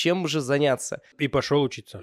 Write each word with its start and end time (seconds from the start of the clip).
чем 0.00 0.26
же 0.26 0.40
заняться? 0.40 1.00
И 1.18 1.28
пошел 1.28 1.62
учиться. 1.62 2.02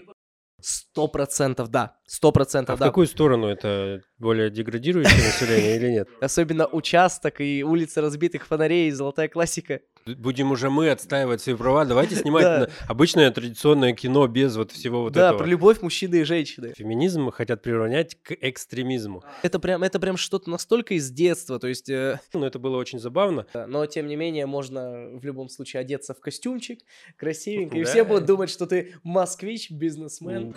Сто 0.62 1.08
процентов, 1.08 1.70
да. 1.70 1.98
Сто 2.06 2.32
процентов, 2.32 2.74
А 2.74 2.76
в 2.76 2.80
да. 2.80 2.86
какую 2.88 3.08
сторону 3.08 3.48
это 3.48 4.02
более 4.18 4.50
деградирующее 4.50 5.24
население 5.26 5.76
или 5.78 5.90
нет? 5.92 6.10
Особенно 6.22 6.68
участок 6.68 7.42
и 7.42 7.64
улицы 7.64 8.02
разбитых 8.02 8.46
фонарей, 8.48 8.92
золотая 8.92 9.28
классика. 9.28 9.82
Будем 10.16 10.52
уже 10.52 10.70
мы 10.70 10.90
отстаивать 10.90 11.42
свои 11.42 11.56
права. 11.56 11.86
Давайте 11.86 12.16
снимать 12.18 12.44
Да. 12.44 12.70
обычное 12.88 13.30
традиционное 13.32 13.94
кино 13.94 14.26
без 14.28 14.56
вот 14.56 14.72
всего 14.72 15.04
вот 15.04 15.14
да, 15.14 15.28
этого. 15.28 15.40
про 15.40 15.48
любовь 15.48 15.82
мужчины 15.82 16.16
и 16.18 16.24
женщины. 16.24 16.74
Феминизм 16.76 17.30
хотят 17.32 17.62
приравнять 17.62 18.16
к 18.22 18.32
экстремизму. 18.40 19.24
Это 19.44 19.60
прям, 19.60 19.84
это 19.84 20.00
прям 20.00 20.18
что-то 20.18 20.50
настолько 20.50 20.94
из 20.94 21.10
детства, 21.12 21.60
то 21.60 21.68
есть, 21.68 21.90
э, 21.90 22.20
Но 22.34 22.46
это 22.48 22.60
было 22.60 22.78
очень 22.78 23.00
забавно. 23.00 23.46
но 23.68 23.86
тем 23.86 24.08
не 24.08 24.16
менее 24.16 24.46
можно 24.46 25.10
в 25.14 25.24
любом 25.24 25.50
случае 25.50 25.82
одеться 25.82 26.14
в 26.14 26.20
костюмчик, 26.20 26.80
красивенько, 27.18 27.78
и 27.78 27.84
Да. 27.84 27.90
все 27.90 28.04
будут 28.04 28.26
думать, 28.26 28.50
что 28.50 28.66
ты 28.66 28.94
москвич, 29.04 29.72
бизнесмен. 29.72 30.54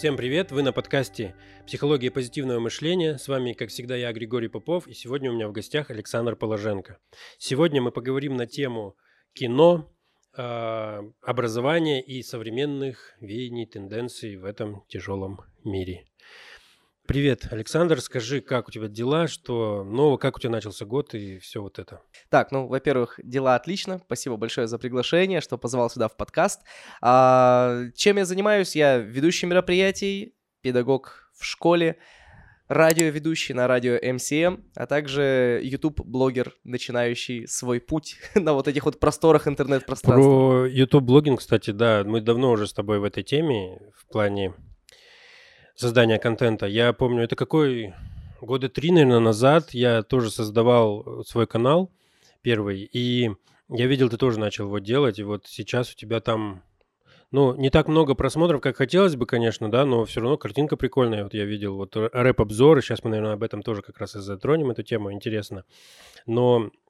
Всем 0.00 0.16
привет, 0.16 0.50
вы 0.50 0.62
на 0.62 0.72
подкасте 0.72 1.34
«Психология 1.66 2.10
позитивного 2.10 2.58
мышления». 2.58 3.18
С 3.18 3.28
вами, 3.28 3.52
как 3.52 3.68
всегда, 3.68 3.96
я, 3.96 4.10
Григорий 4.14 4.48
Попов, 4.48 4.88
и 4.88 4.94
сегодня 4.94 5.30
у 5.30 5.34
меня 5.34 5.46
в 5.46 5.52
гостях 5.52 5.90
Александр 5.90 6.36
Положенко. 6.36 6.96
Сегодня 7.36 7.82
мы 7.82 7.92
поговорим 7.92 8.34
на 8.34 8.46
тему 8.46 8.96
кино, 9.34 9.92
а, 10.34 11.02
образования 11.20 12.02
и 12.02 12.22
современных 12.22 13.14
веяний, 13.20 13.66
тенденций 13.66 14.36
в 14.36 14.46
этом 14.46 14.86
тяжелом 14.88 15.42
мире. 15.64 16.06
Привет, 17.10 17.48
Александр, 17.50 18.00
скажи, 18.00 18.40
как 18.40 18.68
у 18.68 18.70
тебя 18.70 18.86
дела, 18.86 19.26
что 19.26 19.82
нового, 19.82 20.16
как 20.16 20.36
у 20.36 20.38
тебя 20.38 20.50
начался 20.50 20.84
год 20.84 21.12
и 21.12 21.40
все 21.40 21.60
вот 21.60 21.80
это. 21.80 22.02
Так, 22.28 22.52
ну, 22.52 22.68
во-первых, 22.68 23.18
дела 23.24 23.56
отлично. 23.56 24.00
Спасибо 24.06 24.36
большое 24.36 24.68
за 24.68 24.78
приглашение, 24.78 25.40
что 25.40 25.58
позвал 25.58 25.90
сюда 25.90 26.06
в 26.06 26.16
подкаст. 26.16 26.60
А, 27.02 27.86
чем 27.96 28.18
я 28.18 28.24
занимаюсь? 28.24 28.76
Я 28.76 28.98
ведущий 28.98 29.46
мероприятий, 29.46 30.36
педагог 30.60 31.32
в 31.36 31.44
школе, 31.44 31.96
радиоведущий 32.68 33.56
на 33.56 33.66
радио 33.66 33.98
МСМ, 34.00 34.62
а 34.76 34.86
также 34.86 35.60
YouTube-блогер, 35.64 36.54
начинающий 36.62 37.48
свой 37.48 37.80
путь 37.80 38.18
на 38.36 38.52
вот 38.52 38.68
этих 38.68 38.84
вот 38.84 39.00
просторах 39.00 39.48
интернет-пространства. 39.48 40.22
Про 40.22 40.66
YouTube-блогинг, 40.68 41.40
кстати, 41.40 41.72
да, 41.72 42.04
мы 42.06 42.20
давно 42.20 42.52
уже 42.52 42.68
с 42.68 42.72
тобой 42.72 43.00
в 43.00 43.04
этой 43.04 43.24
теме, 43.24 43.80
в 43.96 44.06
плане 44.12 44.54
создания 45.80 46.18
контента. 46.18 46.66
Я 46.66 46.92
помню, 46.92 47.22
это 47.22 47.36
какой... 47.36 47.94
Года 48.40 48.70
три, 48.70 48.90
наверное, 48.90 49.18
назад 49.18 49.72
я 49.72 50.02
тоже 50.02 50.30
создавал 50.30 51.24
свой 51.26 51.46
канал 51.46 51.90
первый, 52.40 52.88
и 52.90 53.32
я 53.68 53.86
видел, 53.86 54.08
ты 54.08 54.16
тоже 54.16 54.40
начал 54.40 54.64
его 54.64 54.78
делать, 54.78 55.18
и 55.18 55.22
вот 55.22 55.46
сейчас 55.46 55.92
у 55.92 55.94
тебя 55.94 56.20
там... 56.20 56.62
Ну, 57.32 57.54
не 57.54 57.70
так 57.70 57.86
много 57.86 58.14
просмотров, 58.14 58.60
как 58.60 58.76
хотелось 58.76 59.14
бы, 59.14 59.24
конечно, 59.26 59.70
да, 59.70 59.84
но 59.84 60.04
все 60.04 60.20
равно 60.20 60.36
картинка 60.36 60.76
прикольная. 60.76 61.22
Вот 61.22 61.34
я 61.34 61.44
видел 61.44 61.76
вот 61.76 61.94
рэп-обзоры, 61.96 62.82
сейчас 62.82 63.04
мы, 63.04 63.10
наверное, 63.10 63.34
об 63.34 63.42
этом 63.42 63.62
тоже 63.62 63.82
как 63.82 63.98
раз 63.98 64.16
и 64.16 64.20
затронем, 64.20 64.70
эту 64.70 64.82
тему, 64.82 65.12
интересно. 65.12 65.64
Но 66.26 66.66
э, 66.66 66.89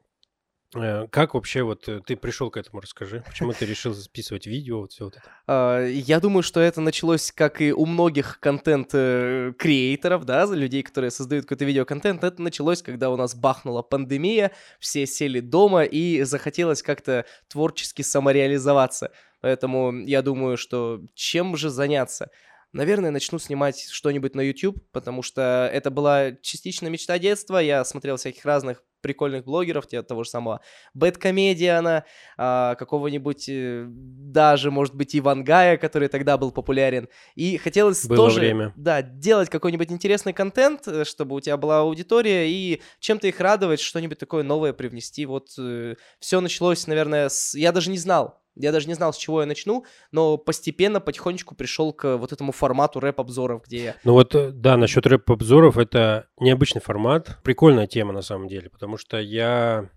как 0.72 1.34
вообще 1.34 1.62
вот 1.62 1.88
э, 1.88 2.00
ты 2.06 2.16
пришел 2.16 2.50
к 2.50 2.56
этому, 2.56 2.80
расскажи. 2.80 3.24
Почему 3.26 3.52
ты 3.52 3.66
решил 3.66 3.92
записывать 3.92 4.46
видео, 4.46 4.80
вот 4.80 4.92
все 4.92 5.04
вот 5.04 5.16
это? 5.16 5.24
А, 5.46 5.84
Я 5.84 6.20
думаю, 6.20 6.42
что 6.42 6.60
это 6.60 6.80
началось, 6.80 7.32
как 7.32 7.60
и 7.60 7.72
у 7.72 7.86
многих 7.86 8.38
контент-креаторов, 8.38 10.24
да, 10.24 10.46
людей, 10.46 10.82
которые 10.82 11.10
создают 11.10 11.44
какой-то 11.44 11.64
видеоконтент. 11.64 12.22
Это 12.22 12.40
началось, 12.40 12.82
когда 12.82 13.10
у 13.10 13.16
нас 13.16 13.34
бахнула 13.34 13.82
пандемия, 13.82 14.52
все 14.78 15.06
сели 15.06 15.40
дома 15.40 15.82
и 15.82 16.22
захотелось 16.22 16.82
как-то 16.82 17.24
творчески 17.48 18.02
самореализоваться. 18.02 19.10
Поэтому 19.40 19.92
я 20.04 20.22
думаю, 20.22 20.56
что 20.56 21.00
чем 21.14 21.56
же 21.56 21.70
заняться? 21.70 22.30
Наверное, 22.72 23.10
начну 23.10 23.40
снимать 23.40 23.88
что-нибудь 23.90 24.36
на 24.36 24.42
YouTube, 24.42 24.78
потому 24.92 25.22
что 25.22 25.68
это 25.72 25.90
была 25.90 26.32
частично 26.40 26.86
мечта 26.86 27.18
детства. 27.18 27.58
Я 27.58 27.84
смотрел 27.84 28.16
всяких 28.16 28.44
разных 28.44 28.84
прикольных 29.00 29.44
блогеров, 29.44 29.86
те- 29.86 30.02
того 30.02 30.24
же 30.24 30.30
самого 30.30 30.60
Бэткомедиана, 30.94 32.04
а, 32.36 32.74
какого-нибудь 32.76 33.48
э, 33.48 33.86
даже, 33.88 34.70
может 34.70 34.94
быть, 34.94 35.14
Ивангая, 35.16 35.76
который 35.76 36.08
тогда 36.08 36.36
был 36.36 36.52
популярен. 36.52 37.08
И 37.34 37.56
хотелось 37.56 38.06
Было 38.06 38.16
тоже, 38.16 38.40
время. 38.40 38.72
да, 38.76 39.02
делать 39.02 39.50
какой-нибудь 39.50 39.90
интересный 39.90 40.32
контент, 40.32 40.86
э, 40.88 41.04
чтобы 41.04 41.36
у 41.36 41.40
тебя 41.40 41.56
была 41.56 41.80
аудитория, 41.80 42.48
и 42.50 42.80
чем-то 43.00 43.28
их 43.28 43.40
радовать, 43.40 43.80
что-нибудь 43.80 44.18
такое 44.18 44.42
новое 44.42 44.72
привнести. 44.72 45.26
Вот 45.26 45.48
все 45.48 46.40
началось, 46.40 46.86
наверное, 46.86 47.28
с... 47.28 47.54
Я 47.54 47.72
даже 47.72 47.90
не 47.90 47.98
знал, 47.98 48.39
я 48.56 48.72
даже 48.72 48.88
не 48.88 48.94
знал, 48.94 49.12
с 49.12 49.16
чего 49.16 49.40
я 49.40 49.46
начну, 49.46 49.84
но 50.12 50.36
постепенно, 50.36 51.00
потихонечку 51.00 51.54
пришел 51.54 51.92
к 51.92 52.16
вот 52.16 52.32
этому 52.32 52.52
формату 52.52 53.00
рэп-обзоров, 53.00 53.64
где 53.66 53.84
я 53.84 53.96
Ну 54.04 54.12
вот, 54.12 54.34
э, 54.34 54.50
да, 54.50 54.76
насчет 54.76 55.06
рэп-обзоров, 55.06 55.78
это 55.78 56.28
необычный 56.38 56.80
формат. 56.80 57.38
Прикольная 57.42 57.86
тема 57.86 58.12
на 58.12 58.22
самом 58.22 58.48
деле, 58.48 58.70
потому 58.70 58.96
что 58.96 59.18
я 59.18 59.90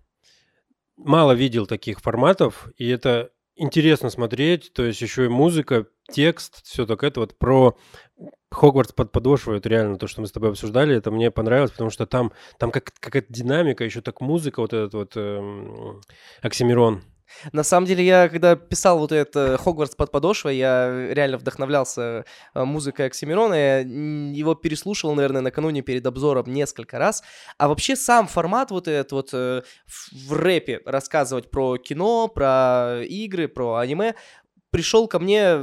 мало 0.97 1.33
видел 1.33 1.65
таких 1.65 1.99
форматов, 1.99 2.69
и 2.77 2.87
это 2.87 3.31
интересно 3.55 4.09
смотреть, 4.09 4.73
то 4.73 4.83
есть 4.83 5.01
еще 5.01 5.25
и 5.25 5.29
музыка, 5.29 5.87
текст, 6.11 6.63
все 6.65 6.85
так 6.85 7.03
это 7.03 7.19
вот 7.19 7.37
про 7.37 7.77
Хогвартс 8.51 8.93
под 8.93 9.11
подошвой, 9.11 9.55
вот 9.55 9.65
реально 9.65 9.97
то, 9.97 10.07
что 10.07 10.21
мы 10.21 10.27
с 10.27 10.31
тобой 10.31 10.51
обсуждали, 10.51 10.95
это 10.95 11.11
мне 11.11 11.31
понравилось, 11.31 11.71
потому 11.71 11.89
что 11.89 12.05
там, 12.05 12.31
там 12.57 12.71
как, 12.71 12.91
какая-то 12.99 13.31
динамика, 13.31 13.83
еще 13.83 14.01
так 14.01 14.21
музыка, 14.21 14.59
вот 14.59 14.73
этот 14.73 14.93
вот 14.93 15.13
эм, 15.15 16.01
Оксимирон. 16.41 17.03
На 17.51 17.63
самом 17.63 17.87
деле, 17.87 18.05
я 18.05 18.29
когда 18.29 18.55
писал 18.55 18.99
вот 18.99 19.11
это 19.11 19.57
Хогвартс 19.57 19.95
под 19.95 20.11
подошвой, 20.11 20.57
я 20.57 21.13
реально 21.13 21.37
вдохновлялся 21.37 22.25
э, 22.53 22.63
музыкой 22.63 23.07
Оксимирона. 23.07 23.53
Я 23.53 23.79
его 23.79 24.55
переслушивал, 24.55 25.15
наверное, 25.15 25.41
накануне 25.41 25.81
перед 25.81 26.05
обзором 26.05 26.45
несколько 26.47 26.99
раз. 26.99 27.23
А 27.57 27.67
вообще 27.67 27.95
сам 27.95 28.27
формат 28.27 28.71
вот 28.71 28.87
этот 28.87 29.11
вот 29.11 29.29
э, 29.33 29.61
в, 29.85 30.33
рэпе 30.33 30.81
рассказывать 30.85 31.49
про 31.49 31.77
кино, 31.77 32.27
про 32.27 33.01
игры, 33.03 33.47
про 33.47 33.75
аниме 33.75 34.15
пришел 34.71 35.07
ко 35.07 35.19
мне 35.19 35.59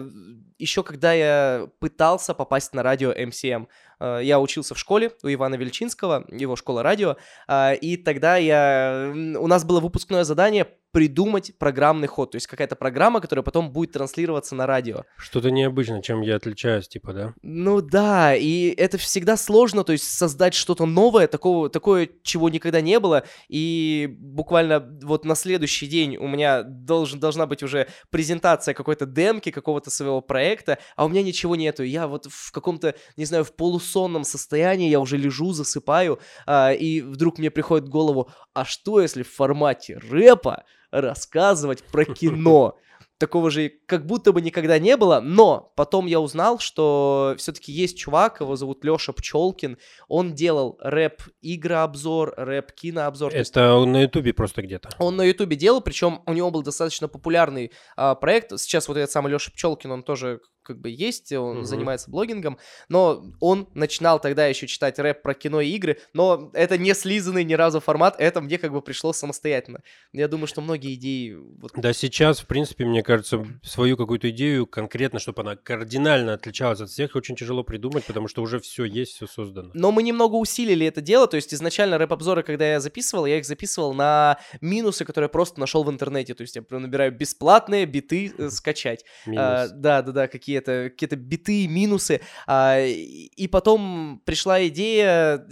еще 0.60 0.82
когда 0.82 1.12
я 1.12 1.69
пытался 1.81 2.34
попасть 2.34 2.75
на 2.75 2.82
радио 2.82 3.12
МСМ. 3.12 3.66
Э, 3.99 4.20
Я 4.22 4.38
учился 4.41 4.75
в 4.75 4.78
школе 4.78 5.10
у 5.22 5.28
Ивана 5.28 5.54
Вельчинского, 5.56 6.25
его 6.28 6.54
школа 6.54 6.82
радио, 6.82 7.16
а, 7.49 7.72
и 7.72 7.97
тогда 7.97 8.37
я... 8.37 9.10
у 9.38 9.47
нас 9.47 9.65
было 9.65 9.81
выпускное 9.81 10.25
задание 10.25 10.66
придумать 10.92 11.52
программный 11.58 12.08
ход, 12.08 12.32
то 12.32 12.36
есть 12.36 12.46
какая-то 12.46 12.76
программа, 12.76 13.20
которая 13.20 13.42
потом 13.42 13.70
будет 13.70 13.92
транслироваться 13.92 14.54
на 14.54 14.66
радио. 14.66 15.04
Что-то 15.16 15.50
необычное, 15.50 16.02
чем 16.02 16.20
я 16.22 16.36
отличаюсь, 16.36 16.88
типа, 16.88 17.12
да? 17.12 17.34
Ну 17.42 17.80
да, 17.80 18.34
и 18.34 18.68
это 18.70 18.98
всегда 18.98 19.36
сложно, 19.36 19.84
то 19.84 19.92
есть 19.92 20.04
создать 20.04 20.54
что-то 20.54 20.86
новое, 20.86 21.26
такого, 21.26 21.70
такое, 21.70 22.08
чего 22.22 22.48
никогда 22.48 22.80
не 22.80 22.98
было, 22.98 23.24
и 23.48 24.08
буквально 24.18 24.98
вот 25.02 25.24
на 25.24 25.34
следующий 25.34 25.86
день 25.86 26.16
у 26.16 26.26
меня 26.26 26.62
должен, 26.62 27.20
должна 27.20 27.46
быть 27.46 27.62
уже 27.62 27.86
презентация 28.10 28.74
какой-то 28.74 29.06
демки, 29.06 29.50
какого-то 29.50 29.90
своего 29.90 30.20
проекта, 30.20 30.78
а 30.96 31.04
у 31.04 31.08
меня 31.08 31.22
ничего 31.22 31.56
нету, 31.56 31.84
я 31.84 32.08
вот 32.08 32.26
в 32.26 32.52
каком-то, 32.52 32.94
не 33.16 33.24
знаю, 33.24 33.44
в 33.44 33.54
полусонном 33.54 34.24
состоянии, 34.24 34.90
я 34.90 35.00
уже 35.00 35.16
лежу, 35.16 35.52
засыпаю, 35.52 36.18
а, 36.46 36.72
и 36.72 37.00
вдруг 37.00 37.38
мне 37.38 37.50
приходит 37.50 37.86
в 37.86 37.90
голову, 37.90 38.30
а 38.54 38.64
что 38.64 39.00
если 39.00 39.22
в 39.22 39.32
формате 39.32 39.98
рэпа 39.98 40.64
рассказывать 40.90 41.82
про 41.84 42.04
кино? 42.04 42.76
такого 43.20 43.50
же 43.50 43.70
как 43.86 44.06
будто 44.06 44.32
бы 44.32 44.40
никогда 44.40 44.78
не 44.78 44.96
было, 44.96 45.20
но 45.20 45.72
потом 45.76 46.06
я 46.06 46.20
узнал, 46.20 46.58
что 46.58 47.34
все-таки 47.36 47.70
есть 47.70 47.98
чувак, 47.98 48.40
его 48.40 48.56
зовут 48.56 48.82
Леша 48.82 49.12
Пчелкин, 49.12 49.76
он 50.08 50.34
делал 50.34 50.78
рэп-игрообзор, 50.80 52.34
рэп-кинообзор, 52.36 53.30
то 53.30 53.38
есть 53.38 53.50
Это 53.50 53.74
он 53.74 53.92
на 53.92 54.02
Ютубе 54.02 54.32
просто 54.32 54.62
где-то. 54.62 54.88
он 54.98 55.16
на 55.16 55.22
Ютубе 55.22 55.54
делал, 55.54 55.82
причем 55.82 56.22
у 56.26 56.32
него 56.32 56.50
был 56.50 56.62
достаточно 56.62 57.08
популярный 57.08 57.72
а, 57.94 58.14
проект. 58.14 58.58
Сейчас 58.58 58.88
вот 58.88 58.96
этот 58.96 59.10
самый 59.10 59.31
Леша 59.31 59.52
Пчелкин, 59.52 59.93
он 59.93 60.02
тоже 60.02 60.40
как 60.62 60.80
бы 60.80 60.90
есть, 60.90 61.32
он 61.32 61.58
Мгм. 61.58 61.64
занимается 61.64 62.10
блогингом, 62.10 62.58
но 62.88 63.22
он 63.40 63.68
начинал 63.74 64.20
тогда 64.20 64.46
еще 64.46 64.66
читать 64.66 64.98
рэп 64.98 65.22
про 65.22 65.34
кино 65.34 65.60
и 65.60 65.68
игры, 65.70 65.98
но 66.12 66.50
это 66.54 66.78
не 66.78 66.94
слизанный 66.94 67.44
ни 67.44 67.54
разу 67.54 67.80
формат, 67.80 68.16
это 68.18 68.40
мне 68.40 68.58
как 68.58 68.72
бы 68.72 68.82
пришло 68.82 69.12
самостоятельно. 69.12 69.80
Я 70.12 70.28
думаю, 70.28 70.46
что 70.46 70.60
многие 70.60 70.94
идеи... 70.94 71.34
вот 71.34 71.72
Да, 71.76 71.92
сейчас, 71.92 72.40
в 72.40 72.46
принципе, 72.46 72.84
мне 72.84 73.02
кажется, 73.02 73.46
свою 73.62 73.96
какую-то 73.96 74.30
идею 74.30 74.66
конкретно, 74.66 75.18
чтобы 75.18 75.42
она 75.42 75.56
кардинально 75.56 76.34
отличалась 76.34 76.80
от 76.80 76.90
всех, 76.90 77.16
очень 77.16 77.36
тяжело 77.36 77.62
придумать, 77.62 78.04
потому 78.04 78.28
что 78.28 78.42
уже 78.42 78.60
все 78.60 78.84
есть, 78.84 79.14
все 79.14 79.26
создано. 79.26 79.70
Но 79.74 79.92
мы 79.92 80.02
немного 80.02 80.34
усилили 80.36 80.86
это 80.86 81.00
дело, 81.00 81.26
то 81.26 81.36
есть 81.36 81.52
изначально 81.54 81.98
рэп-обзоры, 81.98 82.42
когда 82.42 82.70
я 82.70 82.80
записывал, 82.80 83.26
я 83.26 83.38
их 83.38 83.44
записывал 83.44 83.94
на 83.94 84.38
минусы, 84.60 85.04
которые 85.04 85.26
я 85.26 85.30
просто 85.30 85.60
нашел 85.60 85.84
в 85.84 85.90
интернете, 85.90 86.34
то 86.34 86.42
есть 86.42 86.56
я 86.56 86.62
набираю 86.70 87.12
бесплатные 87.12 87.86
биты 87.86 88.32
э, 88.36 88.50
скачать. 88.50 89.04
А, 89.26 89.30
Минус. 89.66 89.72
да, 89.74 90.02
да, 90.02 90.12
да, 90.12 90.28
какие 90.28 90.50
какие-то 90.55 90.91
какие 90.91 91.19
биты, 91.19 91.69
минусы. 91.69 92.20
А, 92.47 92.79
и 92.81 93.49
потом 93.49 94.23
пришла 94.25 94.67
идея 94.69 95.47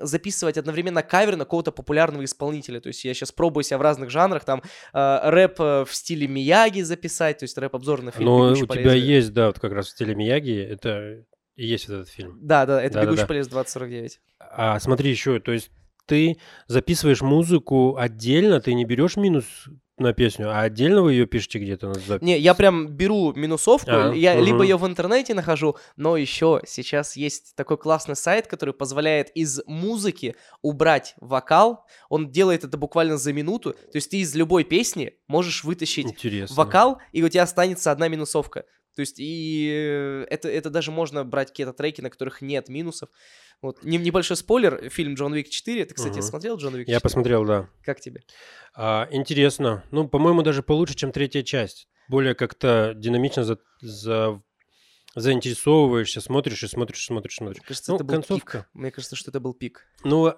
записывать 0.00 0.58
одновременно 0.58 1.02
кавер 1.02 1.36
на 1.36 1.44
какого-то 1.44 1.72
популярного 1.72 2.24
исполнителя. 2.24 2.80
То 2.80 2.88
есть 2.88 3.04
я 3.04 3.14
сейчас 3.14 3.32
пробую 3.32 3.64
себя 3.64 3.78
в 3.78 3.82
разных 3.82 4.10
жанрах, 4.10 4.44
там 4.44 4.62
а, 4.92 5.30
рэп 5.30 5.60
э, 5.60 5.84
в 5.84 5.94
стиле 5.94 6.26
Мияги 6.26 6.82
записать, 6.82 7.38
то 7.38 7.44
есть 7.44 7.56
рэп-обзор 7.56 8.02
на 8.02 8.10
фильм. 8.10 8.26
Ну, 8.26 8.36
у 8.52 8.54
тебя 8.54 8.92
есть, 8.92 9.32
да, 9.32 9.48
вот 9.48 9.58
как 9.58 9.72
раз 9.72 9.86
в 9.86 9.90
стиле 9.90 10.14
Мияги, 10.14 10.56
это 10.56 11.24
и 11.56 11.66
есть 11.66 11.86
этот 11.86 12.08
фильм. 12.08 12.38
Да, 12.42 12.66
да, 12.66 12.82
это 12.82 12.94
да, 12.94 13.02
«Бегущий 13.02 13.22
да, 13.22 13.22
да. 13.22 13.28
по 13.28 13.32
лесу 13.32 13.50
2049». 13.50 14.10
А 14.38 14.78
смотри 14.78 15.10
еще, 15.10 15.40
то 15.40 15.52
есть 15.52 15.70
ты 16.06 16.38
записываешь 16.68 17.22
музыку 17.22 17.96
отдельно, 17.96 18.60
ты 18.60 18.74
не 18.74 18.84
берешь 18.84 19.16
минус 19.16 19.44
на 19.98 20.12
песню, 20.12 20.50
а 20.50 20.60
отдельно 20.60 21.02
вы 21.02 21.12
ее 21.12 21.26
пишете 21.26 21.58
где-то 21.58 21.88
на 21.88 21.94
запись? 21.94 22.26
Не, 22.26 22.38
я 22.38 22.54
прям 22.54 22.88
беру 22.88 23.32
минусовку, 23.34 23.90
а, 23.90 24.12
я 24.14 24.34
угу. 24.34 24.44
либо 24.44 24.62
ее 24.62 24.76
в 24.76 24.86
интернете 24.86 25.34
нахожу, 25.34 25.76
но 25.96 26.16
еще 26.16 26.60
сейчас 26.66 27.16
есть 27.16 27.54
такой 27.56 27.78
классный 27.78 28.16
сайт, 28.16 28.46
который 28.46 28.74
позволяет 28.74 29.30
из 29.30 29.60
музыки 29.66 30.36
убрать 30.62 31.14
вокал. 31.20 31.86
Он 32.08 32.30
делает 32.30 32.64
это 32.64 32.76
буквально 32.76 33.16
за 33.16 33.32
минуту. 33.32 33.72
То 33.72 33.96
есть 33.96 34.10
ты 34.10 34.18
из 34.18 34.34
любой 34.34 34.64
песни 34.64 35.14
можешь 35.28 35.64
вытащить 35.64 36.06
Интересно. 36.06 36.54
вокал, 36.56 36.98
и 37.12 37.22
у 37.22 37.28
тебя 37.28 37.44
останется 37.44 37.90
одна 37.90 38.08
минусовка. 38.08 38.64
То 38.96 39.00
есть 39.00 39.16
и 39.18 40.24
это, 40.30 40.48
это 40.48 40.70
даже 40.70 40.90
можно 40.90 41.22
брать 41.22 41.48
какие-то 41.48 41.74
треки, 41.74 42.00
на 42.00 42.08
которых 42.08 42.40
нет 42.40 42.68
минусов. 42.68 43.10
Вот. 43.60 43.84
Небольшой 43.84 44.36
спойлер, 44.36 44.88
фильм 44.88 45.14
«Джон 45.14 45.32
Уик 45.32 45.48
4». 45.48 45.84
Ты, 45.84 45.94
кстати, 45.94 46.18
угу. 46.18 46.22
смотрел 46.22 46.56
«Джон 46.56 46.74
Уик 46.74 46.88
4»? 46.88 46.90
Я 46.90 47.00
посмотрел, 47.00 47.44
да. 47.44 47.68
Как 47.84 48.00
тебе? 48.00 48.22
А, 48.74 49.06
интересно. 49.10 49.84
Ну, 49.90 50.08
по-моему, 50.08 50.42
даже 50.42 50.62
получше, 50.62 50.94
чем 50.94 51.12
третья 51.12 51.42
часть. 51.42 51.88
Более 52.08 52.34
как-то 52.34 52.94
динамично 52.96 53.44
за, 53.44 53.58
за 53.80 54.42
заинтересовываешься, 55.14 56.20
смотришь 56.20 56.62
и 56.62 56.68
смотришь, 56.68 57.04
смотришь, 57.04 57.36
смотришь. 57.36 57.58
Мне 57.58 57.68
кажется, 57.68 57.90
ну, 57.90 57.96
это 57.96 58.04
был 58.04 58.14
концовка. 58.14 58.58
пик. 58.58 58.68
Мне 58.72 58.90
кажется, 58.90 59.16
что 59.16 59.30
это 59.30 59.40
был 59.40 59.54
пик. 59.54 59.86
Ну, 60.04 60.34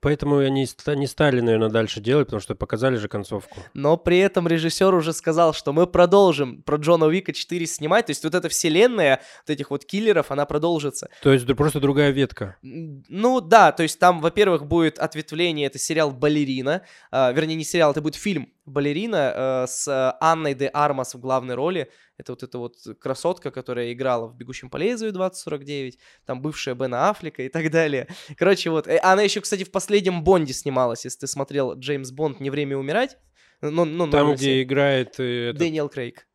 Поэтому 0.00 0.38
они 0.38 0.66
не 0.86 1.06
стали, 1.06 1.40
наверное, 1.40 1.68
дальше 1.68 2.00
делать, 2.00 2.26
потому 2.26 2.40
что 2.40 2.54
показали 2.54 2.96
же 2.96 3.08
концовку. 3.08 3.60
Но 3.74 3.96
при 3.96 4.18
этом 4.18 4.48
режиссер 4.48 4.92
уже 4.94 5.12
сказал, 5.12 5.52
что 5.52 5.72
мы 5.72 5.86
продолжим 5.86 6.62
про 6.62 6.76
Джона 6.76 7.06
Уика 7.06 7.32
4 7.32 7.66
снимать. 7.66 8.06
То 8.06 8.10
есть 8.10 8.24
вот 8.24 8.34
эта 8.34 8.48
вселенная 8.48 9.20
вот 9.46 9.50
этих 9.54 9.70
вот 9.70 9.84
киллеров, 9.84 10.30
она 10.30 10.46
продолжится. 10.46 11.08
То 11.22 11.32
есть 11.32 11.46
просто 11.56 11.78
другая 11.78 12.10
ветка. 12.10 12.56
Ну 12.62 13.40
да, 13.40 13.70
то 13.72 13.82
есть 13.82 13.98
там, 13.98 14.20
во-первых, 14.20 14.66
будет 14.66 14.98
ответвление, 14.98 15.66
это 15.66 15.78
сериал 15.78 16.10
«Балерина». 16.10 16.82
Э, 17.10 17.32
вернее, 17.32 17.56
не 17.56 17.64
сериал, 17.64 17.92
это 17.92 18.00
будет 18.00 18.16
фильм 18.16 18.48
«Балерина» 18.72 19.32
э, 19.34 19.66
с 19.68 20.16
Анной 20.20 20.54
де 20.54 20.68
Армас 20.68 21.14
в 21.14 21.20
главной 21.20 21.54
роли. 21.54 21.90
Это 22.16 22.32
вот 22.32 22.42
эта 22.42 22.58
вот 22.58 22.76
красотка, 23.00 23.50
которая 23.50 23.92
играла 23.92 24.26
в 24.26 24.36
«Бегущем 24.36 24.70
по 24.70 24.76
лезвию» 24.76 25.12
2049, 25.12 25.98
там 26.24 26.40
бывшая 26.40 26.74
Бена 26.74 27.10
Аффлека 27.10 27.42
и 27.42 27.48
так 27.48 27.70
далее. 27.70 28.08
Короче, 28.36 28.70
вот. 28.70 28.88
Э, 28.88 28.98
она 29.02 29.22
еще, 29.22 29.40
кстати, 29.40 29.64
в 29.64 29.70
последнем 29.70 30.24
Бонде 30.24 30.52
снималась, 30.52 31.04
если 31.04 31.20
ты 31.20 31.26
смотрел 31.26 31.74
Джеймс 31.74 32.10
Бонд 32.10 32.40
«Не 32.40 32.50
время 32.50 32.76
умирать». 32.76 33.18
Ну, 33.60 33.84
ну, 33.84 34.10
там, 34.10 34.34
где 34.34 34.62
играет... 34.62 35.20
Э, 35.20 35.52
Дэниел 35.52 35.88
Крейг. 35.88 36.26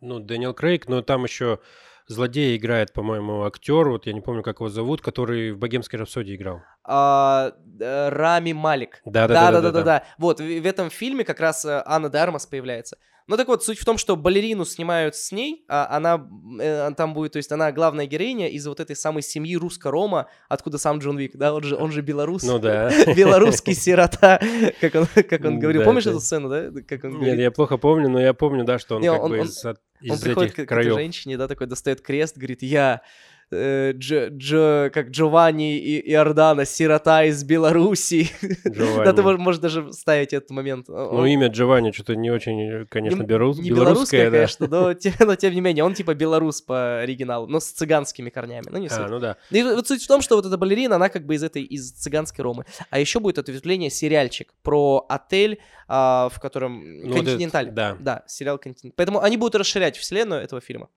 Ну, 0.00 0.20
Дэниел 0.20 0.54
Крейг, 0.54 0.88
но 0.88 1.02
там 1.02 1.24
еще 1.24 1.58
злодея 2.06 2.56
играет, 2.56 2.92
по-моему, 2.92 3.44
актер, 3.44 3.88
вот 3.88 4.06
я 4.06 4.12
не 4.12 4.20
помню, 4.20 4.42
как 4.42 4.60
его 4.60 4.68
зовут, 4.68 5.02
который 5.02 5.52
в 5.52 5.58
«Богемской 5.58 5.98
рапсодии» 5.98 6.34
играл. 6.34 6.62
А, 6.88 7.52
э, 7.78 8.08
Рами 8.08 8.52
Малик. 8.52 9.00
Да-да-да. 9.04 10.04
Вот, 10.18 10.40
в, 10.40 10.66
этом 10.66 10.90
фильме 10.90 11.24
как 11.24 11.38
раз 11.40 11.64
Ана 11.64 12.08
де 12.08 12.19
Армас 12.19 12.46
появляется. 12.46 12.96
Ну 13.28 13.36
так 13.36 13.46
вот, 13.46 13.62
суть 13.62 13.78
в 13.78 13.84
том, 13.84 13.98
что 13.98 14.16
балерину 14.16 14.64
снимают 14.64 15.14
с 15.14 15.32
ней, 15.32 15.66
а 15.68 15.94
она 15.94 16.26
э, 16.60 16.90
там 16.96 17.12
будет, 17.12 17.32
то 17.32 17.36
есть 17.36 17.52
она 17.52 17.70
главная 17.72 18.06
героиня 18.06 18.48
из 18.48 18.66
вот 18.66 18.80
этой 18.80 18.96
самой 18.96 19.22
семьи 19.22 19.54
русско-рома, 19.54 20.28
откуда 20.48 20.78
сам 20.78 20.98
Джон 20.98 21.18
Вик, 21.18 21.36
да, 21.36 21.52
он 21.52 21.62
же, 21.62 21.76
он 21.76 21.92
же 21.92 22.00
белорус. 22.00 22.42
Ну 22.42 22.58
да. 22.58 22.90
Белорусский 23.14 23.74
сирота, 23.74 24.40
как 24.80 24.94
он, 24.94 25.06
как 25.14 25.44
он 25.44 25.58
говорил. 25.58 25.84
Помнишь 25.84 26.06
эту 26.06 26.20
сцену, 26.20 26.48
да? 26.48 26.70
Как 26.88 27.04
он 27.04 27.20
Нет, 27.20 27.38
я 27.38 27.50
плохо 27.50 27.76
помню, 27.76 28.08
но 28.08 28.18
я 28.18 28.32
помню, 28.32 28.64
да, 28.64 28.78
что 28.78 28.96
он 28.96 29.02
как 29.02 29.28
бы 29.28 29.40
из, 29.40 29.62
Он 29.62 30.18
приходит 30.18 30.54
к, 30.54 30.82
женщине, 30.82 31.36
да, 31.36 31.48
такой 31.48 31.66
достает 31.66 32.00
крест, 32.00 32.38
говорит, 32.38 32.62
я 32.62 33.02
э, 33.50 33.92
Дж, 33.94 34.30
Дж, 34.30 34.90
как 34.90 35.10
Джованни 35.10 35.78
и 35.78 36.12
Иордана, 36.12 36.64
сирота 36.64 37.24
из 37.24 37.44
Беларуси. 37.44 38.30
да, 38.64 39.12
ты 39.12 39.22
можешь 39.22 39.60
даже 39.60 39.92
ставить 39.92 40.32
этот 40.32 40.50
момент. 40.50 40.88
Ну, 40.88 41.24
имя 41.24 41.48
Джованни 41.48 41.92
что-то 41.92 42.16
не 42.16 42.30
очень, 42.30 42.86
конечно, 42.88 43.22
белорус, 43.22 43.58
не 43.58 43.70
белорусское, 43.70 44.30
конечно, 44.30 44.66
но, 44.68 44.94
но 45.26 45.36
тем 45.36 45.54
не 45.54 45.60
менее, 45.60 45.84
он 45.84 45.94
типа 45.94 46.14
белорус 46.14 46.62
по 46.62 47.00
оригиналу, 47.00 47.46
но 47.46 47.60
с 47.60 47.66
цыганскими 47.66 48.30
корнями, 48.30 48.66
ну 48.70 48.78
не 48.78 48.88
суть. 48.88 48.98
А, 48.98 49.08
ну 49.08 49.18
да. 49.18 49.36
И 49.50 49.62
вот 49.62 49.86
суть 49.86 50.02
в 50.02 50.08
том, 50.08 50.20
что 50.20 50.36
вот 50.36 50.46
эта 50.46 50.56
балерина, 50.56 50.96
она 50.96 51.08
как 51.08 51.26
бы 51.26 51.34
из 51.34 51.42
этой, 51.42 51.62
из 51.62 51.92
цыганской 51.92 52.42
Ромы. 52.42 52.64
А 52.90 52.98
еще 52.98 53.20
будет 53.20 53.38
ответвление 53.38 53.90
сериальчик 53.90 54.52
про 54.62 55.06
отель, 55.08 55.60
а, 55.86 56.28
в 56.28 56.40
котором 56.40 57.02
ну, 57.02 57.14
Континенталь. 57.14 57.70
Да. 57.70 57.96
Да, 57.98 58.24
сериал 58.26 58.58
Континенталь. 58.58 58.96
Поэтому 58.96 59.22
они 59.22 59.36
будут 59.36 59.54
расширять 59.54 59.96
вселенную 59.96 60.42
этого 60.42 60.60
фильма. 60.60 60.88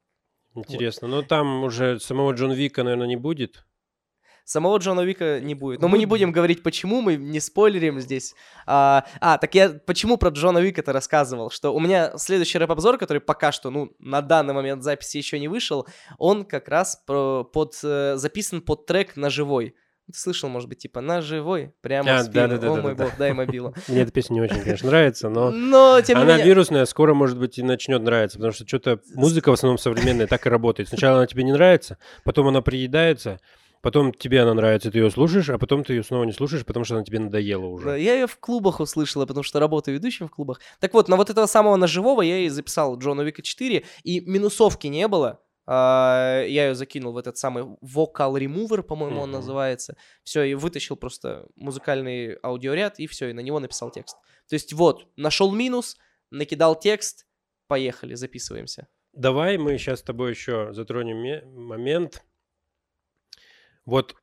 Интересно. 0.56 1.08
Вот. 1.08 1.16
Но 1.16 1.22
там 1.22 1.64
уже 1.64 2.00
самого 2.00 2.34
Джон 2.34 2.52
Вика, 2.52 2.84
наверное, 2.84 3.08
не 3.08 3.16
будет. 3.16 3.66
Самого 4.44 4.78
Джона 4.78 5.02
Вика 5.02 5.40
не 5.40 5.56
будет. 5.56 5.82
Но 5.82 5.88
мы 5.88 5.98
не 5.98 6.06
будем 6.06 6.32
говорить, 6.32 6.64
почему, 6.64 7.02
мы 7.02 7.16
не 7.16 7.40
спойлерим 7.40 8.00
здесь. 8.00 8.36
А, 8.66 9.06
а 9.20 9.38
так 9.38 9.54
я 9.56 9.70
почему 9.70 10.18
про 10.18 10.30
Джона 10.30 10.58
Вика-то 10.58 10.92
рассказывал? 10.92 11.52
Что 11.52 11.74
у 11.74 11.80
меня 11.80 12.18
следующий 12.18 12.58
рэп-обзор, 12.58 12.98
который 12.98 13.22
пока 13.22 13.52
что, 13.52 13.70
ну, 13.70 13.94
на 14.00 14.22
данный 14.22 14.54
момент 14.54 14.84
записи 14.84 15.18
еще 15.18 15.40
не 15.40 15.48
вышел, 15.48 15.88
он 16.18 16.44
как 16.44 16.68
раз 16.68 17.02
про, 17.06 17.44
под, 17.44 17.80
э, 17.84 18.16
записан 18.18 18.62
под 18.62 18.86
трек 18.86 19.16
на 19.16 19.30
живой. 19.30 19.76
Ты 20.12 20.20
слышал, 20.20 20.50
может 20.50 20.70
быть, 20.70 20.80
типа 20.80 21.02
«На 21.02 21.22
живой», 21.22 21.74
прямо 21.82 22.20
а, 22.20 22.20
в 22.20 22.26
спину. 22.26 22.48
Да, 22.48 22.58
да, 22.58 22.72
О 22.72 22.76
да, 22.76 22.82
мой 22.82 22.96
да, 22.96 23.04
бог, 23.04 23.12
да. 23.14 23.18
дай 23.18 23.34
мобилу. 23.34 23.74
Мне 23.88 24.02
эта 24.02 24.12
песня 24.12 24.36
не 24.36 24.42
очень, 24.42 24.62
конечно, 24.62 24.90
нравится, 24.90 25.30
но, 25.30 25.52
но 25.52 26.02
тем 26.02 26.18
она 26.18 26.34
менее... 26.34 26.46
вирусная, 26.46 26.86
скоро, 26.86 27.14
может 27.14 27.38
быть, 27.40 27.58
и 27.58 27.64
начнет 27.64 28.02
нравиться, 28.02 28.38
потому 28.38 28.54
что 28.54 28.68
что-то 28.68 29.00
музыка 29.16 29.50
в 29.50 29.54
основном 29.54 29.78
современная 29.78 30.28
так 30.28 30.46
и 30.46 30.50
работает. 30.50 30.90
Сначала 30.90 31.18
она 31.18 31.28
тебе 31.28 31.44
не 31.44 31.54
нравится, 31.54 31.98
потом 32.24 32.48
она 32.48 32.62
приедается, 32.62 33.40
Потом 33.82 34.14
тебе 34.14 34.42
она 34.42 34.54
нравится, 34.54 34.92
ты 34.92 35.00
ее 35.00 35.10
слушаешь, 35.10 35.50
а 35.50 35.58
потом 35.58 35.84
ты 35.84 35.94
ее 35.94 36.04
снова 36.04 36.24
не 36.24 36.32
слушаешь, 36.32 36.66
потому 36.66 36.86
что 36.86 36.96
она 36.96 37.04
тебе 37.04 37.20
надоела 37.20 37.66
уже. 37.66 37.86
Да, 37.86 37.96
я 37.96 38.14
ее 38.14 38.28
в 38.28 38.38
клубах 38.38 38.80
услышала, 38.80 39.26
потому 39.26 39.44
что 39.44 39.60
работаю 39.60 39.96
ведущим 39.96 40.28
в 40.28 40.32
клубах. 40.32 40.60
Так 40.80 40.94
вот, 40.94 41.10
на 41.10 41.18
вот 41.18 41.32
этого 41.32 41.48
самого 41.48 41.76
ножевого 41.78 42.22
я 42.22 42.40
и 42.40 42.50
записал 42.50 42.98
Джона 43.00 43.22
Вика 43.22 43.42
4, 43.42 43.84
и 44.04 44.20
минусовки 44.20 44.86
не 44.86 45.08
было. 45.08 45.40
Uh, 45.72 46.46
я 46.50 46.68
ее 46.68 46.76
закинул 46.76 47.14
в 47.14 47.18
этот 47.18 47.38
самый 47.38 47.64
Vocal 47.82 48.34
Remover, 48.34 48.84
по-моему, 48.84 49.20
mm-hmm. 49.20 49.24
он 49.24 49.32
называется. 49.32 49.96
Все, 50.24 50.44
и 50.44 50.54
вытащил 50.54 50.98
просто 50.98 51.48
музыкальный 51.56 52.34
аудиоряд, 52.44 53.00
и 53.00 53.08
все, 53.08 53.30
и 53.30 53.34
на 53.34 53.40
него 53.40 53.58
написал 53.62 53.90
текст. 53.90 54.18
То 54.50 54.56
есть 54.56 54.74
вот, 54.74 55.08
нашел 55.16 55.50
минус, 55.50 55.96
накидал 56.30 56.78
текст, 56.78 57.26
поехали, 57.68 58.16
записываемся. 58.16 58.90
Давай 59.14 59.58
мы 59.58 59.78
сейчас 59.78 60.00
с 60.00 60.04
тобой 60.04 60.32
еще 60.32 60.74
затронем 60.74 61.66
момент. 61.66 62.22
Вот 63.86 64.16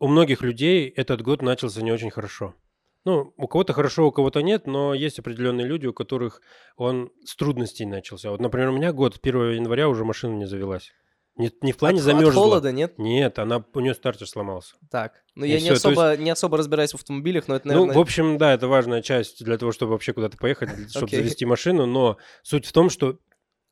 у 0.00 0.08
многих 0.08 0.42
людей 0.42 0.88
этот 0.88 1.22
год 1.22 1.40
начался 1.40 1.82
не 1.82 1.92
очень 1.92 2.10
хорошо. 2.10 2.56
Ну, 3.04 3.32
у 3.36 3.48
кого-то 3.48 3.72
хорошо, 3.72 4.06
у 4.06 4.12
кого-то 4.12 4.40
нет, 4.40 4.66
но 4.66 4.92
есть 4.92 5.18
определенные 5.18 5.66
люди, 5.66 5.86
у 5.86 5.92
которых 5.92 6.42
он 6.76 7.10
с 7.24 7.34
трудностей 7.34 7.86
начался. 7.86 8.30
Вот, 8.30 8.40
например, 8.40 8.68
у 8.68 8.72
меня 8.72 8.92
год, 8.92 9.18
1 9.22 9.52
января 9.52 9.88
уже 9.88 10.04
машина 10.04 10.34
не 10.34 10.46
завелась. 10.46 10.92
Не, 11.36 11.50
не 11.62 11.72
в 11.72 11.78
плане 11.78 11.98
от, 11.98 12.04
замерзла. 12.04 12.28
От 12.28 12.34
холода, 12.34 12.72
нет? 12.72 12.98
Нет, 12.98 13.38
она, 13.38 13.64
у 13.72 13.80
нее 13.80 13.94
стартер 13.94 14.26
сломался. 14.26 14.74
Так, 14.90 15.22
ну 15.34 15.46
я 15.46 15.58
не, 15.60 15.70
особо, 15.70 16.10
есть... 16.10 16.22
не 16.22 16.30
особо 16.30 16.58
разбираюсь 16.58 16.90
в 16.90 16.96
автомобилях, 16.96 17.48
но 17.48 17.56
это, 17.56 17.68
наверное... 17.68 17.94
Ну, 17.94 17.98
в 17.98 18.02
общем, 18.02 18.36
да, 18.36 18.52
это 18.52 18.68
важная 18.68 19.00
часть 19.00 19.42
для 19.42 19.56
того, 19.56 19.72
чтобы 19.72 19.92
вообще 19.92 20.12
куда-то 20.12 20.36
поехать, 20.36 20.68
чтобы 20.90 21.06
okay. 21.06 21.16
завести 21.16 21.46
машину, 21.46 21.86
но 21.86 22.18
суть 22.42 22.66
в 22.66 22.72
том, 22.72 22.90
что 22.90 23.18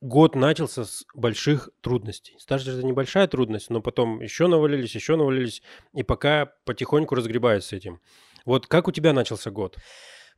год 0.01 0.35
начался 0.35 0.85
с 0.85 1.05
больших 1.13 1.69
трудностей. 1.81 2.35
Стартер 2.39 2.73
это 2.73 2.85
небольшая 2.85 3.27
трудность, 3.27 3.69
но 3.69 3.81
потом 3.81 4.21
еще 4.21 4.47
навалились, 4.47 4.95
еще 4.95 5.15
навалились, 5.15 5.61
и 5.93 6.03
пока 6.03 6.53
потихоньку 6.65 7.15
разгребаюсь 7.15 7.65
с 7.65 7.73
этим. 7.73 7.99
Вот 8.49 8.65
как 8.65 8.87
у 8.87 8.91
тебя 8.91 9.13
начался 9.13 9.51
год? 9.51 9.77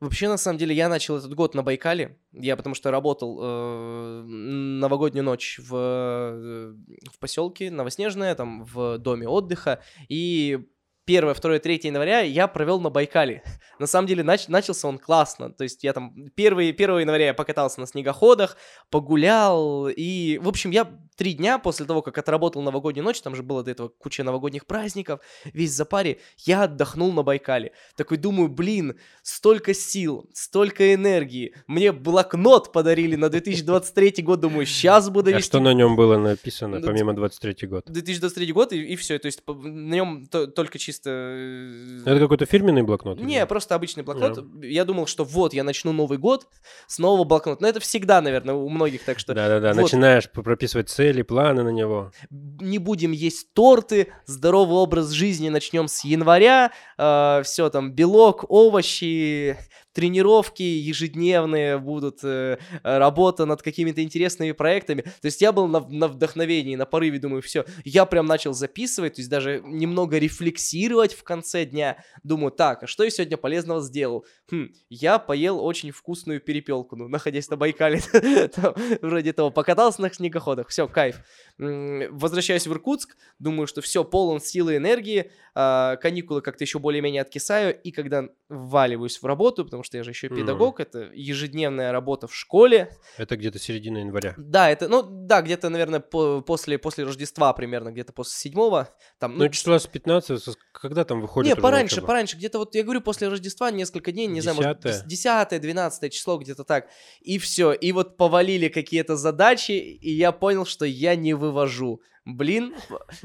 Вообще, 0.02 0.28
на 0.28 0.36
самом 0.36 0.58
деле, 0.58 0.76
я 0.76 0.90
начал 0.90 1.16
этот 1.16 1.34
год 1.34 1.56
на 1.56 1.64
Байкале. 1.64 2.18
Я 2.34 2.58
потому 2.58 2.76
что 2.76 2.92
работал 2.92 3.40
э, 3.42 4.24
новогоднюю 4.26 5.24
ночь 5.24 5.62
в, 5.64 5.74
э, 5.74 6.74
в 7.10 7.20
поселке 7.20 7.72
Новоснежное, 7.72 8.36
там 8.36 8.66
в 8.66 8.98
доме 8.98 9.30
отдыха. 9.30 9.82
И 10.10 10.68
1, 11.08 11.34
2, 11.34 11.60
3 11.60 11.80
января 11.84 12.20
я 12.22 12.48
провел 12.48 12.80
на 12.80 12.90
Байкале. 12.90 13.44
На 13.80 13.88
самом 13.88 14.08
деле 14.08 14.22
нач- 14.24 14.46
начался 14.50 14.88
он 14.88 15.00
классно. 15.00 15.52
То 15.52 15.64
есть 15.64 15.84
я 15.84 15.94
там 15.94 16.14
1, 16.38 16.60
1 16.60 17.00
января 17.00 17.26
я 17.28 17.34
покатался 17.34 17.80
на 17.80 17.88
снегоходах, 17.88 18.56
погулял. 18.92 19.88
И, 19.90 20.38
в 20.38 20.48
общем, 20.48 20.70
я 20.72 20.88
три 21.18 21.34
дня 21.34 21.58
после 21.58 21.86
того, 21.86 22.02
как 22.02 22.18
отработал 22.18 22.62
новогоднюю 22.62 23.04
ночь, 23.04 23.22
там 23.22 23.36
же 23.36 23.42
было 23.44 23.64
до 23.64 23.72
этого 23.72 23.90
куча 23.90 24.24
новогодних 24.24 24.66
праздников, 24.66 25.20
весь 25.46 25.72
запаре, 25.72 26.20
я 26.46 26.64
отдохнул 26.64 27.12
на 27.12 27.24
Байкале. 27.24 27.72
Такой 27.96 28.18
думаю, 28.18 28.50
блин, 28.50 28.98
столько 29.24 29.74
сил, 29.74 30.30
столько 30.34 30.94
энергии. 30.94 31.56
Мне 31.68 31.92
блокнот 31.92 32.72
подарили 32.72 33.16
на 33.16 33.30
2023 33.30 34.24
год, 34.24 34.40
думаю, 34.42 34.66
сейчас 34.66 35.10
буду 35.10 35.30
А 35.32 35.34
вести 35.34 35.48
что 35.50 35.60
на 35.60 35.74
нем 35.74 35.96
было 35.96 36.18
написано, 36.18 36.80
Ну, 36.80 36.86
помимо 36.86 37.14
23 37.14 37.68
год? 37.68 37.86
2023 37.88 38.52
год, 38.54 38.74
и, 38.74 38.82
и 38.82 38.96
все. 38.96 39.18
То 39.20 39.26
есть 39.28 39.42
на 39.48 39.94
нем 39.96 40.28
то- 40.28 40.48
только 40.48 40.78
чисто... 40.78 40.91
э, 41.06 42.02
Это 42.06 42.20
какой-то 42.20 42.46
фирменный 42.46 42.84
блокнот? 42.84 43.18
или 43.18 43.26
Не, 43.26 43.34
нет? 43.36 43.50
просто 43.50 43.76
обычный 43.76 44.04
блокнот. 44.04 44.44
Я 44.62 44.86
думал, 44.86 45.08
что 45.08 45.24
вот, 45.24 45.54
я 45.54 45.64
начну 45.64 45.92
Новый 45.92 46.18
год 46.18 46.48
с 46.88 47.00
нового 47.00 47.24
блокнота. 47.24 47.62
Но 47.62 47.68
это 47.68 47.80
всегда, 47.80 48.22
наверное, 48.22 48.56
у 48.56 48.68
многих, 48.70 49.04
так 49.04 49.20
что 49.20 49.34
Да-да-да, 49.34 49.74
вот. 49.74 49.82
начинаешь 49.84 50.30
прописывать 50.30 50.90
цели, 50.90 51.22
планы 51.22 51.64
на 51.64 51.70
него. 51.70 52.12
не 52.30 52.78
будем 52.78 53.12
есть 53.12 53.54
торты, 53.54 54.08
здоровый 54.26 54.78
образ 54.78 55.10
жизни 55.10 55.50
начнем 55.50 55.88
с 55.88 56.04
января, 56.04 56.72
все 56.98 57.70
там, 57.70 57.92
белок, 57.94 58.46
овощи, 58.50 59.58
тренировки 59.94 60.64
ежедневные 60.64 61.78
будут, 61.78 62.24
э, 62.24 62.58
работа 62.84 63.46
над 63.46 63.62
какими-то 63.62 64.02
интересными 64.02 64.52
проектами. 64.52 65.02
То 65.02 65.26
есть 65.26 65.42
я 65.42 65.52
был 65.52 65.68
на, 65.68 65.80
на 65.80 66.08
вдохновении, 66.08 66.76
на 66.76 66.86
порыве, 66.86 67.20
думаю, 67.20 67.42
все, 67.42 67.66
я 67.84 68.06
прям 68.06 68.26
начал 68.26 68.54
записывать, 68.54 69.16
то 69.16 69.22
есть 69.22 69.30
даже 69.30 69.62
немного 69.66 70.18
рефлексировать 70.18 71.14
в 71.14 71.24
конце 71.24 71.66
дня. 71.66 72.04
Думаю, 72.24 72.52
так, 72.52 72.84
а 72.84 72.88
что 72.88 73.04
я 73.04 73.10
сегодня 73.10 73.38
полезного 73.38 73.82
сделал? 73.82 74.26
Хм, 74.50 74.70
я 74.90 75.20
поел 75.20 75.64
очень 75.64 75.92
вкусную 75.92 76.40
перепелку, 76.40 76.96
ну, 76.96 77.08
находясь 77.08 77.50
на 77.50 77.58
Байкале, 77.58 78.02
вроде 79.02 79.34
того, 79.34 79.52
покатался 79.52 80.02
на 80.02 80.14
снегоходах, 80.14 80.70
все, 80.70 80.88
кайф. 80.88 81.22
Возвращаюсь 81.58 82.68
в 82.68 82.72
Иркутск, 82.72 83.18
думаю, 83.40 83.68
что 83.68 83.82
все, 83.82 84.04
полон 84.04 84.40
силы 84.40 84.74
и 84.74 84.78
энергии, 84.78 85.32
а, 85.54 85.98
каникулы 85.98 86.42
как-то 86.42 86.64
еще 86.64 86.80
более-менее 86.80 87.22
откисаю, 87.22 87.80
и 87.82 87.92
когда 87.92 88.30
вваливаюсь 88.50 89.22
в 89.22 89.26
работу, 89.26 89.66
потому 89.66 89.81
что 89.84 89.98
я 89.98 90.04
же 90.04 90.12
еще 90.12 90.30
педагог, 90.30 90.80
это 90.80 91.10
ежедневная 91.14 91.92
работа 91.92 92.28
в 92.28 92.36
школе, 92.36 92.90
Это 93.18 93.38
где-то 93.38 93.60
середина 93.60 94.00
января. 94.00 94.34
да, 94.38 94.70
это, 94.70 94.88
ну, 94.88 95.04
да, 95.04 95.42
где-то, 95.42 95.70
наверное, 95.70 96.00
по- 96.00 96.42
после, 96.42 96.78
после 96.78 97.04
Рождества 97.06 97.52
примерно, 97.54 97.92
где-то 97.92 98.14
после 98.14 98.34
седьмого, 98.38 98.90
там, 99.20 99.38
Ну, 99.38 99.50
числа 99.50 99.80
с 99.80 99.88
15, 99.88 100.42
со- 100.44 100.54
когда 100.72 101.04
там 101.04 101.22
выходит 101.22 101.56
не, 101.56 101.62
пораньше, 101.62 101.96
учебу? 101.96 102.08
пораньше, 102.08 102.38
где-то 102.38 102.60
вот, 102.60 102.76
я 102.76 102.84
говорю, 102.84 103.02
после 103.02 103.28
Рождества 103.28 103.72
несколько 103.72 104.12
дней, 104.12 104.28
не 104.28 104.42
знаю, 104.42 104.58
может, 104.58 104.80
Десятое? 104.82 105.08
10 105.08 105.60
12 105.60 106.10
число, 106.14 106.38
где-то 106.38 106.64
так, 106.64 106.88
и 107.22 107.38
все, 107.40 107.72
и 107.74 107.92
вот 107.92 108.18
повалили 108.18 108.68
какие-то 108.70 109.16
задачи, 109.16 109.72
и 109.72 110.12
я 110.12 110.32
понял, 110.32 110.66
что 110.66 110.86
я 110.86 111.16
не 111.16 111.34
вывожу. 111.34 112.02
Блин, 112.24 112.76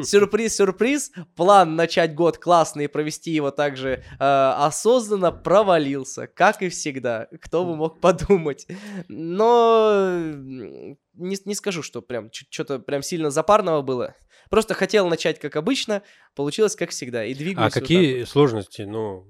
сюрприз, 0.03 0.57
сюрприз, 0.57 1.13
план 1.35 1.77
начать 1.77 2.15
год 2.15 2.39
классный 2.39 2.85
и 2.85 2.89
провести 2.89 3.31
его 3.31 3.51
также 3.51 4.03
э, 4.19 4.25
осознанно 4.57 5.33
провалился, 5.33 6.27
как 6.27 6.63
и 6.63 6.71
всегда, 6.71 7.29
кто 7.43 7.67
бы 7.67 7.77
мог 7.77 8.01
подумать. 8.01 8.67
Но 9.09 10.19
не, 11.13 11.37
не 11.45 11.55
скажу, 11.55 11.83
что 11.83 12.01
прям 12.01 12.31
что-то 12.33 12.79
прям 12.79 13.03
сильно 13.03 13.31
запарного 13.31 13.83
было. 13.83 14.15
Просто 14.49 14.73
хотел 14.73 15.09
начать 15.09 15.39
как 15.39 15.57
обычно, 15.57 16.03
получилось 16.35 16.75
как 16.75 16.89
всегда, 16.89 17.25
и 17.25 17.35
двигаюсь. 17.35 17.59
А 17.59 17.65
вот 17.65 17.75
какие 17.75 18.25
сложности, 18.25 18.83
ну, 18.83 19.27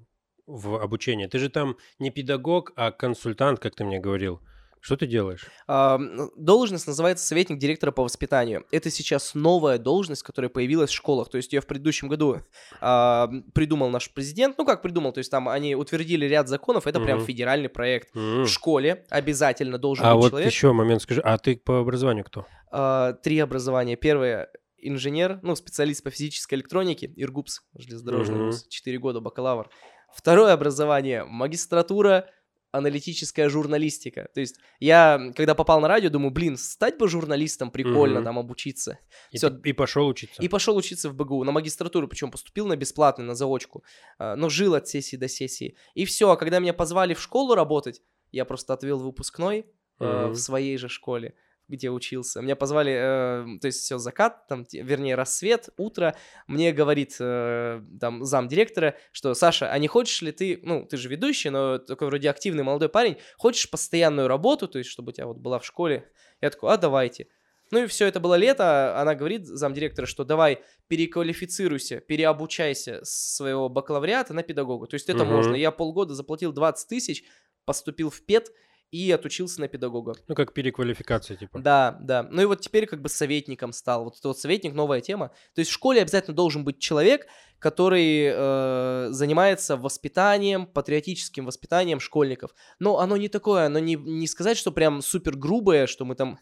в 0.46 0.80
обучении? 0.80 1.26
Ты 1.26 1.38
же 1.40 1.48
там 1.48 1.76
не 1.98 2.10
педагог, 2.10 2.72
а 2.76 2.92
консультант, 2.92 3.58
как 3.58 3.74
ты 3.74 3.84
мне 3.84 3.98
говорил. 3.98 4.40
Что 4.80 4.96
ты 4.96 5.06
делаешь? 5.06 5.46
А, 5.66 5.98
Должность 6.36 6.86
называется 6.86 7.26
советник 7.26 7.58
директора 7.58 7.90
по 7.90 8.02
воспитанию. 8.04 8.64
Это 8.70 8.90
сейчас 8.90 9.34
новая 9.34 9.78
должность, 9.78 10.22
которая 10.22 10.48
появилась 10.48 10.90
в 10.90 10.94
школах. 10.94 11.28
То 11.28 11.38
есть 11.38 11.52
ее 11.52 11.60
в 11.60 11.66
предыдущем 11.66 12.08
году 12.08 12.42
а, 12.80 13.28
придумал 13.54 13.90
наш 13.90 14.12
президент. 14.12 14.58
Ну 14.58 14.64
как 14.64 14.82
придумал, 14.82 15.12
то 15.12 15.18
есть 15.18 15.30
там 15.30 15.48
они 15.48 15.74
утвердили 15.74 16.26
ряд 16.26 16.48
законов. 16.48 16.86
Это 16.86 17.00
прям 17.00 17.20
федеральный 17.24 17.68
проект. 17.68 18.14
В 18.14 18.46
школе 18.46 19.04
обязательно 19.10 19.78
должен 19.78 20.04
А 20.06 20.14
быть 20.14 20.22
вот 20.24 20.30
человек. 20.30 20.50
еще 20.52 20.72
момент 20.72 21.02
скажи, 21.02 21.20
а 21.20 21.36
ты 21.38 21.56
по 21.56 21.80
образованию 21.80 22.24
кто? 22.24 22.46
А, 22.70 23.12
Три 23.14 23.38
образования. 23.40 23.96
Первое 23.96 24.50
инженер, 24.78 25.40
ну 25.42 25.56
специалист 25.56 26.04
по 26.04 26.10
физической 26.10 26.54
электронике, 26.54 27.06
Иргупс, 27.16 27.62
железнодорожный 27.76 28.36
Мгм. 28.36 28.46
вуз, 28.46 28.66
4 28.68 28.98
года 28.98 29.20
бакалавр. 29.20 29.68
Второе 30.14 30.52
образование 30.52 31.24
магистратура 31.24 32.28
аналитическая 32.72 33.48
журналистика. 33.48 34.28
То 34.34 34.40
есть 34.40 34.56
я, 34.80 35.32
когда 35.36 35.54
попал 35.54 35.80
на 35.80 35.88
радио, 35.88 36.10
думаю, 36.10 36.30
блин, 36.30 36.56
стать 36.56 36.98
бы 36.98 37.08
журналистом, 37.08 37.70
прикольно 37.70 38.16
Мгм. 38.16 38.24
там 38.24 38.38
обучиться. 38.38 38.98
И, 39.30 39.36
Всё. 39.38 39.48
и 39.64 39.72
пошел 39.72 40.06
учиться. 40.06 40.42
И 40.42 40.48
пошел 40.48 40.76
учиться 40.76 41.08
в 41.08 41.14
БГУ, 41.14 41.44
на 41.44 41.52
магистратуру, 41.52 42.08
причем 42.08 42.30
поступил 42.30 42.66
на 42.66 42.76
бесплатный, 42.76 43.24
на 43.24 43.34
заочку, 43.34 43.82
а, 44.18 44.36
но 44.36 44.48
жил 44.48 44.74
от 44.74 44.88
сессии 44.88 45.16
до 45.16 45.28
сессии. 45.28 45.76
И 45.94 46.04
все, 46.04 46.30
а 46.30 46.36
когда 46.36 46.58
меня 46.58 46.74
позвали 46.74 47.14
в 47.14 47.20
школу 47.20 47.54
работать, 47.54 48.02
я 48.32 48.44
просто 48.44 48.74
отвел 48.74 48.98
выпускной 48.98 49.66
Мгм. 49.98 50.32
в 50.32 50.36
своей 50.36 50.76
же 50.76 50.88
школе, 50.88 51.34
где 51.68 51.90
учился. 51.90 52.40
Меня 52.40 52.56
позвали, 52.56 52.92
э, 52.92 53.58
то 53.60 53.66
есть 53.66 53.80
все, 53.80 53.98
закат, 53.98 54.46
там, 54.46 54.64
вернее, 54.72 55.14
рассвет, 55.14 55.70
утро. 55.76 56.16
Мне 56.46 56.72
говорит 56.72 57.16
э, 57.18 57.82
там 58.00 58.24
зам 58.24 58.48
директора, 58.48 58.96
что, 59.12 59.34
Саша, 59.34 59.70
а 59.70 59.78
не 59.78 59.88
хочешь 59.88 60.22
ли 60.22 60.32
ты, 60.32 60.60
ну, 60.62 60.84
ты 60.84 60.96
же 60.96 61.08
ведущий, 61.08 61.50
но 61.50 61.78
такой 61.78 62.08
вроде 62.08 62.30
активный 62.30 62.62
молодой 62.62 62.88
парень, 62.88 63.16
хочешь 63.36 63.70
постоянную 63.70 64.28
работу, 64.28 64.68
то 64.68 64.78
есть 64.78 64.90
чтобы 64.90 65.10
у 65.10 65.12
тебя 65.12 65.26
вот 65.26 65.38
была 65.38 65.58
в 65.58 65.66
школе? 65.66 66.10
Я 66.40 66.50
такой, 66.50 66.72
а 66.72 66.76
давайте. 66.76 67.28
Ну 67.72 67.82
и 67.82 67.86
все, 67.88 68.06
это 68.06 68.20
было 68.20 68.36
лето. 68.36 68.96
Она 69.00 69.16
говорит, 69.16 69.44
замдиректора, 69.46 70.06
что 70.06 70.22
давай 70.22 70.60
переквалифицируйся, 70.86 71.98
переобучайся 72.00 73.00
с 73.02 73.36
своего 73.36 73.68
бакалавриата 73.68 74.34
на 74.34 74.42
педагога. 74.42 74.86
То 74.86 74.94
есть 74.94 75.08
это 75.08 75.24
Мгм. 75.24 75.34
можно. 75.34 75.54
Я 75.54 75.70
полгода 75.70 76.14
заплатил 76.14 76.52
20 76.52 76.88
тысяч, 76.88 77.24
поступил 77.64 78.10
в 78.10 78.24
ПЕД 78.24 78.52
и 78.90 79.10
отучился 79.10 79.60
на 79.60 79.68
педагога. 79.68 80.14
Ну, 80.28 80.34
как 80.34 80.52
переквалификация, 80.52 81.36
типа. 81.36 81.58
Да, 81.58 81.98
да. 82.00 82.22
Ну 82.30 82.42
и 82.42 82.44
вот 82.44 82.60
теперь 82.60 82.86
как 82.86 83.02
бы 83.02 83.08
советником 83.08 83.72
стал. 83.72 84.04
Вот 84.04 84.16
это 84.18 84.28
вот 84.28 84.38
советник 84.38 84.74
новая 84.74 85.00
тема. 85.00 85.28
То 85.54 85.60
есть 85.60 85.70
в 85.70 85.74
школе 85.74 86.02
обязательно 86.02 86.36
должен 86.36 86.64
быть 86.64 86.78
человек, 86.78 87.26
который 87.58 88.30
э, 88.32 89.08
занимается 89.10 89.76
воспитанием, 89.76 90.66
патриотическим 90.66 91.46
воспитанием 91.46 92.00
школьников. 92.00 92.54
Но 92.78 92.98
оно 92.98 93.16
не 93.16 93.28
такое, 93.28 93.66
оно 93.66 93.78
не, 93.78 93.94
не 93.96 94.26
сказать, 94.26 94.58
что 94.58 94.72
прям 94.72 95.00
супер 95.00 95.36
грубое, 95.36 95.86
что 95.86 96.04
мы 96.04 96.14
там 96.14 96.38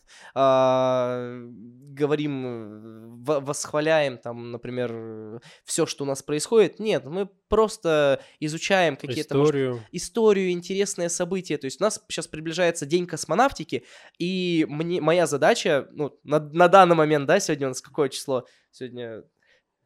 говорим, 1.95 2.47
э, 2.47 3.03
во- 3.03 3.03
восхваляем 3.25 4.19
там, 4.19 4.52
например, 4.52 5.40
все, 5.64 5.87
что 5.87 6.04
у 6.04 6.07
нас 6.07 6.23
происходит. 6.23 6.78
Нет, 6.78 7.04
мы 7.04 7.28
просто 7.49 8.21
изучаем 8.40 8.97
какие-то 8.97 9.37
может, 9.37 9.54
Историю. 9.54 9.83
историю, 9.93 10.50
интересные 10.50 11.09
события. 11.09 11.59
То 11.59 11.66
есть 11.66 11.81
у 11.81 11.85
нас 11.85 12.02
сейчас 12.09 12.26
приближается 12.26 12.87
День 12.87 13.07
космонавтики, 13.07 13.85
и 14.19 14.66
мне, 14.69 15.00
моя 15.00 15.26
задача, 15.26 15.88
ну, 15.93 16.19
на, 16.25 16.40
на 16.40 16.69
данный 16.69 16.97
момент, 16.97 17.26
да, 17.26 17.40
сегодня 17.40 17.69
у 17.69 17.71
нас 17.71 17.81
какое 17.81 18.09
число? 18.09 18.47
Сегодня 18.71 19.23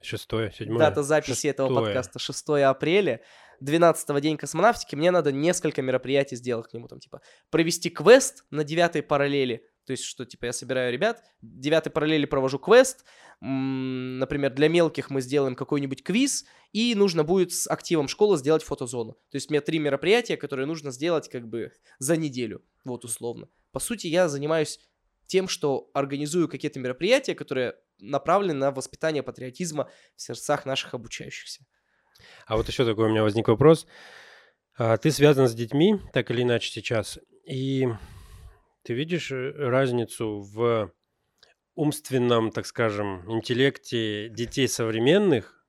Шестое, 0.01 0.53
седьмое. 0.53 0.79
дата 0.79 1.03
записи 1.03 1.49
этого 1.49 1.69
шестое. 1.69 1.87
подкаста 1.87 2.19
6 2.19 2.49
апреля. 2.65 3.21
12 3.61 4.21
день 4.21 4.37
космонавтики, 4.37 4.95
мне 4.95 5.11
надо 5.11 5.33
несколько 5.33 5.83
мероприятий 5.83 6.37
сделать 6.37 6.69
к 6.69 6.73
нему, 6.75 6.87
там, 6.87 7.01
типа, 7.01 7.21
провести 7.51 7.91
квест 7.91 8.45
на 8.51 8.63
девятой 8.63 9.03
параллели, 9.03 9.65
то 9.89 9.93
есть, 9.93 10.05
что, 10.05 10.27
типа, 10.27 10.45
я 10.45 10.53
собираю 10.53 10.93
ребят, 10.93 11.25
девятой 11.41 11.91
параллели 11.91 12.27
провожу 12.27 12.59
квест, 12.59 13.07
например, 13.41 14.53
для 14.53 14.69
мелких 14.69 15.09
мы 15.09 15.23
сделаем 15.23 15.55
какой-нибудь 15.55 16.05
квиз, 16.05 16.45
и 16.75 16.95
нужно 16.95 17.25
будет 17.25 17.55
с 17.55 17.67
активом 17.67 18.07
школы 18.07 18.37
сделать 18.37 18.63
фотозону. 18.63 19.15
То 19.31 19.37
есть, 19.37 19.49
у 19.49 19.55
меня 19.55 19.63
три 19.63 19.79
мероприятия, 19.79 20.37
которые 20.37 20.67
нужно 20.67 20.91
сделать, 20.91 21.31
как 21.31 21.49
бы, 21.49 21.73
за 21.99 22.19
неделю, 22.19 22.63
вот, 22.85 23.07
условно. 23.07 23.49
По 23.73 23.81
сути, 23.81 24.09
я 24.09 24.29
занимаюсь 24.29 24.79
тем, 25.27 25.49
что 25.49 25.91
организую 25.95 26.51
какие-то 26.51 26.79
мероприятия, 26.81 27.35
которые 27.35 27.77
направлены 27.99 28.59
на 28.59 28.71
воспитание 28.71 29.23
патриотизма 29.23 29.89
в 30.17 30.21
сердцах 30.21 30.67
наших 30.67 30.93
обучающихся. 30.93 31.65
А 32.47 32.59
вот 32.59 32.69
еще 32.69 32.85
такой 32.85 33.07
у 33.07 33.09
меня 33.09 33.23
возник 33.23 33.49
вопрос. 33.49 33.87
А, 34.77 34.99
Ты 34.99 35.11
связан 35.13 35.49
с 35.49 35.55
детьми, 35.55 35.99
так 36.13 36.31
или 36.31 36.43
иначе, 36.43 36.71
сейчас, 36.71 37.19
и 37.47 37.89
ты 38.89 38.95
видишь 38.95 39.31
э, 39.31 39.51
разницу 39.51 40.41
в 40.41 40.91
умственном, 41.75 42.51
так 42.51 42.65
скажем, 42.65 43.23
интеллекте 43.31 44.31
детей 44.31 44.67
современных 44.67 45.63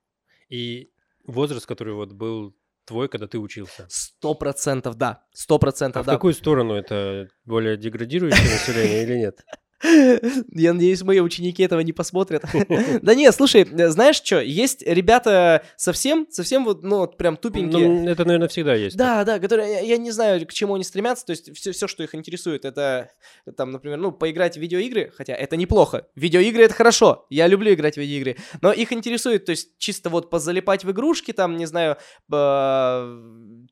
и 0.48 0.90
возраст, 1.26 1.66
который 1.66 1.94
вот 1.96 2.14
был 2.14 2.56
твой, 2.86 3.10
когда 3.10 3.28
ты 3.28 3.38
учился? 3.38 3.86
Сто 3.90 4.36
процентов, 4.36 4.96
да. 4.96 5.26
Сто 5.34 5.56
А 5.56 5.60
процентов, 5.60 6.04
в 6.04 6.06
да. 6.06 6.14
какую 6.14 6.34
сторону 6.34 6.76
это 6.76 7.28
более 7.44 7.76
деградирующее 7.76 8.42
население 8.42 9.04
или 9.04 9.18
нет? 9.18 9.44
Я 10.52 10.74
надеюсь, 10.74 11.02
мои 11.04 11.20
ученики 11.20 11.64
этого 11.64 11.80
не 11.82 11.94
посмотрят. 11.94 12.44
Да 13.02 13.16
не, 13.16 13.32
слушай, 13.32 13.68
знаешь 13.90 14.18
что, 14.18 14.42
есть 14.42 14.84
ребята 14.84 15.64
совсем, 15.78 16.28
совсем 16.30 16.66
вот, 16.66 16.84
ну, 16.84 16.98
вот 17.00 17.18
прям 17.18 17.38
тупенькие. 17.38 17.88
Ну, 17.88 18.10
это, 18.10 18.26
наверное, 18.26 18.48
всегда 18.48 18.76
есть. 18.76 18.98
Да, 18.98 19.24
да, 19.24 19.40
которые, 19.40 19.88
я, 19.88 19.98
не 19.98 20.12
знаю, 20.12 20.46
к 20.46 20.54
чему 20.54 20.76
они 20.76 20.84
стремятся, 20.84 21.26
то 21.26 21.32
есть 21.32 21.56
все, 21.56 21.72
все, 21.72 21.88
что 21.88 22.04
их 22.04 22.14
интересует, 22.14 22.66
это, 22.66 23.12
там, 23.58 23.72
например, 23.72 23.98
ну, 24.00 24.12
поиграть 24.12 24.58
в 24.58 24.60
видеоигры, 24.60 25.12
хотя 25.16 25.34
это 25.34 25.56
неплохо. 25.56 26.08
Видеоигры— 26.16 26.64
это 26.66 26.74
хорошо, 26.74 27.26
я 27.30 27.48
люблю 27.48 27.74
играть 27.74 27.96
в 27.96 27.98
видеоигры, 27.98 28.38
но 28.62 28.72
их 28.72 28.92
интересует, 28.92 29.46
то 29.46 29.52
есть 29.52 29.78
чисто 29.78 30.10
вот 30.10 30.30
позалипать 30.30 30.84
в 30.84 30.92
игрушки, 30.92 31.32
там, 31.32 31.58
не 31.58 31.66
знаю, 31.66 31.98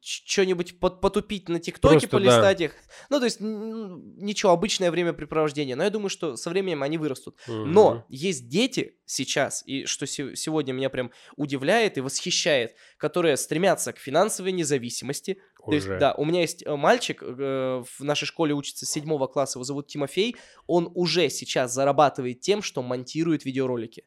что-нибудь 0.02 0.80
потупить 0.80 1.50
на 1.50 1.60
ТикТоке, 1.60 2.08
полистать 2.08 2.62
их. 2.62 2.72
Ну, 3.10 3.20
то 3.20 3.26
есть 3.26 3.40
ничего, 3.42 4.52
обычное 4.52 4.92
времяпрепровождение. 4.92 5.76
Но 5.76 5.84
я 5.84 5.90
думаю, 5.98 6.10
что 6.10 6.36
со 6.36 6.50
временем 6.50 6.84
они 6.84 6.98
вырастут. 6.98 7.38
Угу. 7.48 7.66
Но 7.66 8.06
есть 8.10 8.48
дети 8.48 8.98
сейчас, 9.06 9.64
и 9.66 9.86
что 9.86 10.06
сегодня 10.06 10.74
меня 10.74 10.90
прям 10.90 11.12
удивляет 11.36 11.98
и 11.98 12.02
восхищает, 12.02 12.76
которые 12.98 13.38
стремятся 13.38 13.94
к 13.94 13.98
финансовой 13.98 14.52
независимости. 14.52 15.40
Уже. 15.60 15.66
То 15.66 15.76
есть, 15.76 16.00
да, 16.00 16.14
у 16.14 16.26
меня 16.26 16.42
есть 16.42 16.64
э, 16.66 16.76
мальчик, 16.76 17.22
э, 17.22 17.84
в 17.98 18.04
нашей 18.04 18.26
школе 18.26 18.54
учится 18.54 18.86
с 18.86 18.90
седьмого 18.90 19.28
класса, 19.28 19.58
его 19.58 19.64
зовут 19.64 19.88
Тимофей, 19.88 20.36
он 20.66 20.90
уже 20.94 21.30
сейчас 21.30 21.74
зарабатывает 21.74 22.40
тем, 22.42 22.62
что 22.62 22.82
монтирует 22.82 23.44
видеоролики. 23.44 24.06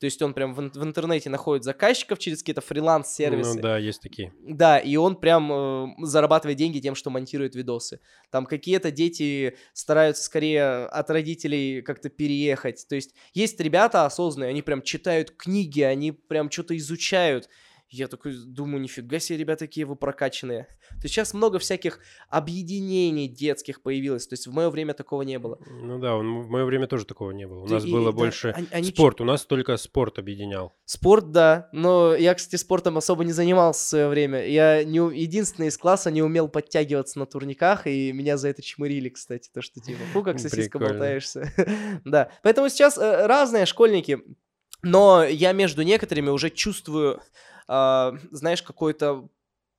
То 0.00 0.04
есть 0.04 0.22
он 0.22 0.32
прям 0.32 0.54
в, 0.54 0.58
в 0.58 0.84
интернете 0.84 1.28
находит 1.28 1.64
заказчиков 1.64 2.18
через 2.18 2.38
какие-то 2.38 2.60
фриланс-сервисы. 2.60 3.56
Ну 3.56 3.62
да, 3.62 3.78
есть 3.78 4.00
такие. 4.00 4.32
Да, 4.40 4.78
и 4.78 4.94
он 4.96 5.16
прям 5.16 5.52
э, 5.52 5.86
зарабатывает 6.06 6.56
деньги 6.56 6.78
тем, 6.78 6.94
что 6.94 7.10
монтирует 7.10 7.56
видосы. 7.56 8.00
Там 8.30 8.46
какие-то 8.46 8.92
дети 8.92 9.56
стараются 9.72 10.22
скорее 10.22 10.86
от 10.86 11.10
родителей 11.10 11.82
как-то 11.82 12.10
переехать. 12.10 12.86
То 12.88 12.94
есть 12.94 13.14
есть 13.34 13.58
ребята 13.60 14.06
осознанные, 14.06 14.50
они 14.50 14.62
прям 14.62 14.82
читают 14.82 15.32
книги, 15.32 15.80
они 15.80 16.12
прям 16.12 16.50
что-то 16.50 16.76
изучают. 16.76 17.48
Я 17.90 18.06
такой 18.06 18.34
думаю, 18.36 18.82
нифига 18.82 19.18
себе, 19.18 19.38
ребята, 19.38 19.60
такие 19.60 19.86
вы 19.86 19.96
прокачанные. 19.96 20.64
То 20.90 21.04
есть 21.04 21.14
сейчас 21.14 21.32
много 21.32 21.58
всяких 21.58 22.00
объединений 22.28 23.28
детских 23.28 23.82
появилось. 23.82 24.26
То 24.26 24.34
есть 24.34 24.46
в 24.46 24.52
мое 24.52 24.68
время 24.68 24.92
такого 24.92 25.22
не 25.22 25.38
было. 25.38 25.58
Ну 25.66 25.98
да, 25.98 26.16
в 26.16 26.22
мое 26.22 26.66
время 26.66 26.86
тоже 26.86 27.06
такого 27.06 27.30
не 27.30 27.46
было. 27.46 27.60
У 27.60 27.66
нас 27.66 27.84
и, 27.84 27.90
было 27.90 28.12
да, 28.12 28.16
больше 28.16 28.54
они, 28.70 28.88
спорт. 28.88 29.22
У 29.22 29.24
нас 29.24 29.46
только 29.46 29.76
спорт 29.78 30.18
объединял. 30.18 30.74
Спорт, 30.84 31.32
да. 31.32 31.70
Но 31.72 32.14
я, 32.14 32.34
кстати, 32.34 32.56
спортом 32.60 32.98
особо 32.98 33.24
не 33.24 33.32
занимался 33.32 33.80
в 33.80 33.88
свое 33.88 34.08
время. 34.08 34.46
Я 34.46 34.84
не, 34.84 34.98
единственный 34.98 35.68
из 35.68 35.78
класса 35.78 36.10
не 36.10 36.22
умел 36.22 36.48
подтягиваться 36.48 37.18
на 37.18 37.24
турниках, 37.24 37.86
и 37.86 38.12
меня 38.12 38.36
за 38.36 38.48
это 38.48 38.60
чмырили, 38.60 39.08
кстати. 39.08 39.48
То, 39.52 39.62
что 39.62 39.80
типа, 39.80 40.00
фу, 40.12 40.22
как 40.22 40.38
сосиска 40.38 40.78
болтаешься. 40.78 41.52
да. 42.04 42.30
Поэтому 42.42 42.68
сейчас 42.68 42.98
э, 42.98 43.26
разные 43.26 43.64
школьники 43.64 44.20
но 44.82 45.24
я 45.24 45.52
между 45.52 45.82
некоторыми 45.82 46.30
уже 46.30 46.50
чувствую 46.50 47.20
э, 47.68 48.12
знаешь, 48.30 48.62
какой-то 48.62 49.28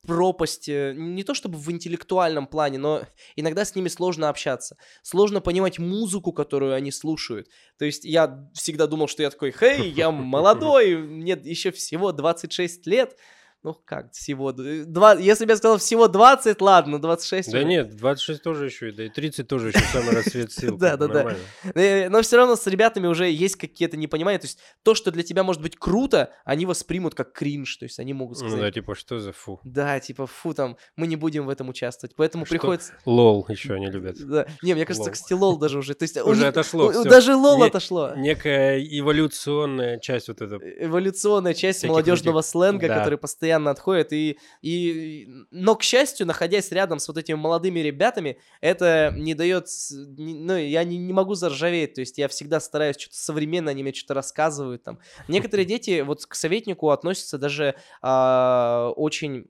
пропасть, 0.07 0.67
не 0.67 1.23
то 1.23 1.33
чтобы 1.33 1.57
в 1.57 1.69
интеллектуальном 1.71 2.47
плане, 2.47 2.77
но 2.77 3.01
иногда 3.35 3.65
с 3.65 3.75
ними 3.75 3.89
сложно 3.89 4.29
общаться. 4.29 4.77
Сложно 5.03 5.41
понимать 5.41 5.77
музыку, 5.77 6.31
которую 6.31 6.73
они 6.73 6.91
слушают. 6.91 7.47
То 7.77 7.85
есть 7.85 8.05
я 8.05 8.49
всегда 8.53 8.87
думал, 8.87 9.07
что 9.07 9.23
я 9.23 9.29
такой, 9.29 9.51
хей, 9.51 9.89
я 9.89 10.11
молодой, 10.11 10.95
мне 10.95 11.33
еще 11.43 11.71
всего 11.71 12.11
26 12.11 12.87
лет, 12.87 13.17
ну 13.61 13.73
как, 13.85 14.13
всего... 14.13 14.53
Два, 14.53 15.15
если 15.15 15.43
бы 15.43 15.51
я 15.51 15.57
сказал 15.57 15.77
всего 15.79 16.07
20, 16.07 16.61
ладно, 16.61 16.97
26... 16.97 17.51
Да 17.51 17.57
уже. 17.57 17.67
нет, 17.67 17.95
26 17.97 18.41
тоже 18.41 18.65
еще, 18.65 18.91
да 18.93 19.03
и 19.03 19.09
30 19.09 19.47
тоже 19.49 19.69
еще 19.69 19.79
самый 19.91 20.15
расцвет 20.15 20.51
сил. 20.53 20.77
Да, 20.77 20.95
да, 20.95 21.07
да. 21.07 21.35
Э, 21.75 22.07
но 22.07 22.21
все 22.21 22.37
равно 22.37 22.55
с 22.55 22.65
ребятами 22.67 23.07
уже 23.07 23.29
есть 23.29 23.57
какие-то 23.57 23.97
непонимания. 23.97 24.39
То 24.39 24.47
есть 24.47 24.59
то, 24.83 24.95
что 24.95 25.11
для 25.11 25.23
тебя 25.23 25.43
может 25.43 25.61
быть 25.61 25.75
круто, 25.75 26.31
они 26.45 26.65
воспримут 26.65 27.15
как 27.15 27.33
кринж. 27.33 27.75
То 27.75 27.83
есть 27.83 27.99
они 27.99 28.13
могут 28.13 28.37
сказать... 28.37 28.55
Ну 28.55 28.61
да, 28.61 28.71
типа, 28.71 28.95
что 28.95 29.19
за 29.19 29.33
фу? 29.33 29.59
Да, 29.65 29.99
типа, 29.99 30.25
фу, 30.25 30.53
там, 30.53 30.77
мы 30.95 31.07
не 31.07 31.17
будем 31.17 31.45
в 31.45 31.49
этом 31.49 31.67
участвовать. 31.67 32.15
Поэтому 32.15 32.45
приходится... 32.45 32.93
Лол 33.05 33.45
еще 33.49 33.73
они 33.73 33.87
любят. 33.87 34.15
Да. 34.25 34.45
Не, 34.61 34.73
мне 34.73 34.85
кажется, 34.85 35.11
кстати, 35.11 35.33
лол 35.33 35.57
даже 35.57 35.79
уже... 35.79 35.95
То 35.95 36.03
есть 36.03 36.15
уже 36.23 36.47
отошло. 36.47 37.03
Даже 37.03 37.35
лол 37.35 37.61
отошло. 37.63 38.13
Некая 38.15 38.79
эволюционная 38.79 39.99
часть 39.99 40.29
вот 40.29 40.41
эта. 40.41 40.59
Эволюционная 40.79 41.53
часть 41.53 41.83
молодежного 41.83 42.41
сленга, 42.41 42.87
который 42.87 43.17
постоянно 43.17 43.48
отходит. 43.51 44.13
И 44.13 44.39
и, 44.61 45.27
но, 45.51 45.75
к 45.75 45.83
счастью, 45.83 46.27
находясь 46.27 46.71
рядом 46.71 46.99
с 46.99 47.07
вот 47.07 47.17
этими 47.17 47.35
молодыми 47.35 47.79
ребятами, 47.79 48.39
это 48.61 49.13
не 49.15 49.33
дает, 49.33 49.67
ну, 49.91 50.57
я 50.57 50.83
не, 50.83 50.97
не 50.97 51.13
могу 51.13 51.33
заржаветь, 51.33 51.93
то 51.95 52.01
есть 52.01 52.17
я 52.17 52.27
всегда 52.27 52.59
стараюсь 52.59 52.97
что-то 52.97 53.17
современное, 53.17 53.71
они 53.71 53.83
мне 53.83 53.93
что-то 53.93 54.13
рассказывают 54.13 54.83
там. 54.83 54.99
Некоторые 55.27 55.65
дети 55.65 56.01
вот 56.01 56.25
к 56.25 56.35
советнику 56.35 56.89
относятся 56.89 57.37
даже 57.37 57.75
э, 58.01 58.91
очень 58.95 59.49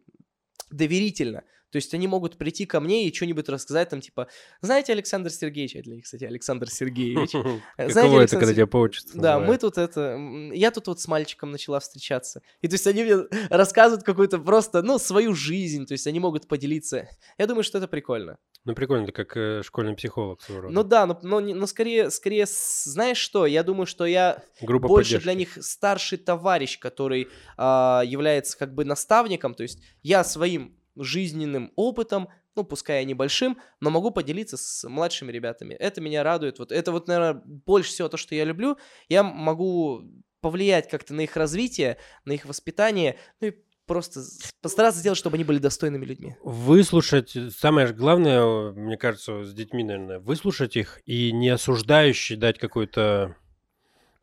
доверительно. 0.71 1.43
То 1.71 1.75
есть 1.77 1.93
они 1.93 2.07
могут 2.07 2.37
прийти 2.37 2.65
ко 2.65 2.79
мне 2.79 3.07
и 3.07 3.13
что-нибудь 3.13 3.47
рассказать, 3.49 3.89
там, 3.89 4.01
типа, 4.01 4.27
знаете, 4.61 4.91
Александр 4.93 5.29
Сергеевич, 5.29 5.75
это 5.75 5.83
для 5.83 5.95
них, 5.95 6.05
кстати, 6.05 6.23
Александр 6.23 6.69
Сергеевич. 6.69 7.31
Каково 7.77 8.21
это, 8.21 8.37
когда 8.37 8.53
тебя 8.53 8.67
поучатся? 8.67 9.17
Да, 9.17 9.39
мы 9.39 9.57
тут 9.57 9.77
это, 9.77 10.17
я 10.53 10.71
тут 10.71 10.87
вот 10.87 10.99
с 10.99 11.07
мальчиком 11.07 11.51
начала 11.51 11.79
встречаться. 11.79 12.41
И 12.61 12.67
то 12.67 12.73
есть 12.73 12.87
они 12.87 13.03
мне 13.03 13.17
рассказывают 13.49 14.03
какую-то 14.03 14.39
просто, 14.39 14.81
ну, 14.81 14.97
свою 14.97 15.33
жизнь, 15.35 15.85
то 15.85 15.93
есть 15.93 16.07
они 16.07 16.19
могут 16.19 16.47
поделиться. 16.47 17.07
Я 17.37 17.47
думаю, 17.47 17.63
что 17.63 17.77
это 17.77 17.87
прикольно. 17.87 18.37
Ну, 18.65 18.75
прикольно, 18.75 19.05
ты 19.05 19.11
как 19.13 19.37
э, 19.37 19.61
школьный 19.63 19.95
психолог 19.95 20.41
своего 20.41 20.63
рода. 20.63 20.73
Ну 20.73 20.83
да, 20.83 21.05
но, 21.05 21.17
но, 21.23 21.39
но 21.39 21.65
скорее, 21.65 22.11
скорее, 22.11 22.45
знаешь 22.47 23.17
что, 23.17 23.45
я 23.45 23.63
думаю, 23.63 23.85
что 23.85 24.05
я 24.05 24.43
Группа 24.61 24.87
больше 24.87 25.11
поддержки. 25.11 25.23
для 25.23 25.33
них 25.33 25.57
старший 25.61 26.17
товарищ, 26.17 26.77
который 26.77 27.29
э, 27.57 28.01
является 28.05 28.57
как 28.57 28.75
бы 28.75 28.83
наставником, 28.83 29.53
то 29.53 29.63
есть 29.63 29.81
я 30.03 30.23
своим 30.23 30.78
жизненным 31.03 31.71
опытом, 31.75 32.29
ну, 32.55 32.63
пускай 32.63 32.99
я 32.99 33.05
небольшим, 33.05 33.57
но 33.79 33.89
могу 33.89 34.11
поделиться 34.11 34.57
с 34.57 34.87
младшими 34.87 35.31
ребятами. 35.31 35.73
Это 35.73 36.01
меня 36.01 36.23
радует. 36.23 36.59
Вот 36.59 36.71
это 36.71 36.91
вот, 36.91 37.07
наверное, 37.07 37.41
больше 37.45 37.91
всего 37.91 38.09
то, 38.09 38.17
что 38.17 38.35
я 38.35 38.43
люблю. 38.43 38.77
Я 39.07 39.23
могу 39.23 40.03
повлиять 40.41 40.89
как-то 40.89 41.13
на 41.13 41.21
их 41.21 41.35
развитие, 41.35 41.97
на 42.25 42.33
их 42.33 42.45
воспитание, 42.45 43.17
ну 43.41 43.47
и 43.47 43.53
просто 43.85 44.21
постараться 44.61 44.99
сделать, 44.99 45.17
чтобы 45.17 45.35
они 45.35 45.43
были 45.43 45.57
достойными 45.57 46.05
людьми. 46.05 46.35
Выслушать, 46.43 47.35
самое 47.57 47.91
главное, 47.91 48.71
мне 48.71 48.97
кажется, 48.97 49.43
с 49.43 49.53
детьми, 49.53 49.83
наверное, 49.83 50.19
выслушать 50.19 50.77
их 50.77 51.01
и 51.05 51.31
не 51.31 51.49
осуждающий 51.49 52.35
дать 52.35 52.59
какой-то 52.59 53.35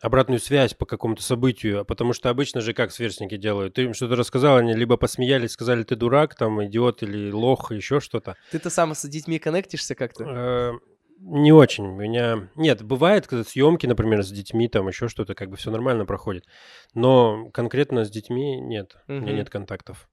обратную 0.01 0.41
связь 0.41 0.75
по 0.75 0.87
какому-то 0.87 1.23
событию, 1.23 1.85
потому 1.85 2.13
что 2.13 2.31
обычно 2.31 2.61
же 2.61 2.75
как 2.75 2.93
сверстники 2.93 3.37
делают? 3.37 3.75
Ты 3.75 3.85
им 3.85 3.95
что-то 3.95 4.17
рассказал, 4.17 4.59
они 4.59 4.75
либо 4.75 4.97
посмеялись, 4.97 5.53
сказали, 5.53 5.83
ты 5.83 5.97
дурак, 5.97 6.35
там, 6.35 6.65
идиот 6.65 7.03
или 7.03 7.31
лох, 7.31 7.73
еще 7.73 8.01
что-то. 8.01 8.37
Ты-то 8.51 8.71
сам 8.71 8.95
с 8.95 9.09
детьми 9.09 9.39
коннектишься 9.39 9.95
как-то? 9.95 10.25
Э, 10.25 10.73
не 11.19 11.53
очень. 11.53 11.87
У 11.87 11.97
меня... 11.97 12.51
Нет, 12.57 12.83
бывает, 12.83 13.27
когда 13.27 13.45
съемки, 13.45 13.87
например, 13.87 14.23
с 14.23 14.31
детьми, 14.31 14.69
там 14.69 14.89
еще 14.89 15.09
что-то, 15.09 15.35
как 15.35 15.51
бы 15.51 15.57
все 15.57 15.71
нормально 15.71 16.05
проходит. 16.05 16.45
Но 16.95 17.51
конкретно 17.53 18.05
с 18.05 18.11
детьми 18.11 18.61
нет. 18.61 18.97
У 19.09 19.13
меня 19.13 19.33
нет 19.33 19.51
контактов, 19.51 20.09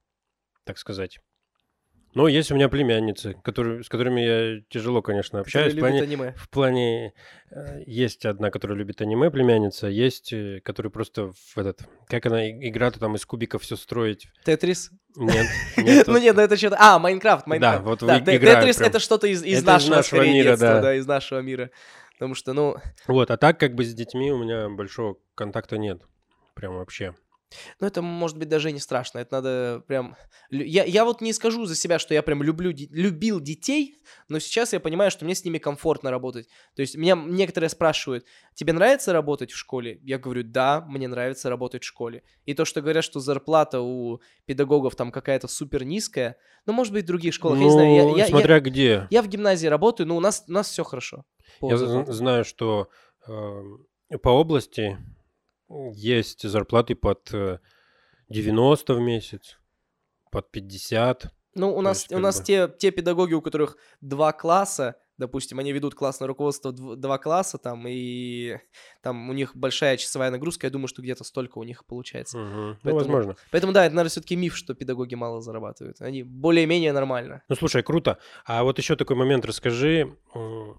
так 0.64 0.78
сказать. 0.78 1.18
Но 2.14 2.28
есть 2.28 2.52
у 2.52 2.54
меня 2.54 2.68
племянницы, 2.68 3.34
которые, 3.42 3.82
с 3.82 3.88
которыми 3.88 4.20
я 4.20 4.62
тяжело, 4.68 5.02
конечно, 5.02 5.40
общаюсь. 5.40 5.74
в 5.74 5.78
плане, 5.78 6.02
аниме. 6.02 6.34
В 6.36 6.48
плане 6.48 7.12
э, 7.50 7.82
есть 7.86 8.24
одна, 8.24 8.50
которая 8.50 8.78
любит 8.78 9.00
аниме, 9.00 9.30
племянница, 9.30 9.88
есть, 9.88 10.32
э, 10.32 10.60
которая 10.62 10.90
просто 10.90 11.32
в 11.32 11.58
этот, 11.58 11.82
как 12.06 12.26
она 12.26 12.48
игра-то 12.48 13.00
там 13.00 13.16
из 13.16 13.26
кубиков 13.26 13.62
все 13.62 13.76
строить. 13.76 14.28
Тетрис? 14.44 14.90
Нет. 15.16 15.46
Ну 16.06 16.18
нет, 16.18 16.36
ну 16.36 16.42
это 16.42 16.56
что-то... 16.56 16.76
А, 16.78 16.98
Майнкрафт, 16.98 17.46
Майнкрафт. 17.46 17.78
Да, 17.78 17.84
вот 17.84 17.98
Тетрис 18.24 18.80
это 18.80 19.00
что-то 19.00 19.26
из 19.26 19.64
нашего 19.64 20.22
мира, 20.22 20.56
да, 20.56 20.94
из 20.94 21.06
нашего 21.06 21.40
мира. 21.40 21.70
Потому 22.14 22.36
что, 22.36 22.52
ну... 22.52 22.76
Вот, 23.08 23.30
а 23.32 23.36
так 23.36 23.58
как 23.58 23.74
бы 23.74 23.84
с 23.84 23.92
детьми 23.92 24.30
у 24.30 24.38
меня 24.38 24.68
большого 24.68 25.16
контакта 25.34 25.78
нет. 25.78 26.00
Прям 26.54 26.76
вообще. 26.76 27.14
Ну, 27.80 27.86
это 27.86 28.02
может 28.02 28.38
быть 28.38 28.48
даже 28.48 28.70
и 28.70 28.72
не 28.72 28.80
страшно. 28.80 29.18
Это 29.18 29.34
надо 29.34 29.84
прям... 29.86 30.16
Я, 30.50 30.84
я 30.84 31.04
вот 31.04 31.20
не 31.20 31.32
скажу 31.32 31.64
за 31.66 31.74
себя, 31.74 31.98
что 31.98 32.14
я 32.14 32.22
прям 32.22 32.42
люблю, 32.42 32.72
любил 32.90 33.40
детей, 33.40 33.98
но 34.28 34.38
сейчас 34.38 34.72
я 34.72 34.80
понимаю, 34.80 35.10
что 35.10 35.24
мне 35.24 35.34
с 35.34 35.44
ними 35.44 35.58
комфортно 35.58 36.10
работать. 36.10 36.48
То 36.74 36.82
есть 36.82 36.96
меня 36.96 37.14
некоторые 37.14 37.70
спрашивают, 37.70 38.24
тебе 38.54 38.72
нравится 38.72 39.12
работать 39.12 39.52
в 39.52 39.56
школе? 39.56 40.00
Я 40.02 40.18
говорю, 40.18 40.42
да, 40.44 40.84
мне 40.88 41.08
нравится 41.08 41.48
работать 41.50 41.82
в 41.82 41.86
школе. 41.86 42.22
И 42.44 42.54
то, 42.54 42.64
что 42.64 42.80
говорят, 42.80 43.04
что 43.04 43.20
зарплата 43.20 43.80
у 43.80 44.20
педагогов 44.44 44.96
там 44.96 45.10
какая-то 45.10 45.48
супер 45.48 45.84
низкая, 45.84 46.36
ну, 46.66 46.72
может 46.72 46.92
быть, 46.92 47.04
в 47.04 47.06
других 47.06 47.34
школах, 47.34 47.58
ну, 47.58 47.62
я 47.62 47.66
не 47.66 47.72
знаю. 47.72 48.16
Я, 48.16 48.24
я, 48.24 48.26
смотря 48.26 48.54
я, 48.56 48.60
где. 48.60 49.06
Я 49.10 49.22
в 49.22 49.28
гимназии 49.28 49.66
работаю, 49.66 50.06
но 50.06 50.16
у 50.16 50.20
нас, 50.20 50.44
у 50.48 50.52
нас 50.52 50.70
все 50.70 50.84
хорошо. 50.84 51.24
Я 51.60 51.76
знаю, 51.76 52.44
что 52.44 52.88
э, 53.26 54.18
по 54.22 54.30
области 54.30 54.98
есть 55.94 56.48
зарплаты 56.48 56.94
под 56.94 57.30
90 58.28 58.92
э, 58.92 58.96
в 58.96 59.00
месяц, 59.00 59.58
под 60.30 60.50
50. 60.50 61.32
Ну, 61.56 61.74
у 61.74 61.80
нас, 61.80 62.02
есть, 62.02 62.12
у 62.12 62.18
нас 62.18 62.40
бы... 62.40 62.44
те, 62.44 62.68
те 62.78 62.90
педагоги, 62.90 63.34
у 63.34 63.40
которых 63.40 63.76
два 64.00 64.32
класса, 64.32 64.96
Допустим, 65.16 65.60
они 65.60 65.72
ведут 65.72 65.94
классное 65.94 66.26
руководство 66.26 66.72
дв- 66.72 66.96
два 66.96 67.18
класса 67.18 67.56
там, 67.56 67.86
и 67.86 68.56
там 69.00 69.30
у 69.30 69.32
них 69.32 69.54
большая 69.54 69.96
часовая 69.96 70.30
нагрузка, 70.30 70.66
я 70.66 70.72
думаю, 70.72 70.88
что 70.88 71.02
где-то 71.02 71.22
столько 71.22 71.58
у 71.58 71.62
них 71.62 71.84
получается. 71.84 72.38
Ну, 72.38 72.76
Поэтому- 72.82 72.94
возможно. 72.96 73.36
Поэтому, 73.52 73.72
да, 73.72 73.86
это, 73.86 73.94
наверное, 73.94 74.10
все-таки 74.10 74.34
миф, 74.34 74.56
что 74.56 74.74
педагоги 74.74 75.14
мало 75.14 75.40
зарабатывают. 75.40 76.00
Они 76.00 76.24
более-менее 76.24 76.92
нормально. 76.92 77.42
Ну, 77.48 77.54
слушай, 77.54 77.84
круто. 77.84 78.18
А 78.44 78.64
вот 78.64 78.78
еще 78.78 78.96
такой 78.96 79.14
момент 79.14 79.44
расскажи, 79.44 80.16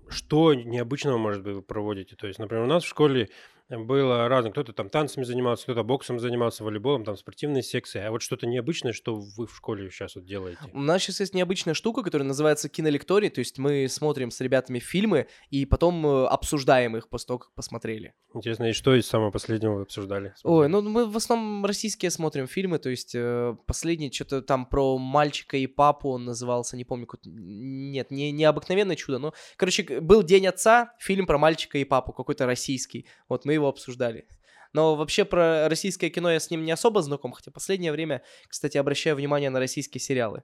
что 0.10 0.54
необычного, 0.54 1.18
может 1.18 1.42
быть, 1.42 1.56
вы 1.56 1.62
проводите? 1.62 2.18
То 2.18 2.28
есть, 2.28 2.38
например, 2.38 2.66
у 2.66 2.68
нас 2.68 2.84
в 2.84 2.88
школе 2.88 3.30
было 3.70 4.28
разное. 4.28 4.52
Кто-то 4.52 4.74
там 4.74 4.90
танцами 4.90 5.24
занимался, 5.24 5.64
кто-то 5.64 5.84
боксом 5.84 6.20
занимался, 6.20 6.64
волейболом, 6.64 7.04
там 7.04 7.18
спортивные 7.18 7.64
секции. 7.64 8.00
А 8.00 8.12
вот 8.12 8.22
что-то 8.22 8.46
необычное, 8.46 8.94
что 8.94 9.16
вы 9.16 9.48
в 9.48 9.56
школе 9.56 9.90
сейчас 9.90 10.16
вот 10.16 10.26
делаете? 10.26 10.60
У 10.74 10.80
нас 10.80 11.02
сейчас 11.02 11.20
есть 11.20 11.34
необычная 11.34 11.74
штука, 11.74 12.04
которая 12.04 12.28
называется 12.28 12.70
кинолекторий, 12.70 13.30
то 13.30 13.40
есть 13.40 13.58
мы 13.58 13.88
смотрим 13.90 14.30
с 14.32 14.40
ребятами 14.40 14.80
фильмы 14.80 15.28
и 15.50 15.66
потом 15.66 16.06
э, 16.06 16.26
обсуждаем 16.28 16.96
их 16.96 17.10
после 17.10 17.28
того, 17.28 17.40
как 17.40 17.54
посмотрели. 17.54 18.14
Интересно, 18.34 18.70
и 18.70 18.74
что 18.74 18.94
из 18.94 19.08
самого 19.08 19.32
последнего 19.32 19.76
вы 19.76 19.82
обсуждали? 19.84 20.34
Ой, 20.44 20.68
ну 20.68 20.82
мы 20.82 21.06
в 21.06 21.18
основном 21.18 21.66
российские 21.66 22.12
смотрим 22.12 22.48
фильмы, 22.48 22.78
то 22.78 22.90
есть 22.90 23.16
э, 23.16 23.56
последний 23.66 24.12
что-то 24.12 24.42
там 24.42 24.66
про 24.66 24.98
мальчика 24.98 25.58
и 25.58 25.68
папу 25.68 26.10
он 26.10 26.26
назывался, 26.26 26.78
не 26.78 26.86
помню, 26.86 27.08
нет, 27.24 28.12
не 28.12 28.32
необыкновенное 28.32 28.96
чудо, 28.96 29.18
но, 29.18 29.34
короче, 29.58 30.02
был 30.02 30.22
День 30.22 30.48
отца, 30.48 30.94
фильм 31.00 31.26
про 31.26 31.38
мальчика 31.38 31.78
и 31.78 31.84
папу, 31.84 32.14
какой-то 32.14 32.46
российский, 32.46 33.08
вот 33.30 33.46
мы 33.46 33.55
его 33.56 33.68
обсуждали. 33.68 34.28
Но 34.74 34.96
вообще 34.96 35.26
про 35.26 35.70
российское 35.70 36.10
кино 36.10 36.32
я 36.32 36.40
с 36.40 36.50
ним 36.50 36.66
не 36.66 36.72
особо 36.72 37.02
знаком, 37.02 37.32
хотя 37.32 37.50
последнее 37.50 37.92
время, 37.92 38.22
кстати, 38.48 38.78
обращаю 38.78 39.16
внимание 39.16 39.50
на 39.50 39.60
российские 39.60 40.02
сериалы. 40.02 40.44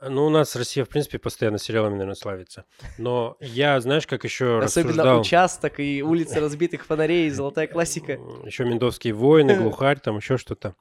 Ну, 0.00 0.26
у 0.26 0.30
нас 0.30 0.54
Россия, 0.56 0.84
в 0.84 0.88
принципе, 0.88 1.18
постоянно 1.18 1.58
сериалами, 1.58 1.92
наверное, 1.92 2.14
славится. 2.14 2.64
Но 2.98 3.36
я, 3.40 3.80
знаешь, 3.80 4.06
как 4.06 4.24
еще 4.24 4.58
Особенно 4.60 4.90
рассуждал... 4.90 5.20
участок 5.20 5.80
и 5.80 6.02
улицы 6.02 6.40
разбитых 6.40 6.84
фонарей, 6.84 7.30
золотая 7.30 7.66
классика. 7.66 8.18
Еще 8.44 8.64
ментовские 8.64 9.14
войны, 9.14 9.54
глухарь, 9.60 10.00
там 10.00 10.16
еще 10.16 10.36
что-то. 10.36 10.74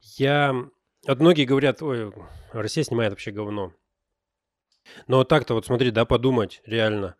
Я... 0.00 0.54
Вот 1.06 1.20
многие 1.20 1.44
говорят, 1.44 1.82
ой, 1.82 2.12
Россия 2.52 2.84
снимает 2.84 3.12
вообще 3.12 3.30
говно. 3.30 3.72
Но 5.06 5.24
так-то 5.24 5.54
вот 5.54 5.66
смотри, 5.66 5.90
да, 5.90 6.04
подумать 6.04 6.62
реально. 6.64 7.16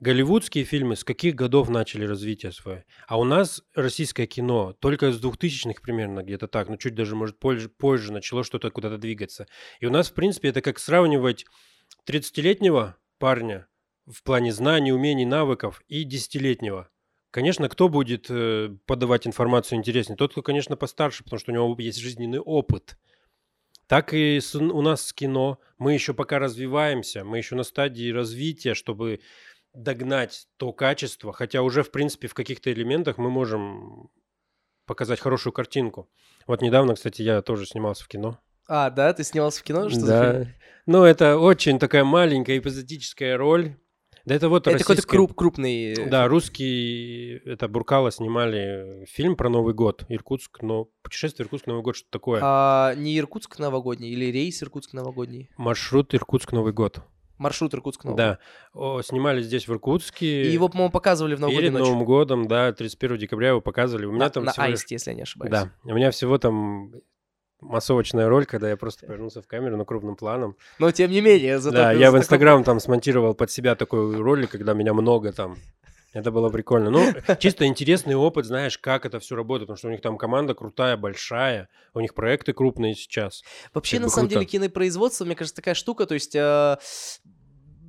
Голливудские 0.00 0.62
фильмы 0.64 0.94
с 0.94 1.02
каких 1.02 1.34
годов 1.34 1.68
начали 1.68 2.04
развитие 2.04 2.52
свое? 2.52 2.84
А 3.08 3.18
у 3.18 3.24
нас 3.24 3.62
российское 3.74 4.26
кино 4.26 4.72
только 4.74 5.10
с 5.10 5.18
2000-х 5.20 5.82
примерно 5.82 6.22
где-то 6.22 6.46
так, 6.46 6.68
ну 6.68 6.76
чуть 6.76 6.94
даже, 6.94 7.16
может, 7.16 7.40
позже, 7.40 7.68
позже 7.68 8.12
начало 8.12 8.44
что-то 8.44 8.70
куда-то 8.70 8.96
двигаться. 8.98 9.46
И 9.80 9.86
у 9.86 9.90
нас, 9.90 10.08
в 10.10 10.14
принципе, 10.14 10.48
это 10.50 10.60
как 10.60 10.78
сравнивать 10.78 11.46
30-летнего 12.06 12.96
парня 13.18 13.66
в 14.06 14.22
плане 14.22 14.52
знаний, 14.52 14.92
умений, 14.92 15.26
навыков 15.26 15.82
и 15.88 16.04
10-летнего. 16.04 16.88
Конечно, 17.32 17.68
кто 17.68 17.88
будет 17.88 18.26
э, 18.30 18.70
подавать 18.86 19.26
информацию 19.26 19.78
интереснее? 19.78 20.16
Тот, 20.16 20.30
кто, 20.30 20.42
конечно, 20.42 20.76
постарше, 20.76 21.24
потому 21.24 21.40
что 21.40 21.50
у 21.50 21.54
него 21.54 21.76
есть 21.78 21.98
жизненный 21.98 22.38
опыт. 22.38 22.96
Так 23.88 24.12
и 24.12 24.38
с- 24.38 24.54
у 24.54 24.82
нас 24.82 25.06
с 25.06 25.12
кино. 25.14 25.58
Мы 25.78 25.94
еще 25.94 26.12
пока 26.12 26.38
развиваемся, 26.38 27.24
мы 27.24 27.38
еще 27.38 27.54
на 27.54 27.62
стадии 27.62 28.12
развития, 28.12 28.74
чтобы 28.74 29.20
догнать 29.82 30.46
то 30.56 30.72
качество, 30.72 31.32
хотя 31.32 31.62
уже, 31.62 31.82
в 31.82 31.90
принципе, 31.90 32.28
в 32.28 32.34
каких-то 32.34 32.72
элементах 32.72 33.18
мы 33.18 33.30
можем 33.30 34.10
показать 34.86 35.20
хорошую 35.20 35.52
картинку. 35.52 36.08
Вот 36.46 36.62
недавно, 36.62 36.94
кстати, 36.94 37.22
я 37.22 37.42
тоже 37.42 37.66
снимался 37.66 38.04
в 38.04 38.08
кино. 38.08 38.38
А, 38.66 38.90
да, 38.90 39.12
ты 39.12 39.24
снимался 39.24 39.60
в 39.60 39.62
кино? 39.62 39.88
Что 39.88 40.00
за 40.00 40.06
да. 40.06 40.32
фильм? 40.44 40.52
Ну, 40.86 41.04
это 41.04 41.38
очень 41.38 41.78
такая 41.78 42.04
маленькая 42.04 42.58
эпизодическая 42.58 43.36
роль. 43.36 43.76
Да 44.24 44.34
это 44.34 44.50
вот 44.50 44.66
Это 44.66 44.76
какой-то 44.78 44.92
российская- 44.92 45.16
круп, 45.16 45.34
крупный... 45.34 45.92
э, 45.94 46.10
Да, 46.10 46.28
русские, 46.28 47.38
это 47.46 47.66
Буркало 47.66 48.10
снимали 48.10 49.06
фильм 49.08 49.36
про 49.36 49.48
Новый 49.48 49.72
год, 49.72 50.04
Иркутск, 50.10 50.60
но 50.60 50.88
путешествие 51.02 51.44
Иркутск, 51.44 51.66
Новый 51.66 51.82
год, 51.82 51.96
что 51.96 52.08
такое? 52.10 52.40
А, 52.42 52.94
не 52.94 53.18
Иркутск 53.18 53.58
новогодний 53.58 54.10
или 54.10 54.26
рейс 54.26 54.62
Иркутск 54.62 54.92
новогодний? 54.92 55.48
Маршрут 55.56 56.14
Иркутск, 56.14 56.52
Новый 56.52 56.74
год. 56.74 57.00
Маршрут 57.38 57.72
Иркутск 57.74 58.04
новогодний. 58.04 58.32
Да, 58.32 58.38
О, 58.72 59.00
снимали 59.02 59.40
здесь 59.42 59.66
в 59.68 59.72
Иркутске. 59.72 60.42
И 60.42 60.50
его, 60.50 60.68
по-моему, 60.68 60.90
показывали 60.90 61.34
в 61.34 61.40
новогоднюю 61.40 61.70
Перед 61.72 61.78
ночь. 61.78 61.88
Новым 61.88 62.04
годом, 62.04 62.48
да, 62.48 62.72
31 62.72 63.18
декабря 63.18 63.48
его 63.50 63.60
показывали. 63.60 64.06
У 64.06 64.10
меня 64.10 64.24
На, 64.24 64.30
там 64.30 64.44
на 64.44 64.52
всего 64.52 64.66
лишь- 64.66 64.80
Аисте, 64.80 64.94
если 64.96 65.10
я 65.10 65.16
не 65.16 65.22
ошибаюсь. 65.22 65.50
Да, 65.52 65.70
у 65.84 65.94
меня 65.94 66.10
всего 66.10 66.38
там 66.38 66.92
массовочная 67.60 68.28
роль, 68.28 68.46
когда 68.46 68.68
я 68.68 68.76
просто 68.76 69.06
повернулся 69.06 69.42
в 69.42 69.46
камеру 69.46 69.76
на 69.76 69.84
крупным 69.84 70.16
планом. 70.16 70.56
Но 70.78 70.90
тем 70.90 71.10
не 71.10 71.20
менее, 71.20 71.58
зато 71.58 71.76
да, 71.76 71.92
я 71.92 72.10
в 72.10 72.16
Инстаграм 72.16 72.62
там 72.64 72.80
смонтировал 72.80 73.34
под 73.34 73.50
себя 73.50 73.74
такой 73.74 74.16
ролик, 74.16 74.50
когда 74.50 74.74
меня 74.74 74.94
много 74.94 75.32
там. 75.32 75.56
Это 76.12 76.30
было 76.30 76.48
прикольно. 76.48 76.90
Ну, 76.90 77.12
чисто 77.38 77.66
интересный 77.66 78.14
опыт, 78.14 78.46
знаешь, 78.46 78.78
как 78.78 79.04
это 79.04 79.20
все 79.20 79.36
работает, 79.36 79.66
потому 79.66 79.76
что 79.78 79.88
у 79.88 79.90
них 79.90 80.00
там 80.00 80.16
команда 80.16 80.54
крутая, 80.54 80.96
большая, 80.96 81.68
у 81.94 82.00
них 82.00 82.14
проекты 82.14 82.52
крупные 82.52 82.94
сейчас. 82.94 83.42
Вообще, 83.74 83.96
Как 83.96 84.04
на 84.04 84.10
самом 84.10 84.28
круто. 84.28 84.40
деле, 84.40 84.46
кинопроизводство, 84.46 85.24
мне 85.24 85.34
кажется, 85.34 85.56
такая 85.56 85.74
штука, 85.74 86.06
то 86.06 86.14
есть... 86.14 86.34